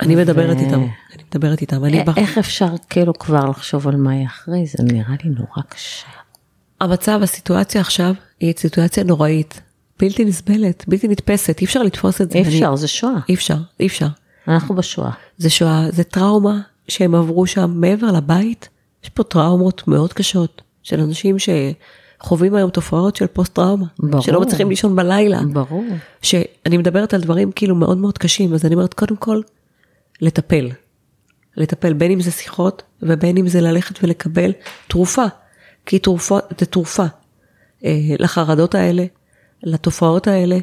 אני 0.01 0.15
מדברת 0.15 0.57
ו- 0.57 0.59
איתם, 0.59 0.81
אני 1.13 1.23
מדברת 1.31 1.61
איתם. 1.61 1.85
אני 1.85 2.03
בח... 2.03 2.17
איך 2.17 2.37
אפשר 2.37 2.69
כאילו 2.89 3.13
כבר 3.13 3.49
לחשוב 3.49 3.87
על 3.87 3.95
מה 3.95 4.15
יהיה 4.15 4.27
אחרי 4.27 4.65
זה? 4.65 4.83
נראה 4.83 5.15
לי 5.23 5.29
נורא 5.29 5.61
קשה. 5.69 6.07
המצב, 6.81 7.19
הסיטואציה 7.23 7.81
עכשיו, 7.81 8.13
היא 8.39 8.53
סיטואציה 8.57 9.03
נוראית, 9.03 9.61
בלתי 9.99 10.25
נסבלת, 10.25 10.85
בלתי 10.87 11.07
נתפסת, 11.07 11.59
אי 11.61 11.65
אפשר 11.65 11.83
לתפוס 11.83 12.21
את 12.21 12.31
זה. 12.31 12.37
אי 12.37 12.43
אני- 12.43 12.53
אפשר, 12.55 12.75
זה 12.75 12.87
שואה. 12.87 13.13
אי 13.29 13.33
אפשר, 13.33 13.57
אי 13.79 13.87
אפשר. 13.87 14.07
אנחנו 14.47 14.75
בשואה. 14.75 15.11
זה 15.37 15.49
שואה, 15.49 15.91
זה 15.91 16.03
טראומה 16.03 16.59
שהם 16.87 17.15
עברו 17.15 17.47
שם 17.47 17.71
מעבר 17.75 18.11
לבית. 18.11 18.69
יש 19.03 19.09
פה 19.09 19.23
טראומות 19.23 19.87
מאוד 19.87 20.13
קשות 20.13 20.61
של 20.83 20.99
אנשים 20.99 21.35
שחווים 21.39 22.55
היום 22.55 22.69
תופעות 22.69 23.15
של 23.15 23.27
פוסט 23.27 23.53
טראומה. 23.53 23.85
ברור. 23.99 24.21
שלא 24.23 24.41
מצליחים 24.41 24.69
לישון 24.69 24.95
בלילה. 24.95 25.39
ברור. 25.53 25.83
שאני 26.21 26.77
מדברת 26.77 27.13
על 27.13 27.21
דברים 27.21 27.51
כאילו 27.51 27.75
מאוד 27.75 27.97
מאוד 27.97 28.17
קשים, 28.17 28.53
אז 28.53 28.65
אני 28.65 28.75
אומרת 28.75 28.93
קודם 28.93 29.15
כל, 29.15 29.41
לטפל. 30.21 30.69
לטפל 31.57 31.93
בין 31.93 32.11
אם 32.11 32.21
זה 32.21 32.31
שיחות 32.31 32.83
ובין 33.01 33.37
אם 33.37 33.47
זה 33.47 33.61
ללכת 33.61 34.03
ולקבל 34.03 34.51
תרופה. 34.87 35.25
כי 35.85 35.99
תרופות, 35.99 36.43
זה 36.59 36.65
תרופה. 36.65 37.05
אה, 37.85 37.91
לחרדות 38.19 38.75
האלה, 38.75 39.05
לתופעות 39.63 40.27
האלה, 40.27 40.57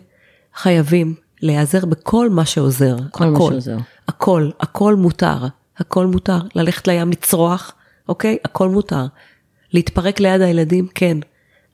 חייבים 0.55 1.15
להיעזר 1.43 1.87
בכל 1.87 2.31
מה 2.31 2.45
שעוזר. 2.45 2.97
כל 3.11 3.25
מה 3.27 3.37
הכל. 3.37 3.51
שעוזר. 3.51 3.77
הכל, 4.09 4.51
הכל 4.61 4.95
מותר. 4.95 5.47
הכל 5.79 6.07
מותר. 6.07 6.39
ללכת 6.55 6.89
לים 6.89 7.11
לצרוח, 7.11 7.73
אוקיי? 8.09 8.39
הכל 8.45 8.69
מותר. 8.69 9.07
להתפרק 9.73 10.21
ליד 10.21 10.41
הילדים, 10.41 10.87
כן. 10.95 11.19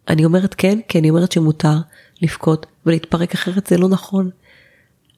אני 0.09 0.25
אומרת 0.25 0.55
כן, 0.55 0.79
כי 0.89 0.99
אני 0.99 1.11
אומרת 1.11 1.33
שמותר 1.33 1.77
לבכות 2.23 2.67
ולהתפרק 2.87 3.35
אחרת 3.35 3.67
זה 3.67 3.79
לא 3.79 3.89
נכון. 3.89 4.31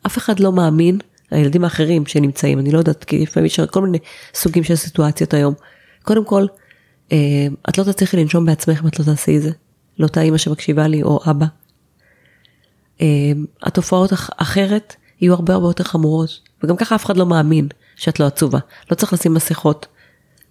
אף 0.07 0.19
אחד 0.19 0.41
לא 0.41 0.53
מאמין, 0.53 0.99
הילדים 1.31 1.65
האחרים 1.65 2.07
שנמצאים, 2.07 2.59
אני 2.59 2.71
לא 2.71 2.79
יודעת, 2.79 3.05
כי 3.05 3.23
לפעמים 3.23 3.47
יש 3.47 3.61
כל 3.61 3.83
מיני 3.83 3.99
סוגים 4.35 4.65
של 4.65 4.77
סיטואציות 4.77 5.35
היום. 5.35 5.55
קודם 6.03 6.25
כל, 6.25 6.47
אה, 7.13 7.47
את 7.69 7.79
לא 7.79 7.85
תצליחי 7.85 8.17
לנשום 8.17 8.47
בעצמך 8.47 8.83
אם 8.83 8.89
את 8.89 8.99
לא 8.99 9.05
תעשי 9.05 9.37
את 9.37 9.43
זה. 9.43 9.51
לאותה 9.99 10.21
אימא 10.21 10.39
שמקשיבה 10.39 10.87
לי 10.87 11.03
או 11.03 11.21
אבא. 11.31 11.47
אה, 13.03 13.07
התופעות 13.63 14.13
אח- 14.13 14.31
אחרת 14.37 14.97
יהיו 15.21 15.35
הרבה 15.35 15.55
הרבה 15.55 15.67
יותר 15.67 15.85
חמורות, 15.85 16.41
וגם 16.65 16.77
ככה 16.77 16.95
אף 16.95 17.05
אחד 17.05 17.17
לא 17.17 17.27
מאמין 17.27 17.69
שאת 17.97 18.21
לא 18.21 18.27
עצובה. 18.27 18.59
לא 18.91 18.95
צריך 18.97 19.13
לשים 19.13 19.35
מסכות. 19.35 19.87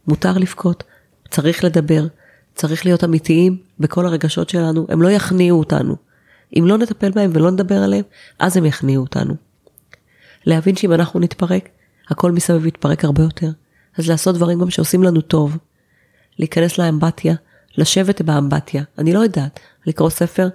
מותר 0.08 0.38
לבכות, 0.38 0.84
צריך 1.30 1.64
לדבר, 1.64 2.08
צריך 2.56 2.86
להיות 2.86 3.04
אמיתיים 3.04 3.58
בכל 3.80 4.06
הרגשות 4.06 4.50
שלנו, 4.50 4.86
הם 4.90 5.02
לא 5.02 5.12
יכניעו 5.12 5.60
אותנו. 5.60 5.96
אם 6.58 6.64
לא 6.68 6.78
נטפל 6.78 7.12
בהם 7.12 7.32
ולא 7.34 7.52
נדבר 7.52 7.78
עליהם, 7.78 8.04
אז 8.40 8.58
הם 8.58 8.66
יכניעו 8.66 9.04
אותנו. 9.04 9.34
להבין 10.46 10.76
שאם 10.76 10.94
אנחנו 10.94 11.20
נתפרק, 11.20 11.70
הכל 12.10 12.32
מסביב 12.32 12.66
יתפרק 12.66 13.06
הרבה 13.06 13.24
יותר. 13.24 13.50
אז 13.98 14.10
לעשות 14.10 14.36
דברים 14.36 14.60
גם 14.60 14.70
שעושים 14.70 15.04
לנו 15.04 15.22
טוב. 15.22 15.58
להיכנס 16.40 16.78
לאמבטיה, 16.78 17.36
לשבת 17.78 18.22
באמבטיה, 18.22 18.84
אני 18.98 19.14
לא 19.14 19.20
יודעת, 19.20 19.60
לקרוא 19.86 20.10
ספר, 20.10 20.48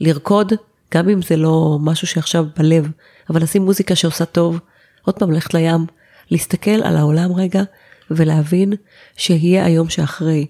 לרקוד, 0.00 0.52
גם 0.94 1.08
אם 1.08 1.22
זה 1.22 1.36
לא 1.36 1.78
משהו 1.80 2.06
שעכשיו 2.06 2.46
בלב, 2.58 2.90
אבל 3.30 3.42
לשים 3.42 3.62
מוזיקה 3.62 3.94
שעושה 3.94 4.24
טוב, 4.24 4.60
עוד 5.02 5.18
פעם 5.18 5.30
ללכת 5.30 5.54
לים, 5.54 5.86
להסתכל 6.30 6.70
על 6.70 6.96
העולם 6.96 7.32
רגע 7.32 7.62
ולהבין 8.10 8.72
שיהיה 9.16 9.64
היום 9.64 9.88
שאחרי. 9.88 10.46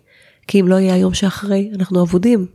כי 0.46 0.60
אם 0.60 0.68
לא 0.68 0.74
יהיה 0.74 0.94
היום 0.94 1.14
שאחרי, 1.14 1.70
אנחנו 1.74 2.02
אבודים. 2.02 2.46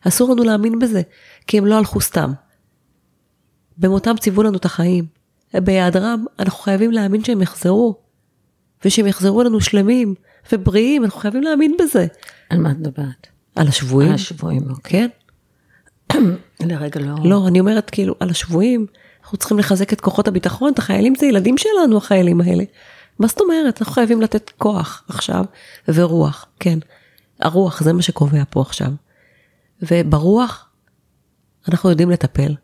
אסור 0.00 0.30
לנו 0.34 0.44
להאמין 0.44 0.78
בזה, 0.78 1.02
כי 1.46 1.58
הם 1.58 1.66
לא 1.66 1.78
הלכו 1.78 2.00
סתם. 2.00 2.32
במותם 3.78 4.16
ציוו 4.20 4.42
לנו 4.42 4.56
את 4.56 4.64
החיים. 4.64 5.06
בהיעדרם, 5.54 6.24
אנחנו 6.38 6.58
חייבים 6.58 6.90
להאמין 6.90 7.24
שהם 7.24 7.42
יחזרו. 7.42 7.94
ושהם 8.84 9.06
יחזרו 9.06 9.42
אלינו 9.42 9.60
שלמים 9.60 10.14
ובריאים, 10.52 11.04
אנחנו 11.04 11.20
חייבים 11.20 11.42
להאמין 11.42 11.76
בזה. 11.80 12.06
על 12.50 12.58
מה 12.58 12.70
את 12.70 12.76
מדברת? 12.76 13.26
על 13.56 13.68
השבויים? 13.68 14.08
על 14.08 14.14
השבויים, 14.14 14.70
אוקיי. 14.70 15.00
כן. 15.00 15.08
לרגע 16.60 17.00
לא... 17.00 17.14
לא, 17.24 17.48
אני 17.48 17.60
אומרת 17.60 17.90
כאילו, 17.90 18.14
על 18.20 18.30
השבויים, 18.30 18.86
אנחנו 19.22 19.38
צריכים 19.38 19.58
לחזק 19.58 19.92
את 19.92 20.00
כוחות 20.00 20.28
הביטחון, 20.28 20.72
את 20.72 20.78
החיילים 20.78 21.14
זה 21.14 21.26
ילדים 21.26 21.58
שלנו, 21.58 21.96
החיילים 21.96 22.40
האלה. 22.40 22.64
מה 23.18 23.26
זאת 23.26 23.40
אומרת? 23.40 23.80
אנחנו 23.80 23.94
חייבים 23.94 24.22
לתת 24.22 24.50
כוח 24.58 25.04
עכשיו, 25.08 25.44
ורוח, 25.88 26.46
כן. 26.60 26.78
הרוח, 27.40 27.82
זה 27.82 27.92
מה 27.92 28.02
שקובע 28.02 28.42
פה 28.50 28.60
עכשיו. 28.60 28.90
וברוח, 29.82 30.68
אנחנו 31.68 31.90
יודעים 31.90 32.10
לטפל. 32.10 32.54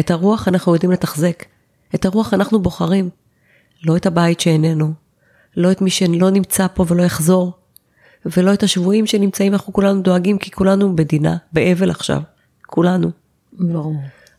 את 0.00 0.10
הרוח 0.10 0.48
אנחנו 0.48 0.74
יודעים 0.74 0.92
לתחזק. 0.92 1.44
את 1.94 2.04
הרוח 2.04 2.34
אנחנו 2.34 2.62
בוחרים. 2.62 3.10
לא 3.84 3.96
את 3.96 4.06
הבית 4.06 4.40
שאיננו, 4.40 4.92
לא 5.56 5.72
את 5.72 5.80
מי 5.80 5.90
שלא 5.90 6.30
נמצא 6.30 6.66
פה 6.74 6.84
ולא 6.88 7.02
יחזור, 7.02 7.52
ולא 8.26 8.54
את 8.54 8.62
השבויים 8.62 9.06
שנמצאים, 9.06 9.52
אנחנו 9.52 9.72
כולנו 9.72 10.02
דואגים, 10.02 10.38
כי 10.38 10.50
כולנו 10.50 10.96
בדינה, 10.96 11.36
באבל 11.52 11.90
עכשיו. 11.90 12.22
כולנו. 12.66 13.10
ברור. 13.52 13.94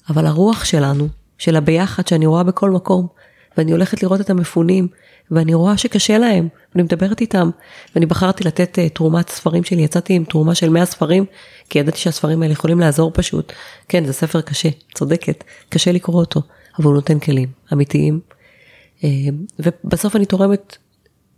אבל 0.09 0.25
הרוח 0.25 0.65
שלנו, 0.65 1.07
של 1.37 1.55
הביחד 1.55 2.07
שאני 2.07 2.25
רואה 2.25 2.43
בכל 2.43 2.71
מקום, 2.71 3.07
ואני 3.57 3.71
הולכת 3.71 4.03
לראות 4.03 4.21
את 4.21 4.29
המפונים, 4.29 4.87
ואני 5.31 5.53
רואה 5.53 5.77
שקשה 5.77 6.17
להם, 6.17 6.47
ואני 6.75 6.83
מדברת 6.83 7.21
איתם, 7.21 7.49
ואני 7.95 8.05
בחרתי 8.05 8.43
לתת 8.43 8.77
uh, 8.77 8.93
תרומת 8.93 9.29
ספרים 9.29 9.63
שלי, 9.63 9.81
יצאתי 9.81 10.13
עם 10.13 10.23
תרומה 10.23 10.55
של 10.55 10.69
100 10.69 10.85
ספרים, 10.85 11.25
כי 11.69 11.79
ידעתי 11.79 11.97
שהספרים 11.97 12.41
האלה 12.41 12.53
יכולים 12.53 12.79
לעזור 12.79 13.11
פשוט. 13.13 13.53
כן, 13.87 14.05
זה 14.05 14.13
ספר 14.13 14.41
קשה, 14.41 14.69
צודקת, 14.95 15.43
קשה 15.69 15.91
לקרוא 15.91 16.19
אותו, 16.19 16.41
אבל 16.77 16.85
הוא 16.85 16.93
נותן 16.93 17.19
כלים 17.19 17.49
אמיתיים. 17.73 18.19
Uh, 18.99 19.03
ובסוף 19.59 20.15
אני 20.15 20.25
תורמת 20.25 20.77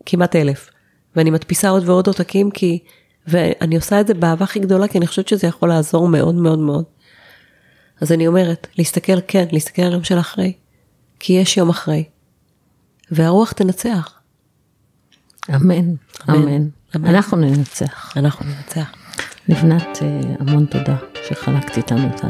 כמעט 0.06 0.36
אלף, 0.36 0.70
ואני 1.16 1.32
מדפיסה 1.32 1.70
עוד 1.70 1.90
ועוד 1.90 2.08
עותקים, 2.08 2.52
כי, 2.52 2.80
ואני 3.28 3.76
עושה 3.76 4.02
את 4.02 4.08
זה 4.08 4.14
באהבה 4.14 4.44
הכי 4.44 4.60
גדולה, 4.60 4.88
כי 4.88 4.98
אני 4.98 5.08
חושבת 5.08 5.28
שזה 5.28 5.48
יכול 5.48 5.70
לעזור 5.70 6.08
מאוד 6.08 6.36
מאוד 6.36 6.60
מאוד. 6.60 6.84
אז 8.02 8.12
אני 8.12 8.28
אומרת, 8.28 8.68
להסתכל, 8.78 9.22
כן, 9.28 9.46
להסתכל 9.52 9.82
על 9.82 9.94
יום 9.94 10.04
של 10.04 10.20
אחרי, 10.20 10.54
כי 11.20 11.34
יש 11.34 11.58
יום 11.58 11.70
אחרי. 11.70 12.04
והרוח 13.12 13.52
תנצח, 13.52 14.20
אמן, 15.50 15.96
אמן. 16.30 16.68
אמן. 16.96 17.06
אנחנו 17.06 17.38
ננצח. 17.38 18.14
אנחנו 18.18 18.46
ננצח. 18.46 18.92
לבנת, 19.48 20.00
אה, 20.02 20.22
המון 20.40 20.66
תודה 20.66 20.96
שחלקת 21.28 21.78
איתנו 21.78 22.08
את 22.16 22.22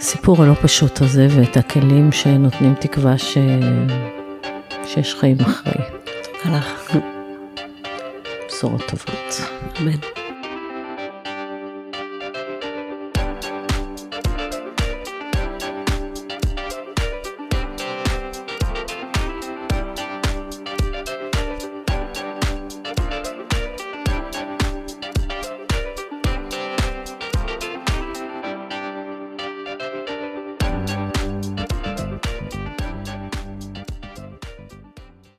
הסיפור 0.00 0.42
הלא 0.42 0.54
פשוט 0.54 1.00
הזה 1.00 1.26
ואת 1.30 1.56
הכלים 1.56 2.12
שנותנים 2.12 2.74
תקווה 2.74 3.18
ש... 3.18 3.38
שיש 4.86 5.14
חיים 5.14 5.40
אחרי. 5.40 5.84
הלך, 6.44 6.96
sort 8.62 8.92
of 8.92 9.04
it. 9.08 9.80
Amen. 9.80 10.21